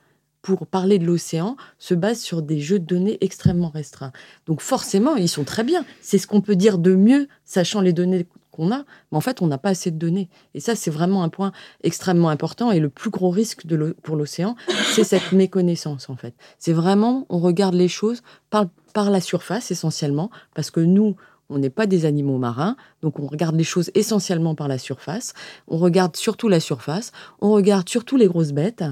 pour 0.42 0.66
parler 0.66 0.98
de 0.98 1.06
l'océan 1.06 1.56
se 1.78 1.94
basent 1.94 2.20
sur 2.20 2.42
des 2.42 2.60
jeux 2.60 2.78
de 2.78 2.84
données 2.84 3.16
extrêmement 3.22 3.70
restreints. 3.70 4.12
Donc 4.44 4.60
forcément, 4.60 5.16
ils 5.16 5.28
sont 5.28 5.44
très 5.44 5.64
bien. 5.64 5.84
C'est 6.02 6.18
ce 6.18 6.26
qu'on 6.26 6.42
peut 6.42 6.54
dire 6.54 6.76
de 6.78 6.94
mieux, 6.94 7.26
sachant 7.44 7.80
les 7.80 7.94
données 7.94 8.26
qu'on 8.56 8.72
a, 8.72 8.84
mais 9.10 9.18
en 9.18 9.20
fait, 9.20 9.42
on 9.42 9.46
n'a 9.46 9.58
pas 9.58 9.70
assez 9.70 9.90
de 9.90 9.98
données. 9.98 10.28
Et 10.54 10.60
ça, 10.60 10.74
c'est 10.74 10.90
vraiment 10.90 11.22
un 11.22 11.28
point 11.28 11.52
extrêmement 11.82 12.30
important. 12.30 12.72
Et 12.72 12.80
le 12.80 12.88
plus 12.88 13.10
gros 13.10 13.30
risque 13.30 13.66
de 13.66 13.94
pour 14.02 14.16
l'océan, 14.16 14.56
c'est 14.92 15.04
cette 15.04 15.32
méconnaissance, 15.32 16.08
en 16.08 16.16
fait. 16.16 16.34
C'est 16.58 16.72
vraiment, 16.72 17.26
on 17.28 17.38
regarde 17.38 17.74
les 17.74 17.88
choses 17.88 18.22
par, 18.50 18.66
par 18.94 19.10
la 19.10 19.20
surface, 19.20 19.70
essentiellement, 19.70 20.30
parce 20.54 20.70
que 20.70 20.80
nous, 20.80 21.16
on 21.48 21.58
n'est 21.58 21.70
pas 21.70 21.86
des 21.86 22.06
animaux 22.06 22.38
marins, 22.38 22.76
donc 23.02 23.20
on 23.20 23.26
regarde 23.26 23.54
les 23.54 23.64
choses 23.64 23.90
essentiellement 23.94 24.54
par 24.54 24.68
la 24.68 24.78
surface. 24.78 25.32
On 25.68 25.76
regarde 25.76 26.16
surtout 26.16 26.48
la 26.48 26.58
surface. 26.58 27.12
On 27.40 27.52
regarde 27.52 27.88
surtout 27.88 28.16
les 28.16 28.26
grosses 28.26 28.52
bêtes 28.52 28.82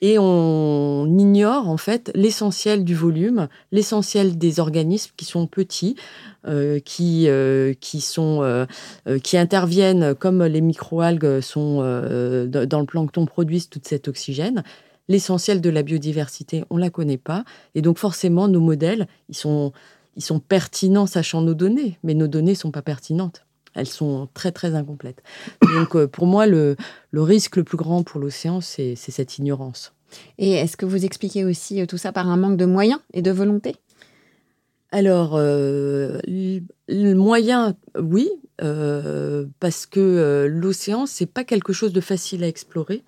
et 0.00 0.18
on 0.18 1.06
ignore 1.18 1.68
en 1.68 1.76
fait 1.76 2.10
l'essentiel 2.14 2.84
du 2.84 2.94
volume, 2.94 3.48
l'essentiel 3.70 4.38
des 4.38 4.58
organismes 4.60 5.12
qui 5.16 5.24
sont 5.24 5.46
petits, 5.46 5.96
euh, 6.46 6.80
qui, 6.80 7.28
euh, 7.28 7.74
qui, 7.80 8.00
sont, 8.00 8.42
euh, 8.42 8.64
qui 9.22 9.36
interviennent 9.36 10.14
comme 10.14 10.42
les 10.42 10.62
microalgues 10.62 11.40
sont 11.40 11.76
dans 11.80 12.80
le 12.80 12.86
plancton 12.86 13.26
produisent 13.26 13.68
tout 13.68 13.80
cet 13.82 14.08
oxygène. 14.08 14.64
L'essentiel 15.08 15.60
de 15.60 15.70
la 15.70 15.82
biodiversité, 15.82 16.64
on 16.70 16.76
la 16.76 16.88
connaît 16.88 17.18
pas, 17.18 17.44
et 17.74 17.82
donc 17.82 17.98
forcément 17.98 18.46
nos 18.46 18.60
modèles, 18.60 19.08
ils 19.28 19.36
sont, 19.36 19.72
ils 20.16 20.22
sont 20.22 20.38
pertinents 20.38 21.06
sachant 21.06 21.42
nos 21.42 21.54
données, 21.54 21.98
mais 22.04 22.14
nos 22.14 22.28
données 22.28 22.54
sont 22.54 22.70
pas 22.70 22.82
pertinentes. 22.82 23.44
Elles 23.74 23.86
sont 23.86 24.28
très 24.34 24.52
très 24.52 24.74
incomplètes. 24.74 25.22
Donc 25.62 26.06
pour 26.06 26.26
moi, 26.26 26.46
le, 26.46 26.76
le 27.10 27.22
risque 27.22 27.56
le 27.56 27.64
plus 27.64 27.76
grand 27.76 28.02
pour 28.02 28.20
l'océan, 28.20 28.60
c'est 28.60 28.96
cette 28.96 29.38
ignorance. 29.38 29.92
Et 30.38 30.52
est-ce 30.52 30.76
que 30.76 30.86
vous 30.86 31.04
expliquez 31.04 31.44
aussi 31.44 31.86
tout 31.86 31.98
ça 31.98 32.12
par 32.12 32.28
un 32.28 32.36
manque 32.36 32.56
de 32.56 32.66
moyens 32.66 33.00
et 33.12 33.22
de 33.22 33.30
volonté? 33.30 33.76
Alors, 34.92 35.36
euh, 35.36 36.18
le 36.26 37.14
moyen, 37.14 37.76
oui, 37.96 38.28
euh, 38.60 39.46
parce 39.60 39.86
que 39.86 40.00
euh, 40.00 40.48
l'océan, 40.48 41.06
c'est 41.06 41.26
pas 41.26 41.44
quelque 41.44 41.72
chose 41.72 41.92
de 41.92 42.00
facile 42.00 42.42
à 42.42 42.48
explorer. 42.48 43.04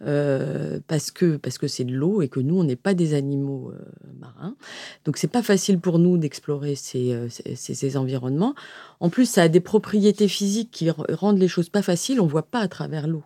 Parce 0.00 1.10
que 1.10 1.36
parce 1.36 1.58
que 1.58 1.66
c'est 1.66 1.84
de 1.84 1.94
l'eau 1.94 2.22
et 2.22 2.28
que 2.28 2.40
nous 2.40 2.58
on 2.58 2.64
n'est 2.64 2.76
pas 2.76 2.94
des 2.94 3.14
animaux 3.14 3.72
marins. 4.18 4.56
Donc 5.04 5.16
c'est 5.16 5.26
pas 5.26 5.42
facile 5.42 5.80
pour 5.80 5.98
nous 5.98 6.18
d'explorer 6.18 6.74
ces, 6.74 7.28
ces, 7.28 7.96
environnements. 7.96 8.54
En 9.00 9.08
plus 9.08 9.26
ça 9.26 9.42
a 9.42 9.48
des 9.48 9.60
propriétés 9.60 10.28
physiques 10.28 10.70
qui 10.70 10.90
rendent 10.90 11.38
les 11.38 11.48
choses 11.48 11.68
pas 11.68 11.82
faciles. 11.82 12.20
On 12.20 12.26
voit 12.26 12.42
pas 12.42 12.60
à 12.60 12.68
travers 12.68 13.06
l'eau. 13.06 13.24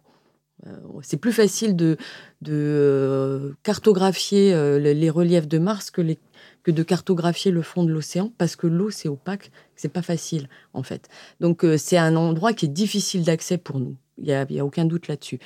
C'est 1.02 1.16
plus 1.16 1.33
facile 1.33 1.74
de, 1.74 1.96
de 2.42 3.54
cartographier 3.62 4.52
les 4.78 5.11
reliefs 5.11 5.48
de 5.48 5.59
Mars 5.59 5.90
que 5.90 6.02
les 6.02 6.18
que 6.62 6.70
de 6.70 6.83
cartographier 6.83 7.51
le 7.51 7.62
fond 7.62 7.85
de 7.85 7.90
l'océan 7.90 8.33
parce 8.38 8.57
que 8.57 8.66
l'eau 8.66 8.90
c'est 8.90 9.09
opaque, 9.09 9.51
c'est 9.77 9.88
pas 9.88 10.03
facile 10.03 10.49
en 10.75 10.83
fait. 10.83 11.09
Donc 11.40 11.64
euh, 11.64 11.77
c'est 11.77 11.99
un 11.99 12.16
endroit 12.16 12.53
qui 12.53 12.66
est 12.66 12.70
difficile 12.70 13.25
d'accès 13.25 13.59
pour 13.59 13.79
nous. 13.79 13.96
Il 14.18 14.25
n'y 14.25 14.33
a, 14.33 14.42
a, 14.42 14.64
aucun 14.64 14.85
doute 14.85 15.09
là-dessus. 15.09 15.38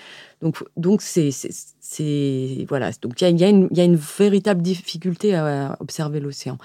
Donc 0.43 0.65
donc 0.77 1.01
c'est 1.01 1.31
voilà 2.69 2.91
donc 3.01 3.21
il 3.21 3.25
y 3.25 3.45
a, 3.45 3.49
y 3.49 3.81
a, 3.81 3.85
une 3.85 3.97
véritable 4.19 4.63
difficulté 4.63 5.35
à 5.35 5.77
observer 5.81 6.21
l'océan. 6.21 6.59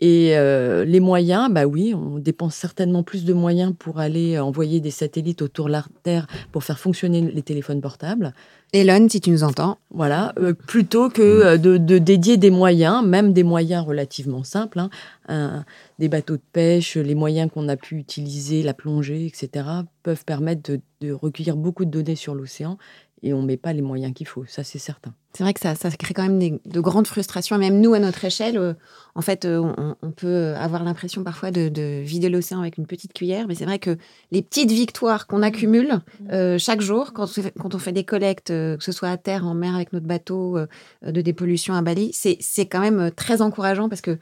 Et 0.00 0.30
euh, 0.34 0.86
les 0.86 1.00
moyens, 1.00 1.52
bah 1.52 1.66
oui, 1.66 1.94
on 1.94 2.18
dépense 2.18 2.54
certainement 2.54 3.02
plus 3.02 3.26
de 3.26 3.34
moyens 3.34 3.74
pour 3.78 4.00
aller 4.00 4.38
envoyer 4.38 4.80
des 4.80 4.90
satellites 4.90 5.42
autour 5.42 5.66
de 5.66 5.72
la 5.72 5.84
Terre 6.02 6.26
pour 6.52 6.64
faire 6.64 6.78
fonctionner 6.78 7.20
les 7.20 7.42
téléphones 7.42 7.82
portables. 7.82 8.32
Elon, 8.72 9.08
si 9.10 9.20
tu 9.20 9.30
nous 9.30 9.42
entends. 9.42 9.78
Voilà, 9.90 10.32
euh, 10.38 10.54
plutôt 10.54 11.10
que 11.10 11.22
euh, 11.22 11.58
de, 11.58 11.98
dédier 11.98 12.38
des 12.38 12.50
moyens, 12.50 13.04
même 13.04 13.34
des 13.34 13.42
moyens 13.42 13.84
relativement 13.84 14.42
simples, 14.42 14.80
hein, 15.28 15.64
des 15.98 16.08
bateaux 16.08 16.36
de 16.36 16.42
pêche, 16.52 16.96
les 16.96 17.14
moyens 17.14 17.50
qu'on 17.52 17.68
a 17.68 17.76
pu 17.76 17.96
utiliser, 17.96 18.62
la 18.62 18.72
plongée, 18.72 19.26
etc., 19.26 19.66
peuvent 20.02 20.24
permettre 20.24 20.70
de, 21.02 21.12
recueillir 21.12 21.56
beaucoup 21.56 21.84
de 21.84 21.90
données 21.90 22.14
sur 22.14 22.34
l'océan 22.34 22.78
et 23.22 23.32
on 23.34 23.42
met 23.42 23.56
pas 23.56 23.72
les 23.72 23.82
moyens 23.82 24.14
qu'il 24.14 24.26
faut. 24.26 24.44
Ça, 24.46 24.64
c'est 24.64 24.78
certain. 24.78 25.12
C'est 25.32 25.44
vrai 25.44 25.54
que 25.54 25.60
ça, 25.60 25.74
ça 25.74 25.90
crée 25.90 26.14
quand 26.14 26.22
même 26.24 26.38
des- 26.38 26.60
de 26.64 26.80
grandes 26.80 27.06
frustrations. 27.06 27.56
Même 27.58 27.80
nous, 27.80 27.94
à 27.94 27.98
notre 27.98 28.24
échelle, 28.24 28.56
euh, 28.58 28.74
en 29.14 29.20
fait, 29.20 29.44
euh, 29.44 29.58
on, 29.76 29.94
on 30.02 30.10
peut 30.10 30.54
avoir 30.56 30.82
l'impression 30.82 31.22
parfois 31.22 31.50
de, 31.50 31.68
de 31.68 32.00
vider 32.02 32.28
l'océan 32.28 32.60
avec 32.60 32.78
une 32.78 32.86
petite 32.86 33.12
cuillère. 33.12 33.46
Mais 33.46 33.54
c'est 33.54 33.64
vrai 33.66 33.78
que 33.78 33.96
les 34.32 34.42
petites 34.42 34.70
victoires 34.72 35.26
qu'on 35.26 35.42
accumule 35.42 36.00
euh, 36.32 36.58
chaque 36.58 36.80
jour, 36.80 37.12
quand 37.12 37.24
on, 37.24 37.26
fait, 37.42 37.52
quand 37.58 37.74
on 37.74 37.78
fait 37.78 37.92
des 37.92 38.04
collectes, 38.04 38.50
euh, 38.50 38.76
que 38.76 38.84
ce 38.84 38.92
soit 38.92 39.10
à 39.10 39.16
terre, 39.16 39.46
en 39.46 39.54
mer, 39.54 39.74
avec 39.74 39.92
notre 39.92 40.06
bateau 40.06 40.56
euh, 40.58 40.66
de 41.06 41.20
dépollution 41.20 41.74
à 41.74 41.82
Bali, 41.82 42.10
c'est 42.12 42.38
c'est 42.40 42.66
quand 42.66 42.80
même 42.80 43.10
très 43.14 43.42
encourageant 43.42 43.88
parce 43.88 44.00
que 44.00 44.18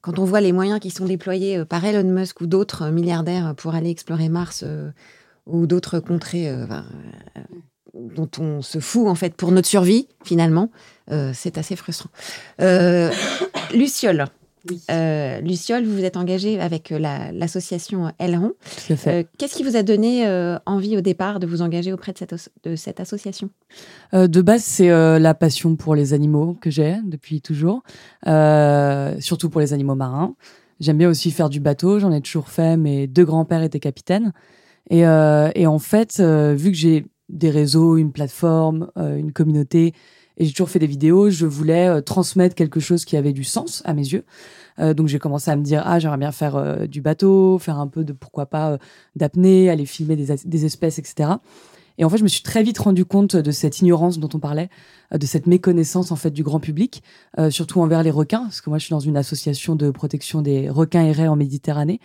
quand 0.00 0.18
on 0.18 0.24
voit 0.24 0.40
les 0.40 0.52
moyens 0.52 0.78
qui 0.80 0.90
sont 0.90 1.06
déployés 1.06 1.58
euh, 1.58 1.64
par 1.64 1.84
Elon 1.84 2.08
Musk 2.08 2.40
ou 2.40 2.46
d'autres 2.46 2.90
milliardaires 2.90 3.54
pour 3.56 3.74
aller 3.74 3.90
explorer 3.90 4.28
Mars 4.28 4.62
euh, 4.66 4.90
ou 5.46 5.66
d'autres 5.66 5.98
contrées 5.98 6.48
euh, 6.48 6.64
enfin, 6.64 6.84
euh, 7.36 7.40
dont 7.94 8.30
on 8.38 8.62
se 8.62 8.78
fout 8.78 9.06
en 9.08 9.14
fait 9.14 9.34
pour 9.34 9.52
notre 9.52 9.68
survie 9.68 10.08
finalement, 10.24 10.70
euh, 11.10 11.32
c'est 11.34 11.58
assez 11.58 11.76
frustrant. 11.76 12.10
Euh, 12.60 13.10
Luciole, 13.74 14.26
euh, 14.90 15.40
Luciole, 15.40 15.84
vous 15.84 15.94
vous 15.96 16.04
êtes 16.04 16.16
engagée 16.16 16.60
avec 16.60 16.92
euh, 16.92 16.98
la- 16.98 17.32
l'association 17.32 18.12
Aileron. 18.18 18.52
Tout 18.86 18.92
à 18.92 18.96
fait. 18.96 19.10
Euh, 19.10 19.24
Qu'est-ce 19.36 19.54
qui 19.56 19.64
vous 19.64 19.76
a 19.76 19.82
donné 19.82 20.26
euh, 20.26 20.56
envie 20.66 20.96
au 20.96 21.00
départ 21.00 21.40
de 21.40 21.46
vous 21.46 21.62
engager 21.62 21.92
auprès 21.92 22.12
de 22.12 22.18
cette, 22.18 22.34
de 22.62 22.76
cette 22.76 23.00
association? 23.00 23.50
Euh, 24.14 24.28
de 24.28 24.40
base, 24.40 24.62
c'est 24.62 24.90
euh, 24.90 25.18
la 25.18 25.34
passion 25.34 25.74
pour 25.76 25.94
les 25.94 26.12
animaux 26.14 26.56
que 26.60 26.70
j'ai 26.70 26.96
depuis 27.04 27.40
toujours, 27.40 27.82
euh, 28.26 29.14
surtout 29.20 29.50
pour 29.50 29.60
les 29.60 29.72
animaux 29.72 29.94
marins. 29.96 30.34
J'aime 30.80 30.98
bien 30.98 31.08
aussi 31.08 31.30
faire 31.30 31.48
du 31.48 31.60
bateau, 31.60 31.98
j'en 31.98 32.12
ai 32.12 32.20
toujours 32.20 32.48
fait, 32.48 32.76
mes 32.76 33.06
deux 33.06 33.24
grands-pères 33.24 33.62
étaient 33.62 33.80
capitaines. 33.80 34.32
Et, 34.90 35.06
euh, 35.06 35.50
et 35.54 35.66
en 35.66 35.78
fait, 35.78 36.18
euh, 36.20 36.54
vu 36.56 36.72
que 36.72 36.76
j'ai 36.76 37.04
des 37.32 37.50
réseaux, 37.50 37.96
une 37.96 38.12
plateforme, 38.12 38.90
euh, 38.96 39.16
une 39.16 39.32
communauté, 39.32 39.94
et 40.38 40.44
j'ai 40.44 40.52
toujours 40.52 40.70
fait 40.70 40.78
des 40.78 40.86
vidéos, 40.86 41.30
je 41.30 41.46
voulais 41.46 41.88
euh, 41.88 42.00
transmettre 42.00 42.54
quelque 42.54 42.80
chose 42.80 43.04
qui 43.04 43.16
avait 43.16 43.32
du 43.32 43.44
sens 43.44 43.82
à 43.84 43.94
mes 43.94 44.06
yeux. 44.06 44.24
Euh, 44.78 44.94
donc 44.94 45.08
j'ai 45.08 45.18
commencé 45.18 45.50
à 45.50 45.56
me 45.56 45.62
dire, 45.62 45.82
ah, 45.84 45.98
j'aimerais 45.98 46.18
bien 46.18 46.32
faire 46.32 46.88
du 46.88 47.00
bateau, 47.00 47.58
faire 47.58 47.78
un 47.78 47.88
peu 47.88 48.04
de, 48.04 48.12
pourquoi 48.12 48.46
pas, 48.46 48.78
d'apnée, 49.16 49.68
aller 49.70 49.86
filmer 49.86 50.16
des, 50.16 50.64
espèces, 50.64 50.98
etc. 50.98 51.30
Et 51.98 52.04
en 52.04 52.08
fait, 52.08 52.16
je 52.16 52.22
me 52.22 52.28
suis 52.28 52.42
très 52.42 52.62
vite 52.62 52.78
rendu 52.78 53.04
compte 53.04 53.36
de 53.36 53.50
cette 53.50 53.80
ignorance 53.80 54.18
dont 54.18 54.30
on 54.32 54.38
parlait, 54.38 54.70
de 55.14 55.26
cette 55.26 55.46
méconnaissance 55.46 56.10
en 56.10 56.16
fait 56.16 56.30
du 56.30 56.42
grand 56.42 56.58
public, 56.58 57.02
surtout 57.50 57.82
envers 57.82 58.02
les 58.02 58.10
requins, 58.10 58.44
parce 58.44 58.62
que 58.62 58.70
moi 58.70 58.78
je 58.78 58.86
suis 58.86 58.92
dans 58.92 59.00
une 59.00 59.18
association 59.18 59.76
de 59.76 59.90
protection 59.90 60.40
des 60.40 60.70
requins 60.70 61.04
et 61.04 61.12
raies 61.12 61.28
en 61.28 61.36
Méditerranée. 61.36 62.00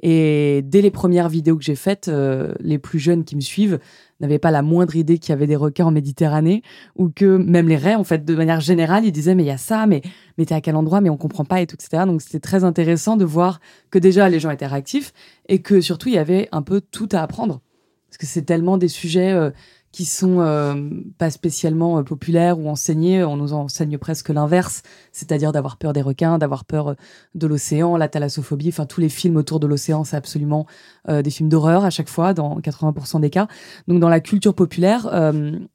Et 0.00 0.62
dès 0.64 0.80
les 0.80 0.90
premières 0.90 1.28
vidéos 1.28 1.56
que 1.56 1.64
j'ai 1.64 1.74
faites, 1.74 2.08
euh, 2.08 2.54
les 2.60 2.78
plus 2.78 2.98
jeunes 2.98 3.24
qui 3.24 3.34
me 3.34 3.40
suivent 3.40 3.78
n'avaient 4.20 4.38
pas 4.38 4.50
la 4.50 4.62
moindre 4.62 4.96
idée 4.96 5.18
qu'il 5.18 5.30
y 5.30 5.32
avait 5.32 5.46
des 5.46 5.56
requins 5.56 5.86
en 5.86 5.90
Méditerranée, 5.90 6.62
ou 6.96 7.08
que 7.08 7.36
même 7.36 7.68
les 7.68 7.76
raies, 7.76 7.94
en 7.94 8.04
fait, 8.04 8.24
de 8.24 8.34
manière 8.34 8.60
générale, 8.60 9.04
ils 9.04 9.12
disaient 9.12 9.34
mais 9.34 9.44
il 9.44 9.48
y 9.48 9.50
a 9.50 9.58
ça, 9.58 9.86
mais 9.86 10.02
mais 10.36 10.44
t'es 10.44 10.54
à 10.54 10.60
quel 10.60 10.76
endroit, 10.76 11.00
mais 11.00 11.10
on 11.10 11.16
comprend 11.16 11.44
pas 11.44 11.60
et 11.60 11.66
tout, 11.66 11.76
etc. 11.76 12.04
Donc 12.06 12.22
c'était 12.22 12.40
très 12.40 12.64
intéressant 12.64 13.16
de 13.16 13.24
voir 13.24 13.60
que 13.90 13.98
déjà 13.98 14.28
les 14.28 14.40
gens 14.40 14.50
étaient 14.50 14.66
réactifs 14.66 15.12
et 15.48 15.62
que 15.62 15.80
surtout 15.80 16.08
il 16.08 16.14
y 16.14 16.18
avait 16.18 16.48
un 16.52 16.62
peu 16.62 16.80
tout 16.80 17.08
à 17.12 17.20
apprendre 17.20 17.60
parce 18.08 18.18
que 18.18 18.26
c'est 18.26 18.42
tellement 18.42 18.78
des 18.78 18.88
sujets 18.88 19.32
euh, 19.32 19.50
qui 19.92 20.04
sont 20.04 20.40
euh, 20.40 20.74
pas 21.16 21.30
spécialement 21.30 21.98
euh, 21.98 22.02
populaires 22.02 22.58
ou 22.58 22.68
enseignés. 22.68 23.24
On 23.24 23.36
nous 23.36 23.54
enseigne 23.54 23.96
presque 23.96 24.28
l'inverse, 24.28 24.82
c'est-à-dire 25.12 25.50
d'avoir 25.50 25.78
peur 25.78 25.92
des 25.92 26.02
requins, 26.02 26.38
d'avoir 26.38 26.66
peur 26.66 26.88
euh, 26.88 26.94
de 27.34 27.46
l'océan, 27.46 27.96
la 27.96 28.08
thalassophobie. 28.08 28.68
Enfin, 28.68 28.84
tous 28.84 29.00
les 29.00 29.08
films 29.08 29.36
autour 29.36 29.60
de 29.60 29.66
l'océan, 29.66 30.04
c'est 30.04 30.16
absolument 30.16 30.66
des 31.08 31.30
films 31.30 31.48
d'horreur 31.48 31.84
à 31.84 31.90
chaque 31.90 32.08
fois, 32.08 32.34
dans 32.34 32.60
80% 32.60 33.20
des 33.20 33.30
cas. 33.30 33.48
Donc, 33.86 34.00
dans 34.00 34.08
la 34.08 34.20
culture 34.20 34.54
populaire, 34.54 35.08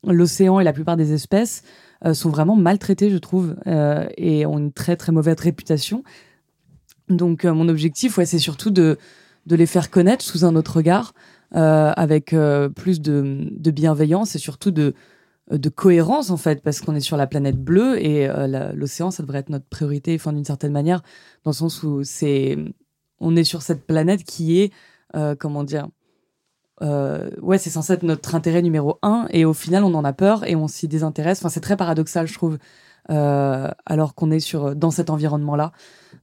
l'océan 0.04 0.60
et 0.60 0.63
la 0.63 0.73
plupart 0.73 0.95
des 0.95 1.13
espèces 1.13 1.63
sont 2.13 2.30
vraiment 2.30 2.56
maltraités, 2.56 3.10
je 3.10 3.17
trouve, 3.17 3.56
et 3.65 4.45
ont 4.45 4.60
une 4.60 4.71
très 4.71 4.95
très 4.95 5.12
mauvaise 5.12 5.39
réputation. 5.39 6.04
Donc, 7.10 7.45
mon 7.45 7.67
objectif, 7.67 8.19
c'est 8.23 8.39
surtout 8.39 8.69
de 8.69 8.97
les 9.47 9.65
faire 9.65 9.89
connaître 9.89 10.23
sous 10.23 10.45
un 10.45 10.56
autre 10.56 10.78
regard, 10.78 11.13
avec 11.54 12.34
euh, 12.34 12.70
plus 12.70 13.02
de, 13.02 13.72
bienveillance 13.72 14.36
et 14.36 14.39
surtout 14.39 14.72
de, 14.72 14.94
cohérence 15.76 16.30
en 16.30 16.38
fait, 16.38 16.62
parce 16.63 16.82
qu'on 16.82 16.96
est 16.96 17.00
sur 17.00 17.18
la 17.18 17.28
planète 17.28 17.58
bleue 17.58 18.04
et 18.04 18.28
euh, 18.28 18.72
l'océan, 18.74 19.12
ça 19.12 19.24
devrait 19.24 19.39
être 19.39 19.50
notre 19.50 19.66
priorité, 19.66 20.16
enfin 20.16 20.34
d'une 20.34 20.46
certaine 20.46 20.72
manière, 20.72 21.02
dans 21.44 21.52
le 21.52 21.56
sens 21.56 21.84
où 21.84 22.04
c'est, 22.04 22.58
on 23.20 23.36
est 23.36 23.44
sur 23.44 23.62
cette 23.62 23.86
planète 23.86 24.24
qui 24.24 24.60
est, 24.60 24.74
euh, 25.16 25.36
comment 25.38 25.63
dire, 25.63 25.88
euh, 26.82 27.30
ouais, 27.42 27.58
c'est 27.58 27.70
censé 27.70 27.94
être 27.94 28.04
notre 28.04 28.36
intérêt 28.36 28.62
numéro 28.62 28.98
un, 29.04 29.28
et 29.30 29.46
au 29.46 29.54
final, 29.54 29.84
on 29.84 29.94
en 29.94 30.04
a 30.04 30.13
peur 30.13 30.48
et 30.48 30.56
on 30.56 30.68
s'y 30.68 30.88
désintéresse. 30.88 31.39
Enfin, 31.39 31.50
c'est 31.50 31.62
très 31.62 31.78
paradoxal, 31.78 32.28
je 32.28 32.34
trouve, 32.34 32.58
euh, 33.12 33.70
alors 33.86 34.16
qu'on 34.16 34.32
est 34.32 34.39
sur 34.39 34.76
dans 34.76 34.92
cet 34.92 35.10
environnement-là. 35.10 35.72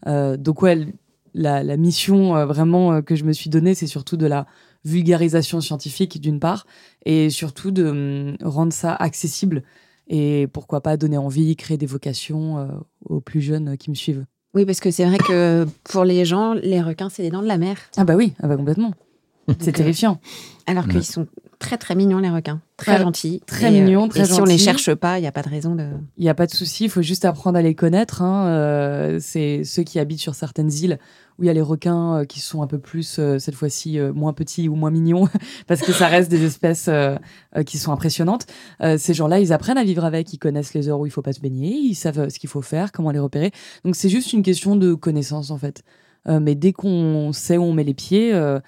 Euh, 0.06 0.36
donc 0.36 0.62
ouais, 0.62 0.86
la, 1.34 1.76
mission 1.76 2.36
euh, 2.36 2.46
vraiment 2.46 2.92
euh, 2.92 3.02
que 3.02 3.14
je 3.14 3.24
me 3.24 3.32
suis 3.32 3.50
donnée, 3.50 3.74
c'est 3.74 3.86
surtout 3.86 4.16
de 4.16 4.26
la 4.26 4.46
vulgarisation 4.84 5.60
scientifique 5.60 6.20
d'une 6.20 6.40
part, 6.40 6.66
et 7.04 7.30
surtout 7.30 7.70
de 7.70 7.84
hum, 7.84 8.36
rendre 8.42 8.72
ça 8.72 8.94
accessible 8.94 9.62
et 10.10 10.48
pourquoi 10.52 10.82
pas 10.82 10.96
donner 10.96 11.16
envie, 11.16 11.54
créer 11.56 11.78
des 11.78 11.86
vocations 11.86 12.58
euh, 12.58 12.66
aux 13.04 13.20
plus 13.20 13.40
jeunes 13.40 13.70
euh, 13.70 13.76
qui 13.76 13.90
me 13.90 13.94
suivent. 13.94 14.26
Oui, 14.54 14.66
parce 14.66 14.80
que 14.80 14.90
c'est 14.90 15.04
vrai 15.04 15.18
que 15.18 15.66
pour 15.84 16.04
les 16.04 16.24
gens, 16.24 16.54
les 16.54 16.82
requins, 16.82 17.08
c'est 17.08 17.22
les 17.22 17.30
dents 17.30 17.42
de 17.42 17.46
la 17.46 17.58
mer. 17.58 17.78
Ah 17.96 18.02
bah 18.02 18.16
oui, 18.16 18.32
ah 18.40 18.48
bah 18.48 18.56
complètement. 18.56 18.92
C'est 19.60 19.68
euh, 19.68 19.72
terrifiant. 19.72 20.20
Alors 20.66 20.88
qu'ils 20.88 21.04
sont 21.04 21.28
très 21.60 21.78
très 21.78 21.94
mignons, 21.94 22.18
les 22.18 22.30
requins. 22.30 22.60
Très 22.76 22.94
Ouais, 22.96 23.02
gentils. 23.02 23.40
très 23.46 23.72
Et, 23.72 23.80
euh, 23.80 23.84
mignons, 23.84 24.08
très 24.08 24.22
Et 24.22 24.24
si 24.24 24.32
on 24.40 24.44
les 24.44 24.52
gentils. 24.52 24.64
cherche 24.64 24.94
pas, 24.94 25.18
il 25.18 25.22
n'y 25.22 25.28
a 25.28 25.32
pas 25.32 25.42
de 25.42 25.48
raison 25.48 25.76
de. 25.76 25.86
Il 26.16 26.24
n'y 26.24 26.28
a 26.28 26.34
pas 26.34 26.46
de 26.46 26.50
souci, 26.50 26.84
il 26.84 26.90
faut 26.90 27.02
juste 27.02 27.24
apprendre 27.24 27.56
à 27.58 27.62
les 27.62 27.74
connaître. 27.76 28.22
hein. 28.22 28.46
Euh, 28.48 29.18
c'est 29.20 29.62
ceux 29.64 29.82
qui 29.84 29.98
habitent 30.00 30.18
sur 30.20 30.34
certaines 30.34 30.72
îles 30.72 30.98
où 31.38 31.44
il 31.44 31.46
y 31.46 31.50
a 31.50 31.52
les 31.52 31.60
requins 31.62 32.18
euh, 32.20 32.24
qui 32.24 32.40
sont 32.40 32.62
un 32.62 32.66
peu 32.66 32.78
plus, 32.78 33.20
cette 33.38 33.54
fois-ci, 33.54 33.98
moins 34.14 34.32
petits 34.32 34.68
ou 34.68 34.74
moins 34.74 34.90
mignons, 34.90 35.28
parce 35.68 35.80
que 35.82 35.92
ça 35.92 36.08
reste 36.08 36.30
des 36.30 36.42
espèces 36.44 36.90
qui 37.66 37.78
sont 37.78 37.92
impressionnantes. 37.92 38.46
Ces 38.98 39.14
gens-là, 39.14 39.38
ils 39.40 39.52
apprennent 39.52 39.78
à 39.78 39.84
vivre 39.84 40.04
avec, 40.04 40.32
ils 40.32 40.38
connaissent 40.38 40.74
les 40.74 40.88
heures 40.88 40.98
où 41.00 41.06
il 41.06 41.12
faut 41.12 41.22
pas 41.22 41.32
se 41.32 41.40
baigner, 41.40 41.70
ils 41.70 41.94
savent 41.94 42.28
ce 42.28 42.38
qu'il 42.38 42.48
faut 42.50 42.62
faire, 42.62 42.90
comment 42.92 43.10
les 43.10 43.18
repérer. 43.18 43.52
Donc 43.84 43.94
c'est 43.96 44.08
juste 44.08 44.32
une 44.32 44.42
question 44.42 44.74
de 44.76 44.94
connaissance, 44.94 45.50
en 45.50 45.58
fait. 45.58 45.82
Euh, 46.28 46.38
mais 46.40 46.54
dès 46.54 46.72
qu'on 46.72 47.32
sait 47.32 47.56
où 47.56 47.62
on 47.62 47.72
met 47.72 47.84
les 47.84 47.94
pieds, 47.94 48.34
euh, 48.34 48.60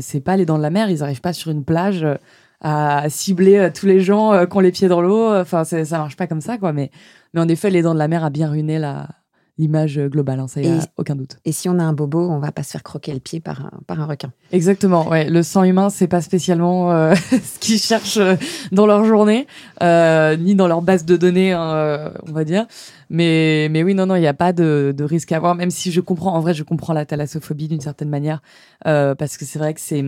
c'est 0.00 0.20
pas 0.20 0.36
les 0.36 0.46
dents 0.46 0.58
de 0.58 0.62
la 0.62 0.70
mer, 0.70 0.88
ils 0.90 0.98
n'arrivent 1.00 1.20
pas 1.20 1.32
sur 1.32 1.50
une 1.50 1.64
plage. 1.64 2.02
euh, 2.04 2.14
à 2.62 3.08
cibler 3.08 3.56
euh, 3.56 3.70
tous 3.74 3.86
les 3.86 4.00
gens 4.00 4.34
euh, 4.34 4.44
qui 4.44 4.54
ont 4.54 4.60
les 4.60 4.70
pieds 4.70 4.86
dans 4.88 5.00
l'eau. 5.00 5.34
Enfin, 5.34 5.64
ça 5.64 5.82
marche 5.96 6.14
pas 6.16 6.26
comme 6.26 6.42
ça, 6.42 6.58
quoi. 6.58 6.74
Mais, 6.74 6.90
mais 7.32 7.40
en 7.40 7.48
effet, 7.48 7.70
les 7.70 7.80
dents 7.80 7.94
de 7.94 7.98
la 7.98 8.06
mer 8.06 8.22
a 8.22 8.28
bien 8.28 8.50
ruiné 8.50 8.78
la 8.78 9.08
l'image 9.56 9.98
euh, 9.98 10.08
globale, 10.08 10.40
hein, 10.40 10.46
ça 10.48 10.60
y 10.62 10.66
a 10.68 10.76
Et- 10.76 10.80
aucun 10.96 11.14
doute. 11.16 11.36
Et 11.46 11.52
si 11.52 11.68
on 11.70 11.78
a 11.78 11.82
un 11.82 11.92
bobo, 11.94 12.18
on 12.30 12.38
va 12.38 12.50
pas 12.52 12.62
se 12.62 12.70
faire 12.72 12.82
croquer 12.82 13.12
le 13.14 13.20
pied 13.20 13.40
par 13.40 13.60
un, 13.66 13.70
par 13.86 14.00
un 14.00 14.06
requin. 14.06 14.30
Exactement, 14.52 15.06
ouais. 15.08 15.28
Le 15.28 15.42
sang 15.42 15.64
humain, 15.64 15.88
c'est 15.90 16.06
pas 16.06 16.20
spécialement 16.22 16.92
euh, 16.92 17.14
ce 17.30 17.58
qu'ils 17.58 17.78
cherchent 17.78 18.16
euh, 18.18 18.36
dans 18.72 18.86
leur 18.86 19.04
journée, 19.04 19.46
euh, 19.82 20.36
ni 20.36 20.54
dans 20.54 20.66
leur 20.68 20.80
base 20.82 21.04
de 21.06 21.16
données, 21.16 21.52
hein, 21.52 21.72
euh, 21.74 22.10
on 22.28 22.32
va 22.32 22.44
dire. 22.44 22.66
Mais, 23.12 23.68
mais 23.72 23.82
oui, 23.82 23.94
non, 23.94 24.06
non, 24.06 24.14
il 24.14 24.20
n'y 24.20 24.28
a 24.28 24.34
pas 24.34 24.52
de, 24.52 24.94
de 24.96 25.04
risque 25.04 25.32
à 25.32 25.36
avoir, 25.36 25.56
même 25.56 25.70
si 25.70 25.90
je 25.90 26.00
comprends, 26.00 26.32
en 26.32 26.40
vrai, 26.40 26.54
je 26.54 26.62
comprends 26.62 26.92
la 26.92 27.04
thalassophobie 27.04 27.66
d'une 27.66 27.80
certaine 27.80 28.08
manière, 28.08 28.40
euh, 28.86 29.16
parce 29.16 29.36
que 29.36 29.44
c'est 29.44 29.58
vrai 29.58 29.74
que 29.74 29.80
c'est, 29.80 30.04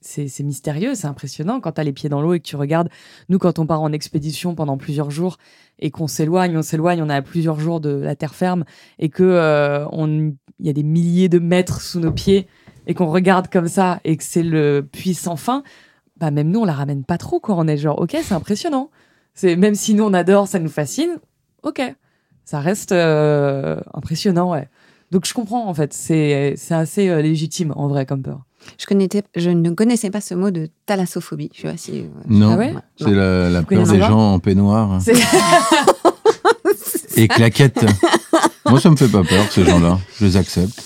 c'est, 0.00 0.42
mystérieux, 0.42 0.96
c'est 0.96 1.06
impressionnant 1.06 1.60
quand 1.60 1.72
tu 1.72 1.80
as 1.80 1.84
les 1.84 1.92
pieds 1.92 2.08
dans 2.08 2.20
l'eau 2.20 2.34
et 2.34 2.40
que 2.40 2.44
tu 2.44 2.56
regardes. 2.56 2.88
Nous, 3.28 3.38
quand 3.38 3.60
on 3.60 3.66
part 3.66 3.82
en 3.82 3.92
expédition 3.92 4.56
pendant 4.56 4.76
plusieurs 4.76 5.12
jours 5.12 5.38
et 5.78 5.92
qu'on 5.92 6.08
s'éloigne, 6.08 6.58
on 6.58 6.62
s'éloigne, 6.62 7.00
on 7.02 7.08
à 7.08 7.22
plusieurs 7.22 7.60
jours 7.60 7.80
de 7.80 7.90
la 7.90 8.16
terre 8.16 8.34
ferme 8.34 8.64
et 8.98 9.10
que 9.10 9.22
euh, 9.22 9.86
on, 9.92 10.32
y 10.58 10.68
a 10.68 10.72
des 10.72 10.82
milliers 10.82 11.28
de 11.28 11.38
mètres 11.38 11.80
sous 11.80 12.00
nos 12.00 12.10
pieds 12.12 12.48
et 12.88 12.94
qu'on 12.94 13.06
regarde 13.06 13.48
comme 13.48 13.68
ça 13.68 14.00
et 14.04 14.16
que 14.16 14.24
c'est 14.24 14.42
le 14.42 14.86
puits 14.90 15.14
sans 15.14 15.36
fin, 15.36 15.62
bah 16.16 16.32
même 16.32 16.50
nous 16.50 16.60
on 16.60 16.64
la 16.64 16.72
ramène 16.72 17.04
pas 17.04 17.16
trop 17.16 17.38
quoi. 17.38 17.54
On 17.56 17.68
est 17.68 17.76
genre 17.76 17.98
ok 18.00 18.16
c'est 18.22 18.34
impressionnant. 18.34 18.90
C'est 19.34 19.54
même 19.54 19.76
si 19.76 19.94
nous 19.94 20.04
on 20.04 20.12
adore, 20.12 20.48
ça 20.48 20.58
nous 20.58 20.68
fascine. 20.68 21.18
Ok, 21.62 21.80
ça 22.50 22.58
reste 22.58 22.90
euh, 22.90 23.76
impressionnant 23.94 24.50
ouais. 24.50 24.68
Donc 25.12 25.24
je 25.24 25.32
comprends 25.32 25.68
en 25.68 25.74
fait, 25.74 25.94
c'est 25.94 26.54
c'est 26.56 26.74
assez 26.74 27.08
euh, 27.08 27.22
légitime 27.22 27.72
en 27.76 27.86
vrai 27.86 28.06
comme 28.06 28.22
peur. 28.22 28.40
Je, 28.76 28.86
connaissais, 28.86 29.22
je 29.36 29.50
ne 29.50 29.70
connaissais 29.70 30.10
pas 30.10 30.20
ce 30.20 30.34
mot 30.34 30.50
de 30.50 30.68
thalassophobie. 30.84 31.50
Je 31.54 31.60
sais 31.62 31.68
pas 31.68 31.76
si. 31.76 32.00
euh, 32.00 32.04
Non, 32.28 32.54
Ah 32.54 32.56
ouais 32.56 32.74
c'est 32.96 33.12
la, 33.12 33.62
peur 33.62 33.84
des 33.84 34.00
gens 34.00 34.32
en 34.34 34.38
peignoir 34.40 34.98
et 37.16 37.28
claquettes. 37.28 37.84
Moi, 38.66 38.80
ça 38.80 38.90
me 38.90 38.96
fait 38.96 39.08
pas 39.08 39.22
peur, 39.22 39.44
ces 39.50 39.64
gens-là. 39.64 39.98
Je 40.18 40.24
les 40.24 40.36
accepte. 40.36 40.82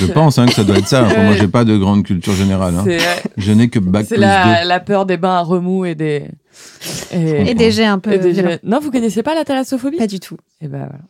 Je 0.00 0.06
pense 0.06 0.38
hein, 0.38 0.46
que 0.46 0.52
ça 0.52 0.64
doit 0.64 0.78
être 0.78 0.88
ça. 0.88 1.04
Enfin, 1.04 1.24
moi, 1.24 1.34
j'ai 1.36 1.48
pas 1.48 1.64
de 1.64 1.76
grande 1.76 2.04
culture 2.04 2.34
générale. 2.34 2.74
hein. 2.76 2.84
c'est 2.84 2.98
Je 3.36 3.52
n'ai 3.52 3.68
que 3.68 3.78
bac 3.78 4.06
c'est 4.08 4.14
plus 4.16 4.20
la, 4.20 4.62
2. 4.62 4.68
la 4.68 4.80
peur 4.80 5.06
des 5.06 5.16
bains 5.16 5.36
à 5.36 5.40
remous 5.42 5.84
et 5.84 5.94
des 5.94 6.24
Et 7.12 7.54
des 7.54 7.70
jets 7.70 7.84
un 7.84 7.98
peu. 7.98 8.16
des-. 8.18 8.58
Non, 8.64 8.80
vous 8.80 8.90
connaissez 8.90 9.22
pas 9.22 9.34
la 9.34 9.44
thalassophobie? 9.44 9.96
Pas 9.98 10.06
du 10.06 10.20
tout. 10.20 10.36
Et 10.60 10.68
ben 10.68 10.78
voilà. 10.88 11.00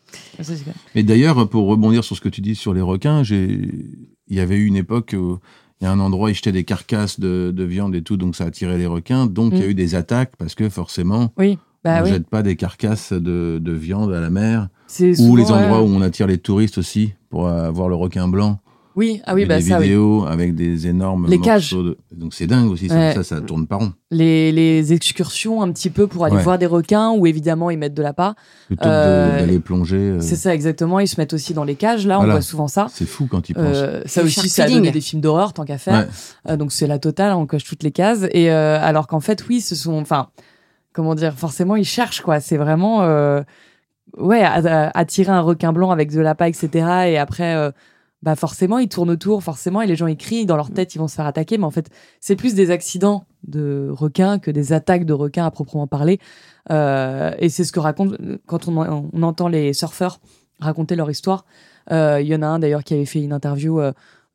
Ça. 0.43 0.53
Mais 0.95 1.03
d'ailleurs, 1.03 1.49
pour 1.49 1.67
rebondir 1.69 2.05
sur 2.05 2.17
ce 2.17 2.21
que 2.21 2.29
tu 2.29 2.41
dis 2.41 2.55
sur 2.55 2.75
les 2.75 2.81
requins, 2.81 3.23
j'ai... 3.23 3.61
il 4.29 4.37
y 4.37 4.41
avait 4.41 4.57
eu 4.57 4.67
une 4.67 4.77
époque 4.77 5.15
où 5.17 5.39
il 5.81 5.85
y 5.85 5.87
a 5.87 5.91
un 5.93 6.01
endroit, 6.01 6.31
ils 6.31 6.35
jetaient 6.35 6.53
des 6.53 6.65
carcasses 6.65 7.19
de, 7.19 7.53
de 7.55 7.65
viande 7.65 7.95
et 7.97 8.03
tout, 8.03 8.17
donc 8.17 8.37
ça 8.37 8.45
attirait 8.45 8.79
les 8.79 8.87
requins. 8.87 9.27
Donc 9.27 9.53
il 9.55 9.59
y 9.59 9.63
a 9.63 9.67
Mm. 9.67 9.71
eu 9.71 9.75
des 9.75 9.95
attaques 9.95 10.33
parce 10.39 10.55
que 10.55 10.69
forcément, 10.69 11.33
Oui, 11.39 11.59
bah 11.85 11.95
on 11.97 11.99
ne 12.01 12.05
oui. 12.05 12.11
jette 12.11 12.29
pas 12.29 12.43
des 12.43 12.55
carcasses 12.57 13.13
de, 13.13 13.59
de 13.61 13.73
viande 13.73 14.13
à 14.13 14.21
la 14.21 14.31
mer. 14.31 14.69
Ou 15.01 15.37
les 15.37 15.45
endroits 15.51 15.83
ouais. 15.83 15.89
où 15.89 15.95
on 15.97 16.03
attire 16.03 16.27
les 16.27 16.37
touristes 16.39 16.77
aussi 16.79 17.15
pour 17.33 17.49
euh, 17.49 17.71
voir 17.71 17.89
le 17.89 17.97
requin 17.97 18.29
blanc. 18.29 18.59
Oui, 18.95 19.23
ah 19.25 19.33
oui, 19.35 19.47
bah 19.47 19.57
des 19.57 19.63
ça, 19.63 19.79
oui. 19.79 19.85
vidéos 19.85 20.27
avec 20.27 20.55
des 20.55 20.87
énormes 20.87 21.27
Les 21.27 21.41
cages. 21.41 21.73
de- 21.73 21.97
Donc 22.15 22.35
c'est 22.35 22.47
dingue 22.47 22.71
aussi, 22.71 22.89
ça, 22.91 22.95
Ouais. 22.95 23.15
ça, 23.15 23.23
ça 23.25 23.41
tourne 23.41 23.67
pas 23.67 23.77
rond. 23.77 23.95
Les, 24.11 24.53
les 24.53 24.93
excursions 24.93 25.63
un 25.63 25.73
petit 25.73 25.89
peu 25.89 26.07
pour 26.07 26.27
aller 26.27 26.37
Ouais. 26.37 26.43
voir 26.43 26.59
des 26.59 26.67
requins 26.67 27.11
où 27.17 27.27
évidemment 27.27 27.71
ils 27.71 27.79
mettent 27.79 27.95
de 27.95 28.03
l'appât. 28.03 28.35
Plutôt 28.67 28.83
que 28.85 28.89
de- 28.89 28.93
Euh, 28.93 29.39
d'aller 29.41 29.61
plonger. 29.61 29.97
euh, 29.97 30.21
C'est 30.21 30.37
ça 30.37 30.55
exactement, 30.55 31.01
ils 31.01 31.09
se 31.09 31.19
mettent 31.19 31.33
aussi 31.33 31.55
dans 31.55 31.65
les 31.65 31.75
cages, 31.75 32.07
là, 32.07 32.21
on 32.21 32.25
voit 32.27 32.43
souvent 32.43 32.69
ça. 32.69 32.89
C'est 32.93 33.07
fou 33.09 33.27
quand 33.31 33.49
ils 33.49 33.55
pensent. 33.55 33.65
Euh, 33.77 34.03
ça 34.05 34.21
Le 34.21 34.27
aussi, 34.27 34.51
ça 34.51 34.65
a 34.65 34.69
donné 34.69 34.91
des 34.91 35.01
films 35.01 35.23
d'horreur 35.23 35.55
tant 35.55 35.65
qu'à 35.65 35.79
faire. 35.79 36.01
Ouais. 36.01 36.53
Euh, 36.53 36.57
donc 36.59 36.71
c'est 36.71 36.87
la 36.87 36.99
totale, 36.99 37.33
on 37.33 37.47
coche 37.47 37.65
toutes 37.65 37.85
les 37.85 37.93
cases. 37.93 38.27
Et 38.33 38.51
euh, 38.53 38.79
alors 38.79 39.07
qu'en 39.07 39.21
fait, 39.21 39.43
oui, 39.49 39.63
ce 39.63 39.75
sont, 39.75 39.95
enfin, 39.95 40.29
comment 40.93 41.15
dire, 41.15 41.33
forcément, 41.33 41.77
ils 41.77 41.87
cherchent 41.87 42.21
quoi. 42.21 42.41
C'est 42.41 42.59
vraiment, 42.59 43.01
euh, 43.05 43.41
ouais, 44.19 44.43
attirer 44.43 45.31
un 45.33 45.41
requin 45.41 45.73
blanc 45.73 45.91
avec 45.91 46.11
de 46.13 46.21
l'appât, 46.21 46.49
etc. 46.49 46.69
Et 47.09 47.19
après, 47.19 47.55
euh, 47.55 47.71
bah 48.23 48.37
forcément, 48.37 48.79
ils 48.79 48.89
tournent 48.89 49.11
autour, 49.11 49.43
forcément, 49.43 49.83
et 49.83 49.87
les 49.87 49.97
gens 49.97 50.07
ils 50.07 50.17
crient. 50.17 50.47
Dans 50.47 50.57
leur 50.57 50.71
tête, 50.71 50.95
ils 50.95 50.99
vont 50.99 51.09
se 51.09 51.15
faire 51.17 51.27
attaquer. 51.27 51.59
Mais 51.59 51.65
en 51.65 51.71
fait, 51.71 51.91
c'est 52.21 52.37
plus 52.37 52.55
des 52.55 52.71
accidents 52.71 53.25
de 53.45 53.89
requins 53.91 54.39
que 54.39 54.51
des 54.51 54.73
attaques 54.73 55.05
de 55.05 55.13
requins 55.13 55.45
à 55.47 55.51
proprement 55.51 55.87
parler. 55.89 56.21
Euh, 56.71 57.33
et 57.39 57.49
c'est 57.49 57.65
ce 57.65 57.73
que 57.73 57.81
raconte 57.81 58.17
quand 58.47 58.69
on, 58.69 58.77
en- 58.77 59.11
on 59.13 59.23
entend 59.23 59.49
les 59.49 59.73
surfeurs 59.73 60.21
raconter 60.61 60.95
leur 60.95 61.11
histoire. 61.11 61.45
Euh, 61.91 62.21
Il 62.21 62.29
y 62.29 62.35
en 62.37 62.43
a 62.43 62.47
un 62.47 62.61
d'ailleurs 62.61 62.85
qui 62.85 62.95
avait 62.95 63.05
fait 63.07 63.21
une 63.21 63.33
interview 63.33 63.81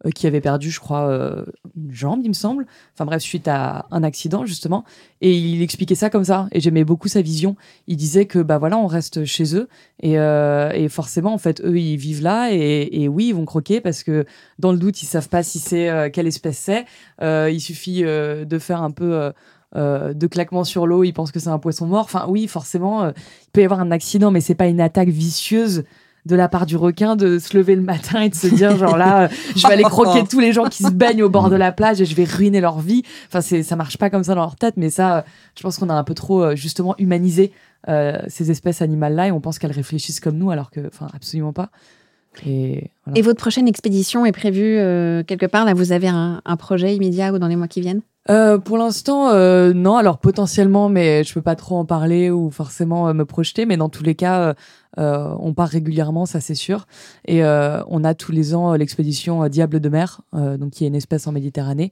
euh, 0.06 0.12
qui 0.12 0.28
avait 0.28 0.41
perdu, 0.41 0.70
je 0.70 0.80
crois, 0.80 1.08
euh, 1.10 1.45
une 1.76 1.91
jambe, 1.91 2.22
il 2.24 2.30
me 2.30 2.34
semble. 2.34 2.68
Enfin 2.93 3.06
bref, 3.06 3.22
suite 3.22 3.48
à 3.48 3.88
un 3.91 4.04
accident 4.04 4.45
justement. 4.45 4.84
Et 5.22 5.36
il 5.36 5.62
expliquait 5.62 5.95
ça 5.95 6.10
comme 6.10 6.24
ça. 6.26 6.48
Et 6.52 6.60
j'aimais 6.60 6.84
beaucoup 6.84 7.08
sa 7.08 7.22
vision. 7.22 7.56
Il 7.88 7.98
disait 7.98 8.26
que 8.26 8.39
bah 8.39 8.58
voilà, 8.60 8.78
on 8.78 8.88
reste 8.88 9.26
chez 9.26 9.56
eux 9.56 9.68
et, 10.02 10.20
euh, 10.20 10.72
et 10.72 10.89
forcément 10.89 11.34
en 11.34 11.38
fait 11.39 11.62
eux 11.62 11.80
ils 11.80 11.98
vivent 11.98 12.22
là 12.22 12.50
et, 12.52 12.89
et 12.91 13.08
oui 13.08 13.30
ils 13.30 13.34
vont 13.34 13.45
croquer 13.45 13.82
parce 13.82 14.04
que 14.04 14.26
dans 14.60 14.72
le 14.72 14.78
doute 14.78 15.02
ils 15.02 15.08
savent 15.08 15.30
pas 15.30 15.41
si 15.43 15.60
c'est 15.60 15.89
euh, 15.89 16.10
quelle 16.12 16.28
espèce 16.28 16.60
c'est. 16.60 16.86
Euh, 17.22 17.50
il 17.52 17.60
suffit 17.60 18.04
euh, 18.04 18.45
de 18.45 18.60
faire 18.60 18.84
un 18.84 18.91
peu 18.91 19.32
euh, 19.76 20.14
de 20.14 20.28
claquements 20.28 20.64
sur 20.64 20.88
l'eau, 20.88 21.04
ils 21.04 21.14
pensent 21.14 21.32
que 21.32 21.39
c'est 21.39 21.50
un 21.50 21.60
poisson 21.60 21.88
mort. 21.88 22.06
Enfin 22.06 22.26
oui 22.30 22.48
forcément 22.48 23.04
euh, 23.04 23.12
il 23.48 23.52
peut 23.52 23.62
y 23.62 23.66
avoir 23.66 23.80
un 23.80 23.91
accident 23.91 24.32
mais 24.32 24.41
c'est 24.41 24.56
pas 24.56 24.68
une 24.68 24.80
attaque 24.80 25.10
vicieuse 25.10 25.84
de 26.28 26.36
la 26.36 26.49
part 26.49 26.65
du 26.65 26.75
requin 26.75 27.15
de 27.15 27.39
se 27.39 27.57
lever 27.57 27.75
le 27.75 27.82
matin 27.82 28.21
et 28.21 28.30
de 28.30 28.36
se 28.36 28.47
dire 28.47 28.78
genre 28.78 28.97
là 28.97 29.23
euh, 29.23 29.28
je 29.55 29.65
vais 29.65 29.73
aller 29.73 29.84
croquer 29.84 30.23
tous 30.30 30.39
les 30.39 30.53
gens 30.53 30.65
qui 30.65 30.84
se 30.84 30.91
baignent 30.91 31.23
au 31.23 31.30
bord 31.30 31.49
de 31.49 31.55
la 31.55 31.71
plage 31.71 32.01
et 32.01 32.05
je 32.05 32.15
vais 32.15 32.25
ruiner 32.25 32.61
leur 32.61 32.80
vie. 32.80 33.03
Enfin 33.28 33.41
c'est 33.41 33.63
ça 33.63 33.75
marche 33.75 33.97
pas 33.97 34.09
comme 34.09 34.23
ça 34.23 34.36
dans 34.36 34.41
leur 34.41 34.55
tête 34.55 34.75
mais 34.78 34.89
ça 34.89 35.17
euh, 35.17 35.21
je 35.55 35.63
pense 35.63 35.78
qu'on 35.78 35.89
a 35.89 35.93
un 35.93 36.03
peu 36.03 36.13
trop 36.13 36.43
euh, 36.43 36.55
justement 36.55 36.95
humanisé 36.99 37.51
euh, 37.89 38.17
ces 38.28 38.51
espèces 38.51 38.82
animales 38.82 39.15
là 39.15 39.28
et 39.28 39.32
on 39.32 39.39
pense 39.39 39.59
qu'elles 39.59 39.71
réfléchissent 39.71 40.19
comme 40.19 40.38
nous 40.38 40.51
alors 40.51 40.69
que 40.69 40.86
enfin 40.88 41.07
absolument 41.13 41.53
pas. 41.53 41.69
Et 42.45 42.91
voilà. 43.05 43.19
Et 43.19 43.21
votre 43.21 43.39
prochaine 43.39 43.67
expédition 43.67 44.25
est 44.25 44.32
prévue 44.32 44.78
euh, 44.78 45.23
quelque 45.23 45.45
part? 45.45 45.65
Là, 45.65 45.73
vous 45.73 45.91
avez 45.91 46.07
un, 46.07 46.41
un 46.45 46.57
projet 46.57 46.95
immédiat 46.95 47.34
ou 47.34 47.39
dans 47.39 47.47
les 47.47 47.55
mois 47.55 47.67
qui 47.67 47.82
viennent? 47.82 48.01
Euh, 48.30 48.57
pour 48.57 48.78
l'instant, 48.78 49.30
euh, 49.30 49.73
non. 49.73 49.95
Alors 49.95 50.17
potentiellement, 50.17 50.89
mais 50.89 51.23
je 51.23 51.34
peux 51.34 51.41
pas 51.41 51.55
trop 51.55 51.78
en 51.78 51.86
parler 51.86 52.30
ou 52.30 52.51
forcément 52.51 53.07
euh, 53.07 53.13
me 53.13 53.25
projeter. 53.25 53.65
Mais 53.65 53.78
dans 53.78 53.89
tous 53.89 54.03
les 54.03 54.15
cas, 54.15 54.55
euh, 54.97 55.36
on 55.39 55.53
part 55.53 55.69
régulièrement, 55.69 56.25
ça 56.25 56.39
c'est 56.39 56.55
sûr. 56.55 56.88
Et 57.25 57.43
on 57.43 58.03
a 58.03 58.13
tous 58.13 58.32
les 58.32 58.55
ans 58.55 58.73
l'expédition 58.73 59.47
Diable 59.47 59.80
de 59.80 59.89
mer, 59.89 60.21
donc 60.34 60.71
qui 60.71 60.86
est 60.86 60.88
une 60.88 60.95
espèce 60.95 61.28
en 61.28 61.32
Méditerranée, 61.32 61.91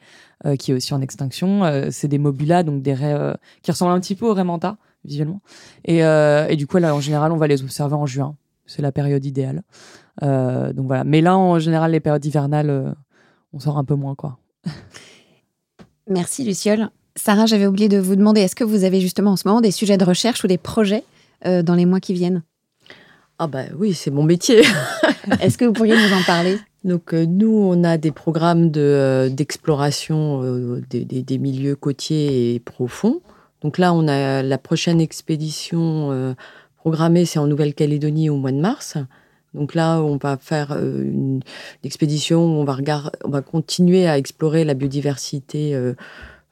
qui 0.60 0.72
est 0.72 0.74
aussi 0.74 0.94
en 0.94 1.02
extinction. 1.02 1.62
C'est 1.92 2.08
des 2.08 2.18
mobulas, 2.18 2.64
donc 2.64 2.82
des 2.82 2.94
raies 2.94 3.36
qui 3.62 3.72
ressemblent 3.72 3.94
un 3.94 4.00
petit 4.00 4.16
peu 4.16 4.26
aux 4.26 4.34
raies 4.34 4.44
manta 4.44 4.78
visuellement. 5.04 5.42
Et, 5.86 6.00
et 6.00 6.56
du 6.56 6.68
coup, 6.68 6.78
là, 6.78 6.96
en 6.96 7.00
général, 7.00 7.32
on 7.32 7.38
va 7.38 7.48
les 7.48 7.62
observer 7.64 7.96
en 7.96 8.06
juin. 8.06 8.36
C'est 8.66 8.82
la 8.82 8.92
période 8.92 9.24
idéale. 9.24 9.62
Donc 10.22 10.88
voilà. 10.88 11.04
Mais 11.04 11.22
là, 11.22 11.38
en 11.38 11.60
général, 11.60 11.92
les 11.92 12.00
périodes 12.00 12.26
hivernales, 12.26 12.96
on 13.54 13.60
sort 13.60 13.78
un 13.78 13.84
peu 13.84 13.96
moins, 13.96 14.16
quoi. 14.16 14.40
Merci 16.10 16.44
Luciole. 16.44 16.90
Sarah, 17.16 17.46
j'avais 17.46 17.66
oublié 17.68 17.88
de 17.90 17.98
vous 17.98 18.16
demander, 18.16 18.42
est-ce 18.42 18.56
que 18.56 18.64
vous 18.64 18.84
avez 18.84 19.00
justement 19.00 19.32
en 19.32 19.36
ce 19.36 19.48
moment 19.48 19.62
des 19.62 19.72
sujets 19.72 19.98
de 19.98 20.04
recherche 20.04 20.44
ou 20.44 20.48
des 20.48 20.58
projets 20.58 21.04
euh, 21.46 21.64
dans 21.64 21.76
les 21.76 21.86
mois 21.86 22.00
qui 22.00 22.14
viennent? 22.14 22.44
Ah 23.40 23.48
bah 23.48 23.64
oui, 23.78 23.94
c'est 23.94 24.12
mon 24.12 24.24
métier. 24.24 24.64
Est-ce 25.42 25.58
que 25.58 25.66
vous 25.66 25.74
pourriez 25.74 25.96
nous 25.96 26.14
en 26.14 26.24
parler? 26.24 26.58
Donc 26.84 27.14
euh, 27.14 27.26
nous, 27.26 27.50
on 27.58 27.84
a 27.84 27.98
des 27.98 28.12
programmes 28.12 28.70
de, 28.70 28.82
euh, 28.82 29.30
d'exploration 29.30 30.42
euh, 30.44 30.82
des, 30.90 31.04
des- 31.06 31.24
des 31.24 31.38
milieux 31.38 31.76
côtiers 31.76 32.54
et 32.56 32.60
profonds. 32.60 33.22
Donc 33.62 33.78
là, 33.78 33.94
on 33.94 34.08
a 34.08 34.44
la 34.44 34.58
prochaine 34.58 35.02
expédition 35.02 36.12
euh, 36.12 36.34
programmée, 36.78 37.26
c'est 37.26 37.40
en 37.40 37.48
Nouvelle-Calédonie 37.48 38.30
au 38.30 38.38
mois 38.38 38.52
de 38.52 38.60
mars. 38.60 38.98
Donc 39.56 39.74
là, 39.74 40.02
on 40.02 40.18
va 40.18 40.38
faire 40.38 40.72
euh, 40.74 41.04
une, 41.04 41.42
expédition 41.84 42.46
où 42.46 42.62
on 42.62 42.64
va, 42.64 42.78
on 43.24 43.30
va 43.30 43.42
continuer 43.42 44.08
à 44.08 44.18
explorer 44.18 44.64
la 44.64 44.74
biodiversité 44.74 45.76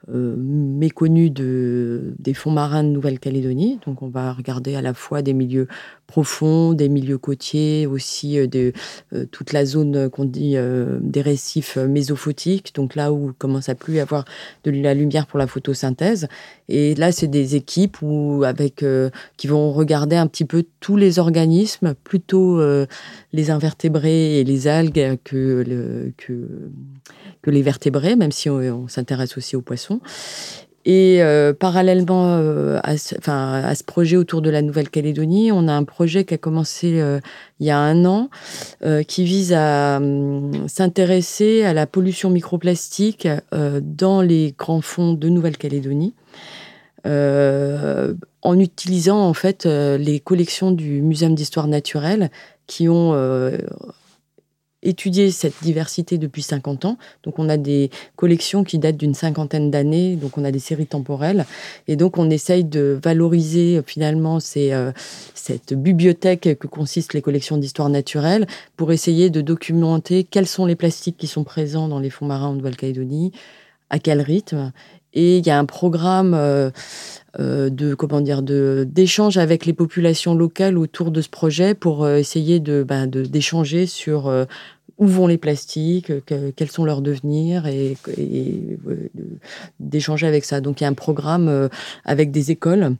euh, 0.09 0.35
méconnue 0.37 1.29
de, 1.29 2.13
des 2.19 2.33
fonds 2.33 2.51
marins 2.51 2.83
de 2.83 2.89
Nouvelle-Calédonie. 2.89 3.79
Donc 3.85 4.01
on 4.01 4.09
va 4.09 4.33
regarder 4.33 4.75
à 4.75 4.81
la 4.81 4.93
fois 4.93 5.21
des 5.21 5.33
milieux 5.33 5.67
profonds, 6.07 6.73
des 6.73 6.89
milieux 6.89 7.17
côtiers, 7.17 7.87
aussi 7.87 8.37
euh, 8.37 8.47
de, 8.47 8.73
euh, 9.13 9.25
toute 9.31 9.53
la 9.53 9.65
zone 9.65 10.09
qu'on 10.09 10.25
dit 10.25 10.53
euh, 10.55 10.99
des 11.01 11.21
récifs 11.21 11.77
mésophotiques, 11.77 12.75
donc 12.75 12.95
là 12.95 13.11
où 13.13 13.33
commence 13.37 13.69
à 13.69 13.75
plus 13.75 13.95
y 13.95 13.99
avoir 13.99 14.25
de 14.63 14.71
la 14.71 14.93
lumière 14.93 15.25
pour 15.25 15.39
la 15.39 15.47
photosynthèse. 15.47 16.27
Et 16.69 16.95
là, 16.95 17.11
c'est 17.11 17.27
des 17.27 17.55
équipes 17.55 17.97
avec, 18.45 18.85
qui 19.37 19.47
vont 19.47 19.71
regarder 19.73 20.15
un 20.15 20.27
petit 20.27 20.45
peu 20.45 20.63
tous 20.79 20.95
les 20.97 21.19
organismes, 21.19 21.93
plutôt 22.03 22.61
les 23.33 23.51
invertébrés 23.51 24.39
et 24.39 24.43
les 24.43 24.67
algues 24.67 25.19
que, 25.23 25.63
le- 25.67 26.13
que, 26.17 26.47
que 27.41 27.51
les 27.51 27.61
vertébrés, 27.61 28.15
même 28.15 28.31
si 28.31 28.49
on 28.49 28.87
s'intéresse 28.87 29.37
aussi 29.37 29.55
aux 29.55 29.61
poissons. 29.61 29.92
Et 30.85 31.23
euh, 31.23 31.53
parallèlement 31.53 32.35
euh, 32.35 32.79
à, 32.83 32.97
ce, 32.97 33.83
projet 33.85 34.17
autour 34.17 34.41
de 34.41 34.49
la 34.49 34.61
Nouvelle-Calédonie, 34.61 35.51
on 35.53 35.69
a 35.69 35.73
un 35.73 35.85
projet 35.85 36.25
qui 36.25 36.33
a 36.33 36.37
commencé 36.37 36.99
euh, 36.99 37.21
il 37.61 37.67
y 37.67 37.71
a 37.71 37.77
un 37.77 38.03
an, 38.03 38.29
qui 39.07 39.23
vise 39.23 39.53
à 39.53 39.97
hum, 39.97 40.67
s'intéresser 40.67 41.63
à 41.63 41.73
la 41.73 41.87
pollution 41.87 42.29
microplastique 42.29 43.27
dans 43.51 44.21
les 44.21 44.53
grands 44.57 44.81
fonds 44.81 45.13
de 45.13 45.29
Nouvelle-Calédonie, 45.29 46.13
en 47.05 48.59
utilisant 48.59 49.21
en 49.21 49.33
fait 49.33 49.65
les 49.65 50.19
collections 50.19 50.71
du 50.71 51.01
Muséum 51.01 51.33
d'histoire 51.35 51.67
naturelle 51.67 52.29
qui 52.67 52.89
ont 52.89 53.13
étudié 54.83 55.31
cette 55.31 55.55
diversité 55.61 56.17
depuis 56.17 56.43
50 56.43 56.85
ans. 56.85 56.97
Donc 57.23 57.39
on 57.39 57.49
a 57.49 57.57
des 57.57 57.89
collections 58.15 58.63
qui 58.63 58.79
datent 58.79 58.97
d'une 58.97 59.13
cinquantaine 59.13 59.71
d'années, 59.71 60.15
donc 60.15 60.37
on 60.37 60.43
a 60.43 60.51
des 60.51 60.59
séries 60.59 60.87
temporelles, 60.87 61.45
et 61.87 61.95
donc 61.95 62.17
on 62.17 62.29
essaye 62.29 62.63
de 62.63 62.99
valoriser 63.03 63.81
finalement 63.85 64.39
euh, 64.57 64.91
cette 65.33 65.73
bibliothèque 65.73 66.57
que 66.59 66.67
consistent 66.67 67.13
les 67.13 67.21
collections 67.21 67.57
d'histoire 67.57 67.89
naturelle 67.89 68.47
pour 68.77 68.91
essayer 68.91 69.29
de 69.29 69.41
documenter 69.41 70.23
quels 70.23 70.47
sont 70.47 70.65
les 70.65 70.75
plastiques 70.75 71.17
qui 71.17 71.27
sont 71.27 71.43
présents 71.43 71.87
dans 71.87 71.99
les 71.99 72.09
fonds 72.09 72.25
marins 72.25 72.49
en 72.49 72.53
Nouvelle-Calédonie, 72.53 73.31
à 73.89 73.99
quel 73.99 74.21
rythme. 74.21 74.71
Et 75.13 75.37
il 75.37 75.45
y 75.45 75.49
a 75.49 75.59
un 75.59 75.65
programme 75.65 76.33
euh, 76.33 76.71
euh, 77.39 77.69
de 77.69 77.93
comment 77.93 78.21
dire 78.21 78.41
de 78.41 78.87
d'échange 78.89 79.37
avec 79.37 79.65
les 79.65 79.73
populations 79.73 80.35
locales 80.35 80.77
autour 80.77 81.11
de 81.11 81.21
ce 81.21 81.29
projet 81.29 81.73
pour 81.75 82.03
euh, 82.03 82.17
essayer 82.17 82.59
de 82.59 82.83
ben, 82.83 83.07
d'échanger 83.07 83.85
sur 83.85 84.31
où 84.99 85.07
vont 85.07 85.27
les 85.27 85.37
plastiques, 85.39 86.11
que- 86.25 86.51
quels 86.51 86.69
sont 86.69 86.85
leurs 86.85 87.01
devenirs 87.01 87.65
et, 87.65 87.97
d'échanger 89.79 90.27
avec 90.27 90.45
ça. 90.45 90.61
Donc 90.61 90.81
il 90.81 90.83
y 90.83 90.87
a 90.87 90.89
un 90.89 90.93
programme 90.93 91.69
avec 92.05 92.31
des 92.31 92.51
écoles 92.51 92.95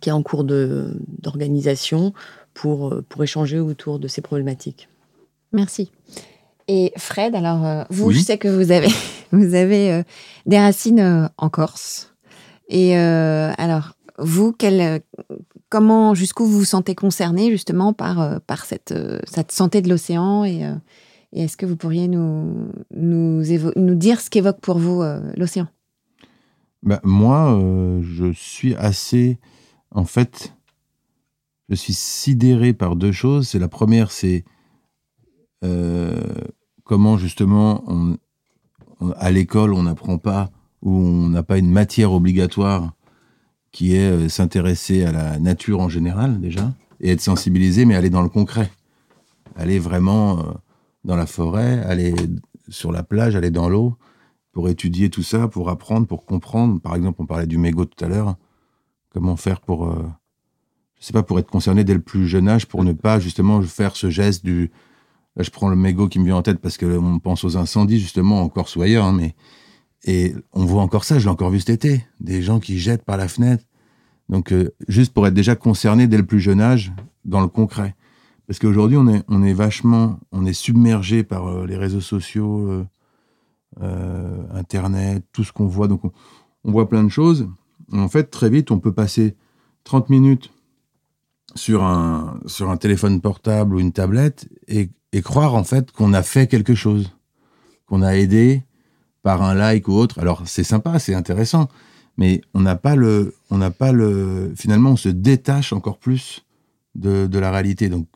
qui 0.00 0.08
est 0.08 0.12
en 0.12 0.22
cours 0.22 0.44
d'organisation 0.44 2.12
pour 2.54 2.94
pour 3.08 3.22
échanger 3.24 3.58
autour 3.58 3.98
de 3.98 4.08
ces 4.08 4.20
problématiques. 4.22 4.88
Merci. 5.52 5.90
Et 6.68 6.92
Fred, 6.96 7.34
alors 7.34 7.64
euh, 7.64 7.84
vous, 7.90 8.08
Oui. 8.08 8.14
je 8.14 8.20
sais 8.20 8.38
que 8.38 8.48
vous 8.48 8.70
avez, 8.70 8.88
vous 9.32 9.54
avez 9.54 9.90
euh, 9.90 10.02
des 10.46 10.58
racines 10.58 11.00
euh, 11.00 11.26
en 11.38 11.48
Corse. 11.48 12.14
Et 12.68 12.94
alors, 12.94 13.94
vous, 14.18 14.52
quel, 14.52 15.00
comment, 15.70 16.14
jusqu'où 16.14 16.44
vous 16.44 16.58
vous 16.58 16.64
sentez 16.66 16.94
concerné 16.94 17.50
justement 17.50 17.94
par, 17.94 18.42
par 18.42 18.66
cette, 18.66 18.92
cette 19.26 19.52
santé 19.52 19.80
de 19.80 19.88
l'océan 19.88 20.44
et, 20.44 20.70
et 21.32 21.44
est-ce 21.44 21.56
que 21.56 21.64
vous 21.64 21.76
pourriez 21.76 22.08
nous, 22.08 22.70
nous, 22.94 23.42
dire 23.94 24.20
ce 24.20 24.28
qu'évoque 24.28 24.60
pour 24.60 24.76
vous 24.78 25.02
l'océan? 25.34 25.66
Bah, 26.82 27.00
moi, 27.04 27.58
je 28.02 28.30
suis 28.34 28.74
assez. 28.74 29.38
En 29.92 30.04
fait, 30.04 30.52
je 31.70 31.74
suis 31.74 31.94
sidéré 31.94 32.74
par 32.74 32.96
deux 32.96 33.12
choses. 33.12 33.48
C'est 33.48 33.58
la 33.58 33.68
première, 33.68 34.10
c'est 34.10 34.44
euh, 35.64 36.20
comment 36.88 37.18
justement 37.18 37.84
à 39.16 39.30
l'école, 39.30 39.74
on 39.74 39.84
n'apprend 39.84 40.18
pas 40.18 40.50
ou 40.82 40.90
on 40.90 41.28
n'a 41.28 41.42
pas 41.42 41.58
une 41.58 41.70
matière 41.70 42.12
obligatoire 42.12 42.92
qui 43.70 43.94
est 43.94 44.10
euh, 44.10 44.28
s'intéresser 44.28 45.04
à 45.04 45.12
la 45.12 45.38
nature 45.38 45.80
en 45.80 45.88
général 45.88 46.40
déjà 46.40 46.72
et 47.00 47.10
être 47.10 47.20
sensibilisé, 47.20 47.84
mais 47.84 47.94
aller 47.94 48.10
dans 48.10 48.22
le 48.22 48.28
concret, 48.28 48.72
aller 49.54 49.78
vraiment 49.78 50.38
euh, 50.38 50.42
dans 51.04 51.14
la 51.14 51.26
forêt, 51.26 51.80
aller 51.84 52.14
sur 52.68 52.90
la 52.90 53.02
plage, 53.02 53.36
aller 53.36 53.50
dans 53.50 53.68
l'eau 53.68 53.96
pour 54.52 54.68
étudier 54.68 55.10
tout 55.10 55.22
ça, 55.22 55.46
pour 55.46 55.68
apprendre, 55.68 56.06
pour 56.06 56.24
comprendre. 56.24 56.80
Par 56.80 56.96
exemple, 56.96 57.22
on 57.22 57.26
parlait 57.26 57.46
du 57.46 57.58
mégot 57.58 57.84
tout 57.84 58.04
à 58.04 58.08
l'heure. 58.08 58.36
Comment 59.10 59.36
faire 59.36 59.60
pour, 59.60 59.86
euh, 59.86 60.08
je 60.98 61.04
sais 61.04 61.12
pas, 61.12 61.22
pour 61.22 61.38
être 61.38 61.50
concerné 61.50 61.84
dès 61.84 61.94
le 61.94 62.00
plus 62.00 62.26
jeune 62.26 62.48
âge, 62.48 62.66
pour 62.66 62.82
ne 62.82 62.92
pas 62.92 63.20
justement 63.20 63.60
faire 63.62 63.94
ce 63.94 64.10
geste 64.10 64.44
du. 64.44 64.72
Je 65.38 65.50
prends 65.50 65.68
le 65.68 65.76
mégot 65.76 66.08
qui 66.08 66.18
me 66.18 66.24
vient 66.24 66.36
en 66.36 66.42
tête 66.42 66.58
parce 66.58 66.76
qu'on 66.76 67.18
pense 67.20 67.44
aux 67.44 67.56
incendies 67.56 68.00
justement 68.00 68.42
en 68.42 68.48
Corse 68.48 68.76
ou 68.76 68.82
ailleurs, 68.82 69.04
hein, 69.04 69.12
mais 69.12 69.34
et 70.04 70.34
on 70.52 70.64
voit 70.64 70.82
encore 70.82 71.04
ça. 71.04 71.18
Je 71.18 71.24
l'ai 71.24 71.30
encore 71.30 71.50
vu 71.50 71.60
cet 71.60 71.70
été, 71.70 72.04
des 72.20 72.42
gens 72.42 72.60
qui 72.60 72.78
jettent 72.78 73.04
par 73.04 73.16
la 73.16 73.28
fenêtre. 73.28 73.64
Donc, 74.28 74.52
euh, 74.52 74.70
juste 74.88 75.12
pour 75.12 75.26
être 75.26 75.34
déjà 75.34 75.56
concerné 75.56 76.06
dès 76.06 76.16
le 76.16 76.26
plus 76.26 76.40
jeune 76.40 76.60
âge 76.60 76.92
dans 77.24 77.40
le 77.40 77.48
concret. 77.48 77.94
Parce 78.46 78.58
qu'aujourd'hui, 78.58 78.96
on 78.96 79.08
est, 79.08 79.22
on 79.28 79.42
est 79.42 79.52
vachement, 79.52 80.18
on 80.32 80.46
est 80.46 80.52
submergé 80.52 81.22
par 81.22 81.48
euh, 81.48 81.66
les 81.66 81.76
réseaux 81.76 82.00
sociaux, 82.00 82.84
euh, 83.80 84.42
Internet, 84.54 85.24
tout 85.32 85.44
ce 85.44 85.52
qu'on 85.52 85.66
voit. 85.66 85.88
Donc, 85.88 86.04
on, 86.04 86.12
on, 86.64 86.72
voit 86.72 86.88
plein 86.88 87.04
de 87.04 87.08
choses. 87.08 87.48
En 87.92 88.08
fait, 88.08 88.24
très 88.24 88.50
vite, 88.50 88.70
on 88.70 88.78
peut 88.78 88.92
passer 88.92 89.36
30 89.84 90.10
minutes 90.10 90.50
sur 91.54 91.82
un, 91.84 92.40
sur 92.46 92.70
un 92.70 92.76
téléphone 92.76 93.20
portable 93.20 93.74
ou 93.74 93.80
une 93.80 93.92
tablette 93.92 94.48
et, 94.68 94.90
croire, 95.22 95.54
en 95.54 95.64
fait, 95.64 95.90
qu'on 95.90 96.12
a 96.12 96.22
fait 96.22 96.46
quelque 96.46 96.74
chose, 96.74 97.10
qu'on 97.86 98.02
a 98.02 98.16
aidé 98.16 98.62
par 99.22 99.42
un 99.42 99.54
like 99.54 99.88
ou 99.88 99.92
autre. 99.92 100.18
Alors, 100.18 100.42
c'est 100.46 100.64
sympa, 100.64 100.98
c'est 100.98 101.14
intéressant 101.14 101.68
mais 102.18 102.42
on 102.52 102.60
n'a 102.60 102.76
pas 102.76 102.96
le, 102.96 103.34
on 103.48 103.56
n'a 103.56 103.70
pas 103.70 103.92
le, 103.92 104.52
finalement, 104.56 104.90
on 104.90 104.96
se 104.96 105.08
détache 105.08 105.72
encore 105.72 105.98
plus 105.98 106.44
de, 106.96 107.26
de 107.26 107.38
la 107.38 107.50
réalité. 107.50 107.88
Donc, 107.88 108.08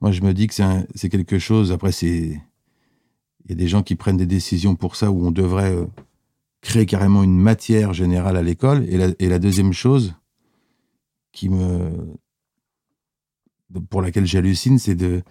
moi, 0.00 0.10
je 0.10 0.20
me 0.20 0.34
dis 0.34 0.48
que 0.48 0.54
c'est 0.94 1.08
quelque 1.08 1.38
chose. 1.38 1.70
Après, 1.70 1.92
c'est, 1.92 2.42
il 3.44 3.48
y 3.48 3.52
a 3.52 3.54
des 3.54 3.68
gens 3.68 3.84
qui 3.84 3.94
prennent 3.94 4.16
des 4.16 4.26
décisions 4.26 4.74
pour 4.74 4.96
ça 4.96 5.12
où 5.12 5.24
on 5.24 5.30
devrait 5.30 5.72
euh, 5.72 5.86
créer 6.60 6.86
carrément 6.86 7.22
une 7.22 7.38
matière 7.38 7.92
générale 7.92 8.36
à 8.36 8.42
l'école. 8.42 8.84
Et 8.88 9.28
la 9.28 9.38
deuxième 9.38 9.72
chose 9.72 10.14
qui 11.32 11.48
me, 11.48 11.92
pour 13.88 14.02
laquelle 14.02 14.26
j'hallucine, 14.26 14.78
c'est 14.78 14.94
de, 14.94 15.22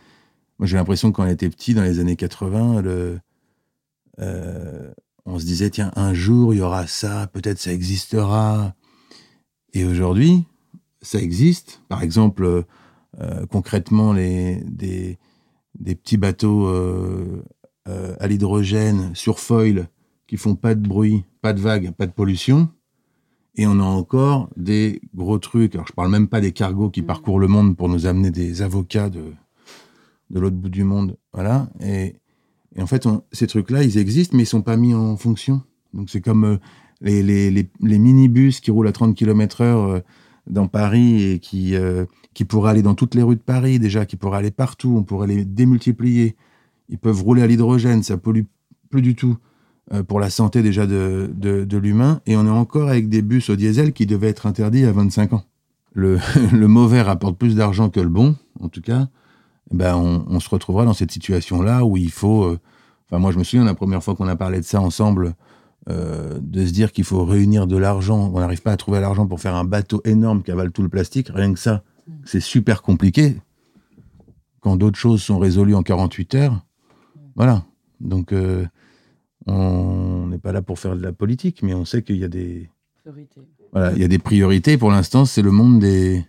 moi, 0.60 0.68
j'ai 0.68 0.76
l'impression 0.76 1.12
que 1.12 1.16
quand 1.16 1.36
petit, 1.36 1.74
dans 1.74 1.84
les 1.84 2.00
années 2.00 2.18
80, 2.18 2.82
le, 2.82 3.20
euh, 4.20 4.92
on 5.26 5.40
se 5.40 5.46
disait, 5.46 5.70
tiens, 5.70 5.92
un 5.96 6.14
jour, 6.14 6.54
il 6.54 6.58
y 6.58 6.62
aura 6.62 6.86
ça, 6.86 7.28
peut-être 7.28 7.60
ça 7.60 7.72
existera. 7.72 8.76
Et 9.74 9.86
aujourd'hui, 9.86 10.46
ça 11.02 11.20
existe. 11.20 11.82
Par 11.88 12.04
exemple, 12.04 12.66
euh, 13.22 13.46
concrètement, 13.48 14.12
les, 14.12 14.62
des, 14.66 15.18
petits 15.96 16.18
bateaux 16.18 16.68
euh, 16.68 17.44
à 17.86 18.28
l'hydrogène 18.28 19.16
sur 19.16 19.40
foil 19.40 19.88
qui 20.28 20.36
font 20.36 20.56
pas 20.56 20.76
de 20.76 20.86
bruit, 20.86 21.24
pas 21.42 21.54
de 21.54 21.62
vagues, 21.62 21.92
pas 21.92 22.06
de 22.06 22.12
pollution. 22.12 22.70
Et 23.60 23.68
on 23.68 23.82
a 23.82 23.84
encore 23.84 24.50
des 24.56 25.02
gros 25.14 25.38
trucs. 25.38 25.76
Alors, 25.76 25.86
je 25.86 25.92
parle 25.92 26.10
même 26.10 26.30
pas 26.30 26.40
des 26.40 26.54
cargos 26.54 26.90
qui 26.90 27.02
mmh. 27.02 27.06
parcourent 27.08 27.40
le 27.40 27.50
monde 27.50 27.76
pour 27.76 27.90
nous 27.90 28.06
amener 28.06 28.32
des 28.32 28.62
avocats 28.62 29.10
de, 29.10 29.34
de 30.30 30.40
l'autre 30.40 30.56
bout 30.56 30.70
du 30.70 30.86
monde. 30.86 31.18
Voilà. 31.34 31.68
Et, 31.82 32.16
et 32.78 32.82
en 32.82 32.88
fait, 32.88 33.06
ces 33.34 33.48
trucs-là, 33.48 33.84
ils 33.84 33.98
existent, 33.98 34.38
mais 34.38 34.44
ils 34.44 34.46
sont 34.46 34.62
pas 34.62 34.78
mis 34.78 34.94
en 34.94 35.18
fonction. 35.18 35.62
Donc 35.94 36.10
c'est 36.10 36.22
comme 36.22 36.46
euh, 36.46 36.58
les, 37.02 37.22
les, 37.22 37.52
les, 37.52 37.70
les, 37.82 38.00
minibus 38.00 38.62
qui 38.62 38.72
roulent 38.72 38.88
à 38.88 38.94
30 38.94 39.14
km 39.14 39.60
heure 39.60 39.84
euh, 39.90 40.00
dans 40.48 40.70
Paris 40.70 41.22
et 41.24 41.40
qui, 41.40 41.76
euh, 41.76 42.06
qui 42.34 42.46
pourraient 42.46 42.72
aller 42.72 42.82
dans 42.82 42.96
toutes 42.96 43.14
les 43.14 43.24
rues 43.24 43.36
de 43.36 43.42
Paris 43.42 43.78
déjà, 43.78 44.06
qui 44.06 44.16
pourraient 44.16 44.38
aller 44.38 44.52
partout, 44.52 44.96
on 44.96 45.04
pourrait 45.04 45.28
les 45.28 45.44
démultiplier. 45.44 46.38
Ils 46.88 46.98
peuvent 46.98 47.22
rouler 47.22 47.42
à 47.42 47.48
l'hydrogène, 47.48 48.04
ça 48.04 48.16
pollue 48.16 48.44
plus 48.90 49.02
du 49.02 49.16
tout 49.16 49.36
pour 50.08 50.20
la 50.20 50.30
santé 50.30 50.62
déjà 50.62 50.86
de, 50.86 51.32
de, 51.36 51.78
l'humain. 51.78 52.22
Et 52.28 52.38
on 52.38 52.46
est 52.46 52.50
encore 52.50 52.90
avec 52.90 53.10
des 53.10 53.22
bus 53.22 53.50
au 53.50 53.56
diesel 53.56 53.92
qui 53.94 54.06
devaient 54.06 54.30
être 54.30 54.46
interdits 54.46 54.86
à 54.86 54.92
25 54.92 55.34
ans. 55.34 55.44
Le, 55.94 56.20
le 56.52 56.68
mauvais 56.68 57.02
rapporte 57.02 57.38
plus 57.38 57.56
d'argent 57.56 57.90
que 57.90 58.00
le 58.00 58.10
bon, 58.10 58.36
en 58.60 58.70
tout 58.70 58.82
cas. 58.82 59.08
Ben 59.72 59.96
on, 59.96 60.40
se 60.40 60.50
retrouvera 60.50 60.84
dans 60.86 60.94
cette 60.94 61.12
situation-là 61.12 61.86
où 61.86 61.96
il 61.96 62.12
faut. 62.12 62.44
Euh, 62.44 62.60
enfin, 63.06 63.20
moi, 63.20 63.32
je 63.32 63.38
me 63.38 63.44
souviens 63.44 63.66
la 63.66 63.76
première 63.76 64.04
fois 64.04 64.16
qu'on 64.16 64.28
a 64.28 64.36
parlé 64.36 64.60
de 64.60 64.66
ça 64.66 64.82
ensemble, 64.82 65.36
euh, 65.90 66.40
de 66.42 66.66
se 66.66 66.72
dire 66.72 66.92
qu'il 66.92 67.04
faut 67.04 67.24
réunir 67.24 67.68
de 67.68 67.78
l'argent. 67.78 68.32
On 68.34 68.40
n'arrive 68.40 68.64
pas 68.64 68.72
à 68.72 68.78
trouver 68.78 69.00
l'argent 69.00 69.28
pour 69.28 69.40
faire 69.40 69.56
un 69.56 69.66
bateau 69.66 70.02
énorme 70.06 70.42
qui 70.42 70.52
avale 70.52 70.72
tout 70.72 70.82
le 70.82 70.90
plastique. 70.90 71.30
Rien 71.34 71.54
que 71.54 71.60
ça, 71.60 71.84
c'est 72.26 72.40
super 72.40 72.82
compliqué. 72.82 73.40
Quand 74.62 74.76
d'autres 74.76 74.98
choses 74.98 75.22
sont 75.22 75.38
résolues 75.38 75.76
en 75.76 75.84
48 75.84 76.36
heures, 76.36 76.66
voilà. 77.36 77.64
Donc, 78.02 78.34
euh, 78.34 78.66
on 79.52 80.28
n'est 80.28 80.38
pas 80.38 80.52
là 80.52 80.62
pour 80.62 80.80
faire 80.80 80.96
de 80.96 81.02
la 81.02 81.12
politique, 81.12 81.62
mais 81.64 81.74
on 81.74 81.86
sait 81.86 82.02
qu'il 82.04 82.18
y 82.18 82.24
a 82.24 82.28
des. 82.28 82.70
Priorités. 83.04 83.42
Voilà, 83.72 83.92
il 83.94 84.00
y 84.00 84.04
a 84.04 84.08
des 84.08 84.20
priorités. 84.20 84.78
Pour 84.78 84.92
l'instant, 84.92 85.26
c'est 85.26 85.42
le 85.42 85.52
monde 85.52 85.80
des 85.80 86.26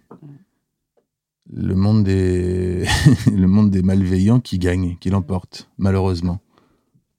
le 1.52 1.74
monde 1.74 2.04
des 2.04 2.86
le 3.26 3.46
monde 3.46 3.70
des 3.70 3.82
malveillants 3.82 4.40
qui 4.40 4.58
gagne, 4.58 4.96
qui 5.00 5.10
l'emporte, 5.10 5.68
malheureusement. 5.78 6.40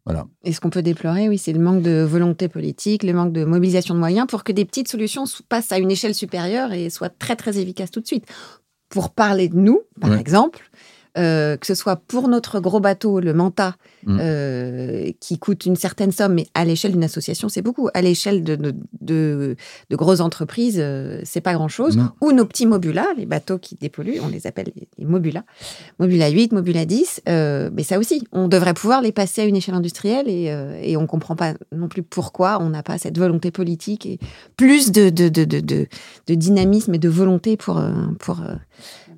Voilà. 0.06 0.26
Et 0.44 0.52
ce 0.52 0.60
qu'on 0.60 0.72
peut 0.72 0.82
déplorer, 0.82 1.30
oui, 1.30 1.38
c'est 1.38 1.54
le 1.54 1.60
manque 1.60 1.84
de 1.84 2.02
volonté 2.02 2.48
politique, 2.48 3.04
le 3.04 3.14
manque 3.14 3.34
de 3.34 3.46
mobilisation 3.46 3.94
de 3.94 4.00
moyens 4.00 4.26
pour 4.28 4.44
que 4.44 4.52
des 4.52 4.66
petites 4.66 4.88
solutions 4.88 5.26
passent 5.48 5.72
à 5.72 5.78
une 5.78 5.92
échelle 5.92 6.16
supérieure 6.16 6.74
et 6.74 6.90
soient 6.90 7.10
très 7.10 7.36
très 7.36 7.60
efficaces 7.60 7.92
tout 7.92 8.02
de 8.02 8.08
suite. 8.08 8.26
Pour 8.90 9.12
parler 9.12 9.48
de 9.48 9.56
nous, 9.56 9.82
par 10.02 10.14
exemple, 10.16 10.70
euh, 11.18 11.58
que 11.58 11.68
ce 11.68 11.76
soit 11.76 11.98
pour 11.98 12.30
notre 12.30 12.62
gros 12.62 12.80
bateau, 12.80 13.20
le 13.20 13.34
Manta, 13.34 13.76
mm. 14.06 14.18
euh, 14.22 15.12
qui 15.20 15.38
coûte 15.40 15.66
une 15.66 15.76
certaine 15.76 16.14
somme, 16.14 16.36
mais 16.36 16.48
à 16.54 16.64
l'échelle 16.64 16.94
d'une 16.94 17.04
association, 17.04 17.50
c'est 17.50 17.62
beaucoup. 17.62 17.90
À 17.94 18.02
l'échelle 18.02 18.46
de, 18.46 18.56
de, 18.56 18.76
de, 19.02 19.96
grosses 19.96 20.22
entreprises, 20.22 20.78
euh, 20.80 21.20
c'est 21.26 21.42
pas 21.42 21.54
grand-chose. 21.54 22.00
Ou 22.22 22.32
nos 22.32 22.46
petits 22.46 22.66
Mobula, 22.66 23.08
les 23.18 23.26
bateaux 23.26 23.58
qui 23.58 23.76
dépolluent, 23.76 24.22
on 24.24 24.30
les 24.30 24.48
appelle 24.48 24.72
les, 24.98 25.06
Mobula. 25.06 25.44
Mobula 26.00 26.30
8, 26.30 26.54
Mobula 26.54 26.86
10, 26.86 27.24
mais 27.28 27.84
ça 27.84 28.00
aussi, 28.00 28.26
on 28.32 28.48
devrait 28.48 28.74
pouvoir 28.74 29.02
les 29.02 29.12
passer 29.12 29.42
à 29.42 29.46
une 29.46 29.58
échelle 29.58 29.76
industrielle 29.76 30.30
et, 30.30 30.46
et 30.82 30.96
on 30.96 31.08
comprend 31.08 31.36
pas 31.36 31.56
non 31.74 31.90
plus 31.90 32.04
pourquoi 32.04 32.62
on 32.62 32.70
n'a 32.70 32.84
pas 32.84 32.98
cette 32.98 33.18
volonté 33.18 33.52
politique 33.52 34.06
et 34.06 34.18
plus 34.56 34.94
de, 34.94 35.10
de, 35.10 35.28
de, 35.28 35.44
de, 35.44 35.88
dynamisme 36.36 36.94
et 36.96 37.00
de 37.00 37.10
volonté 37.10 37.58
pour, 37.58 37.82
pour 38.20 38.42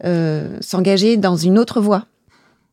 euh, 0.04 0.58
s'engager 0.62 1.18
dans 1.18 1.36
une 1.36 1.58
autre 1.58 1.82
voie. 1.82 2.08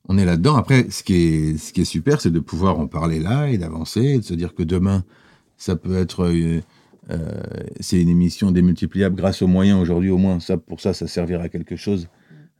On 0.08 0.18
est 0.18 0.24
là-dedans. 0.24 0.56
Après, 0.56 0.90
ce 0.90 1.02
qui 1.02 1.14
est, 1.14 1.84
super, 1.84 2.20
c'est 2.20 2.30
de 2.30 2.40
pouvoir 2.40 2.80
en 2.80 2.86
parler 2.86 3.20
là 3.20 3.48
et 3.48 3.58
d'avancer, 3.58 4.18
de 4.18 4.24
se 4.24 4.34
dire 4.34 4.54
que 4.54 4.62
demain, 4.62 5.04
ça 5.56 5.76
peut 5.76 5.96
être. 5.96 6.24
Euh, 6.24 6.60
euh, 7.10 7.42
c'est 7.78 8.00
une 8.00 8.08
émission 8.08 8.50
démultipliable 8.50 9.16
grâce 9.16 9.42
aux 9.42 9.46
moyens 9.46 9.80
aujourd'hui, 9.80 10.10
au 10.10 10.18
moins. 10.18 10.40
Ça, 10.40 10.56
pour 10.56 10.80
ça, 10.80 10.94
ça 10.94 11.06
servira 11.06 11.44
à 11.44 11.48
quelque 11.48 11.76
chose. 11.76 12.08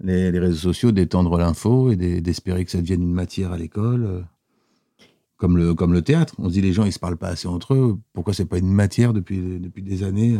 Les, 0.02 0.30
réseaux 0.38 0.72
sociaux, 0.72 0.92
d'étendre 0.92 1.36
l'info 1.36 1.90
et 1.90 1.96
d'espérer 1.96 2.64
que 2.64 2.70
ça 2.70 2.80
devienne 2.80 3.02
une 3.02 3.12
matière 3.12 3.52
à 3.52 3.58
l'école. 3.58 4.24
comme 5.36 5.56
le, 5.56 6.02
théâtre. 6.02 6.34
On 6.38 6.48
se 6.48 6.52
dit 6.52 6.62
les 6.62 6.72
gens, 6.72 6.84
ils 6.84 6.92
se 6.92 6.98
parlent 6.98 7.18
pas 7.18 7.28
assez 7.28 7.48
entre 7.48 7.74
eux. 7.74 7.98
Pourquoi 8.12 8.32
c'est 8.32 8.46
pas 8.46 8.58
une 8.58 8.72
matière 8.72 9.12
depuis 9.12 9.82
des 9.82 10.02
années 10.04 10.38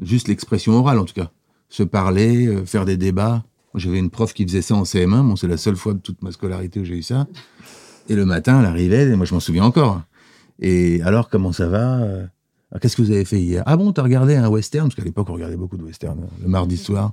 Juste 0.00 0.28
l'expression 0.28 0.72
orale, 0.72 0.98
en 0.98 1.04
tout 1.04 1.14
cas. 1.14 1.30
Se 1.68 1.82
parler, 1.82 2.64
faire 2.64 2.84
des 2.84 2.96
débats. 2.96 3.44
J'avais 3.74 3.98
une 3.98 4.10
prof 4.10 4.32
qui 4.32 4.44
faisait 4.44 4.62
ça 4.62 4.74
en 4.74 4.84
CM1. 4.84 5.26
Bon, 5.26 5.36
c'est 5.36 5.48
la 5.48 5.56
seule 5.56 5.76
fois 5.76 5.94
de 5.94 5.98
toute 5.98 6.22
ma 6.22 6.30
scolarité 6.30 6.80
où 6.80 6.84
j'ai 6.84 6.96
eu 6.96 7.02
ça. 7.02 7.26
Et 8.08 8.14
le 8.14 8.24
matin, 8.24 8.60
elle 8.60 8.66
arrivait, 8.66 9.08
et 9.08 9.16
moi, 9.16 9.26
je 9.26 9.34
m'en 9.34 9.40
souviens 9.40 9.64
encore. 9.64 10.02
Et 10.60 11.02
alors, 11.02 11.28
comment 11.28 11.52
ça 11.52 11.68
va 11.68 11.98
euh, 11.98 12.26
ah, 12.72 12.78
Qu'est-ce 12.78 12.96
que 12.96 13.02
vous 13.02 13.10
avez 13.10 13.24
fait 13.24 13.40
hier? 13.40 13.62
Ah 13.66 13.76
bon, 13.76 13.92
t'as 13.92 14.02
regardé 14.02 14.36
un 14.36 14.48
western? 14.48 14.88
Parce 14.88 14.94
qu'à 14.94 15.04
l'époque, 15.04 15.28
on 15.30 15.34
regardait 15.34 15.56
beaucoup 15.56 15.76
de 15.76 15.82
western 15.82 16.18
euh, 16.20 16.42
le 16.42 16.48
mardi 16.48 16.76
soir. 16.76 17.12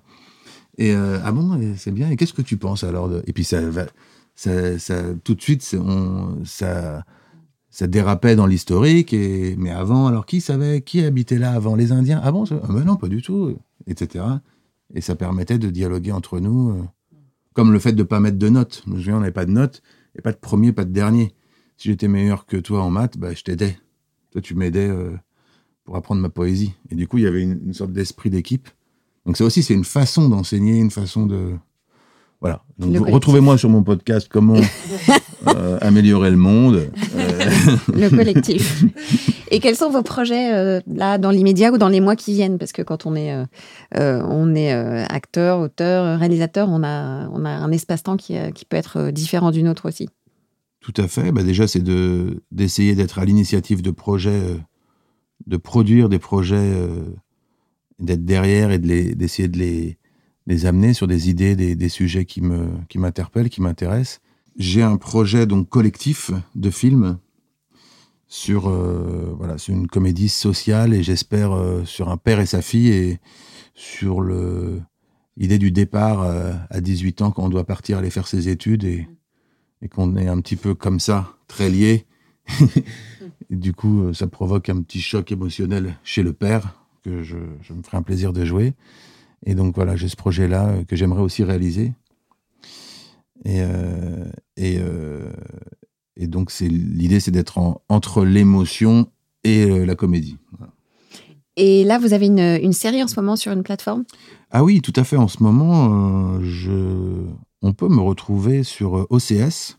Et 0.78 0.94
euh, 0.94 1.20
ah 1.24 1.32
bon, 1.32 1.60
c'est 1.78 1.92
bien. 1.92 2.10
Et 2.10 2.16
qu'est-ce 2.16 2.34
que 2.34 2.42
tu 2.42 2.58
penses 2.58 2.84
alors 2.84 3.10
de... 3.10 3.24
Et 3.28 3.34
puis 3.34 3.44
ça, 3.44 3.60
ça, 4.36 4.80
ça, 4.80 5.04
tout 5.24 5.36
de 5.36 5.42
suite, 5.42 5.76
on, 5.80 6.44
ça, 6.46 7.04
ça 7.70 7.88
dérapait 7.88 8.36
dans 8.36 8.46
l'historique. 8.46 9.14
Et 9.14 9.56
mais 9.58 9.72
avant, 9.72 10.08
alors 10.08 10.26
qui 10.26 10.42
savait 10.42 10.82
qui 10.82 11.04
habitait 11.04 11.38
là 11.38 11.52
avant? 11.52 11.76
Les 11.76 11.92
Indiens? 11.92 12.22
Ah 12.24 12.32
bon 12.32 12.46
ah, 12.52 12.68
mais 12.70 12.84
non, 12.84 12.96
pas 12.96 13.08
du 13.08 13.22
tout, 13.22 13.58
etc. 13.88 14.24
Et 14.94 15.02
ça 15.02 15.16
permettait 15.16 15.58
de 15.58 15.70
dialoguer 15.70 16.12
entre 16.12 16.40
nous, 16.40 16.72
euh, 16.72 16.84
comme 17.54 17.72
le 17.72 17.80
fait 17.80 17.94
de 17.94 18.00
ne 18.00 18.08
pas 18.08 18.20
mettre 18.20 18.38
de 18.38 18.50
notes. 18.50 18.84
Je 18.86 18.92
me 19.12 19.18
on 19.18 19.20
n'avait 19.20 19.32
pas 19.32 19.46
de 19.46 19.52
notes, 19.52 19.82
et 20.16 20.22
pas 20.22 20.32
de 20.32 20.38
premier, 20.38 20.74
pas 20.74 20.86
de 20.86 20.92
dernier. 20.92 21.34
Si 21.78 21.90
j'étais 21.90 22.08
meilleur 22.08 22.46
que 22.46 22.58
toi 22.58 22.82
en 22.84 22.90
maths, 22.90 23.18
bah, 23.18 23.34
je 23.34 23.44
t'aidais. 23.44 23.78
Toi, 24.32 24.42
tu 24.42 24.56
m'aidais 24.56 24.88
euh, 24.88 25.18
pour 25.84 25.96
apprendre 25.96 26.22
ma 26.22 26.30
poésie. 26.30 26.74
Et 26.90 26.96
du 26.96 27.08
coup, 27.08 27.18
il 27.18 27.24
y 27.24 27.28
avait 27.28 27.42
une, 27.42 27.74
sorte 27.74 27.92
d'esprit 27.92 28.30
d'équipe. 28.30 28.70
Donc 29.26 29.38
ça 29.38 29.46
aussi, 29.46 29.64
c'est 29.64 29.74
une 29.74 29.84
façon 29.84 30.30
d'enseigner, 30.30 30.78
une 30.78 30.92
façon 30.92 31.26
de, 31.26 31.56
voilà. 32.42 32.64
Donc, 32.80 33.08
retrouvez-moi 33.08 33.58
sur 33.58 33.70
mon 33.70 33.84
podcast 33.84 34.28
Comment 34.30 34.56
euh, 35.48 35.78
améliorer 35.82 36.32
le 36.32 36.38
monde. 36.38 36.90
Euh, 37.16 37.50
le 37.94 38.10
collectif. 38.10 38.84
Et 39.52 39.60
quels 39.60 39.76
sont 39.76 39.90
vos 39.92 40.02
projets 40.02 40.54
euh, 40.56 40.80
là 40.88 41.18
dans 41.20 41.30
l'immédiat 41.30 41.72
ou 41.72 41.78
dans 41.78 41.90
les 41.90 42.00
mois 42.02 42.16
qui 42.16 42.34
viennent? 42.34 42.58
Parce 42.58 42.72
que 42.72 42.82
quand 42.82 43.06
on 43.06 43.16
est, 43.16 43.34
euh, 43.34 43.46
euh, 43.98 44.24
on 44.28 44.56
est 44.56 44.74
euh, 44.74 45.06
acteur, 45.10 45.60
auteur, 45.60 46.18
réalisateur, 46.20 46.68
on 46.70 46.84
a, 46.84 47.28
on 47.30 47.46
a 47.46 47.50
un 47.50 47.72
espace-temps 47.72 48.18
qui, 48.18 48.36
qui 48.56 48.66
peut 48.66 48.78
être 48.78 49.12
différent 49.12 49.52
d'une 49.52 49.68
autre 49.68 49.88
aussi. 49.88 50.10
Tout 50.80 50.94
à 50.98 51.08
fait. 51.08 51.32
Bah 51.32 51.44
déjà, 51.44 51.68
c'est 51.68 51.84
de 51.84 52.42
d'essayer 52.52 52.96
d'être 52.96 53.20
à 53.20 53.26
l'initiative 53.26 53.84
de 53.84 53.92
projets, 53.92 54.42
de 55.46 55.58
produire 55.58 56.10
des 56.10 56.18
projets, 56.18 56.56
euh, 56.58 57.04
d'être 58.00 58.26
derrière 58.26 58.72
et 58.72 58.80
de 58.80 58.88
les- 58.88 59.14
d'essayer 59.14 59.48
de 59.48 59.60
les, 59.60 59.98
les 60.52 60.66
amener 60.66 60.94
sur 60.94 61.08
des 61.08 61.30
idées, 61.30 61.56
des, 61.56 61.76
des 61.76 61.90
sujets 61.90 62.26
qui 62.26 62.42
me 62.42 62.68
qui 62.90 63.00
m'interpellent, 63.00 63.50
qui 63.50 63.62
m'intéressent. 63.62 64.20
J'ai 64.58 64.84
un 64.84 64.98
projet 64.98 65.46
donc 65.46 65.70
collectif 65.70 66.32
de 66.56 66.70
film 66.70 67.18
sur 68.28 68.68
euh, 68.68 69.34
voilà 69.38 69.58
sur 69.58 69.74
une 69.74 69.88
comédie 69.88 70.28
sociale 70.28 70.94
et 70.94 71.04
j'espère 71.04 71.54
euh, 71.54 71.86
sur 71.86 72.10
un 72.10 72.18
père 72.18 72.42
et 72.42 72.46
sa 72.46 72.62
fille 72.62 72.90
et 72.90 73.20
sur 73.74 74.20
le 74.20 74.82
l'idée 75.38 75.58
du 75.58 75.72
départ 75.72 76.22
euh, 76.22 76.52
à 76.70 76.82
18 76.82 77.22
ans 77.22 77.32
quand 77.32 77.44
on 77.44 77.50
doit 77.50 77.64
partir 77.64 77.98
aller 77.98 78.10
faire 78.10 78.28
ses 78.28 78.50
études 78.50 78.84
et 78.84 79.08
et 79.82 79.88
qu'on 79.88 80.16
est 80.18 80.28
un 80.28 80.40
petit 80.42 80.58
peu 80.58 80.76
comme 80.76 81.00
ça, 81.00 81.38
très 81.48 81.70
liés. 81.70 82.06
Et 83.50 83.56
du 83.56 83.74
coup, 83.74 84.14
ça 84.14 84.28
provoque 84.28 84.70
un 84.70 84.80
petit 84.84 85.02
choc 85.02 85.32
émotionnel 85.32 85.98
chez 86.04 86.22
le 86.22 86.34
père, 86.34 86.86
que 87.04 87.24
je, 87.24 87.38
je 87.64 87.74
me 87.74 87.82
ferai 87.82 87.98
un 87.98 88.04
plaisir 88.04 88.32
de 88.32 88.46
jouer. 88.46 88.74
Et 89.46 89.56
donc 89.56 89.76
voilà, 89.76 89.96
j'ai 89.96 90.08
ce 90.08 90.16
projet-là 90.16 90.70
euh, 90.70 90.84
que 90.84 90.96
j'aimerais 90.96 91.22
aussi 91.22 91.44
réaliser. 91.44 91.94
Et, 93.44 93.62
euh, 93.62 94.26
et, 94.56 94.78
euh, 94.80 95.32
et 96.16 96.28
donc, 96.28 96.52
c'est 96.52 96.68
l'idée, 96.68 97.20
c'est 97.20 97.32
d'être 97.32 97.58
en- 97.58 97.82
entre 97.90 98.24
l'émotion 98.24 99.10
et 99.44 99.66
euh, 99.66 99.86
la 99.86 99.96
comédie. 99.96 100.38
Voilà. 100.58 100.72
Et 101.58 101.84
là, 101.84 101.98
vous 101.98 102.14
avez 102.14 102.28
une, 102.28 102.40
une 102.40 102.74
série 102.74 103.04
en 103.04 103.08
ce 103.08 103.20
moment 103.20 103.36
sur 103.36 103.52
une 103.52 103.64
plateforme? 103.64 104.04
Ah 104.52 104.64
oui, 104.64 104.82
tout 104.82 104.94
à 104.96 105.04
fait. 105.04 105.18
En 105.18 105.28
ce 105.28 105.42
moment, 105.42 106.40
je... 106.42 107.26
on 107.62 107.74
peut 107.74 107.90
me 107.90 108.02
retrouver 108.02 108.64
sur 108.64 109.08
OCS 109.10 109.78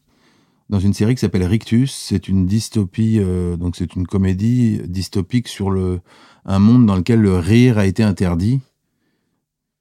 dans 0.68 0.80
une 0.80 0.92
série 0.92 1.14
qui 1.14 1.20
s'appelle 1.20 1.44
Rictus. 1.44 1.94
C'est 1.94 2.28
une 2.28 2.46
dystopie, 2.46 3.18
euh, 3.20 3.56
donc 3.56 3.76
c'est 3.76 3.94
une 3.94 4.06
comédie 4.06 4.80
dystopique 4.86 5.48
sur 5.48 5.70
le... 5.70 6.00
un 6.44 6.58
monde 6.58 6.84
dans 6.84 6.96
lequel 6.96 7.20
le 7.20 7.38
rire 7.38 7.78
a 7.78 7.86
été 7.86 8.02
interdit 8.02 8.60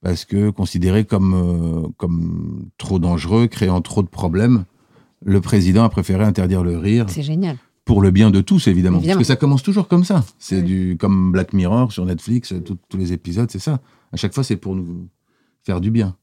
parce 0.01 0.25
que 0.25 0.49
considéré 0.49 1.05
comme, 1.05 1.33
euh, 1.33 1.87
comme 1.97 2.69
trop 2.77 2.99
dangereux, 2.99 3.47
créant 3.47 3.81
trop 3.81 4.01
de 4.03 4.07
problèmes. 4.07 4.65
Le 5.23 5.39
président 5.41 5.83
a 5.83 5.89
préféré 5.89 6.23
interdire 6.23 6.63
le 6.63 6.77
rire 6.77 7.05
C'est 7.09 7.21
génial. 7.21 7.57
pour 7.85 8.01
le 8.01 8.09
bien 8.11 8.31
de 8.31 8.41
tous, 8.41 8.67
évidemment. 8.67 8.97
Évidemment. 8.97 9.17
Parce 9.19 9.27
que 9.27 9.33
ça 9.33 9.35
commence 9.35 9.61
toujours 9.63 9.87
comme 9.87 10.03
ça. 10.03 10.23
C'est 10.39 10.57
Oui. 10.57 10.63
du 10.63 10.97
comme 10.99 11.31
Black 11.31 11.53
Mirror 11.53 11.91
sur 11.91 12.05
Netflix, 12.05 12.53
tout- 12.65 12.77
tous 12.89 12.97
les 12.97 13.13
épisodes, 13.13 13.49
c'est 13.51 13.59
ça. 13.59 13.79
À 14.11 14.17
chaque 14.17 14.33
fois, 14.33 14.43
c'est 14.43 14.55
pour 14.57 14.75
nous 14.75 15.07
faire 15.63 15.79
du 15.79 15.91
bien. 15.91 16.15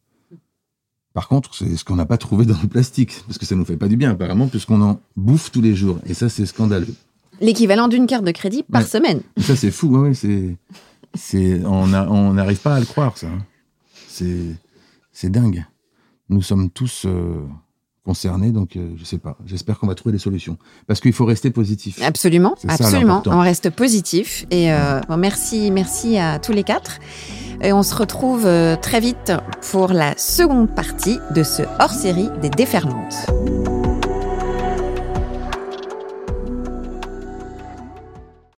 Par 1.15 1.29
contre, 1.29 1.55
c'est 1.55 1.77
ce 1.77 1.85
qu'on 1.85 1.97
n'a 1.97 2.07
pas 2.07 2.19
trouvé 2.19 2.45
dans 2.45 2.61
le 2.61 2.69
plastique, 2.69 3.23
parce 3.27 3.39
que 3.39 3.47
ça 3.47 3.55
nous 3.57 3.65
fait 3.65 3.77
pas 3.77 3.89
du 3.89 3.97
bien, 3.97 4.11
apparemment, 4.11 4.47
puisqu'on 4.49 4.81
en 4.83 5.01
bouffe 5.17 5.51
tous 5.51 5.61
les 5.63 5.75
jours. 5.75 5.99
Et 6.07 6.15
ça, 6.15 6.29
c'est 6.29 6.47
scandaleux. 6.47 6.95
L'équivalent 7.41 7.89
d'une 7.89 8.07
carte 8.07 8.25
de 8.25 8.31
crédit 8.33 8.63
par 8.65 8.83
Ouais. 8.83 8.87
semaine. 8.87 9.21
Ça, 9.37 9.55
c'est 9.57 9.71
fou. 9.71 9.89
Ouais, 9.89 10.09
ouais, 10.09 10.15
c'est, 10.15 10.57
c'est, 11.15 11.65
on 11.65 11.87
n'arrive 12.35 12.59
pas 12.61 12.75
à 12.75 12.81
le 12.81 12.87
croire, 12.87 13.17
ça. 13.17 13.29
C'est, 15.13 15.31
dingue. 15.31 15.65
Nous 16.29 16.43
sommes 16.43 16.71
tous 16.71 17.05
euh, 17.07 17.47
concernés, 18.09 18.53
donc 18.53 18.77
euh, 18.77 18.95
je 18.97 19.05
sais 19.05 19.19
pas. 19.19 19.37
J'espère 19.45 19.79
qu'on 19.79 19.87
va 19.87 19.95
trouver 19.95 20.15
des 20.15 20.19
solutions, 20.19 20.57
parce 20.87 20.99
qu'il 21.01 21.13
faut 21.13 21.27
rester 21.27 21.51
positif. 21.51 22.01
Absolument, 22.03 22.55
ça, 22.57 22.73
absolument. 22.73 23.23
On 23.27 23.41
reste 23.41 23.69
positif. 23.69 24.47
Et 24.51 24.73
euh, 24.73 25.01
bon, 25.09 25.19
merci, 25.19 25.71
merci 25.71 26.17
à 26.17 26.39
tous 26.39 26.53
les 26.53 26.65
quatre. 26.65 27.01
Et 27.61 27.73
on 27.75 27.83
se 27.83 27.95
retrouve 27.95 28.47
euh, 28.47 28.77
très 28.77 29.01
vite 29.01 29.33
pour 29.71 29.89
la 29.89 30.17
seconde 30.17 30.75
partie 30.75 31.19
de 31.35 31.43
ce 31.43 31.63
hors-série 31.81 32.31
des 32.41 32.49
déferlantes. 32.49 33.27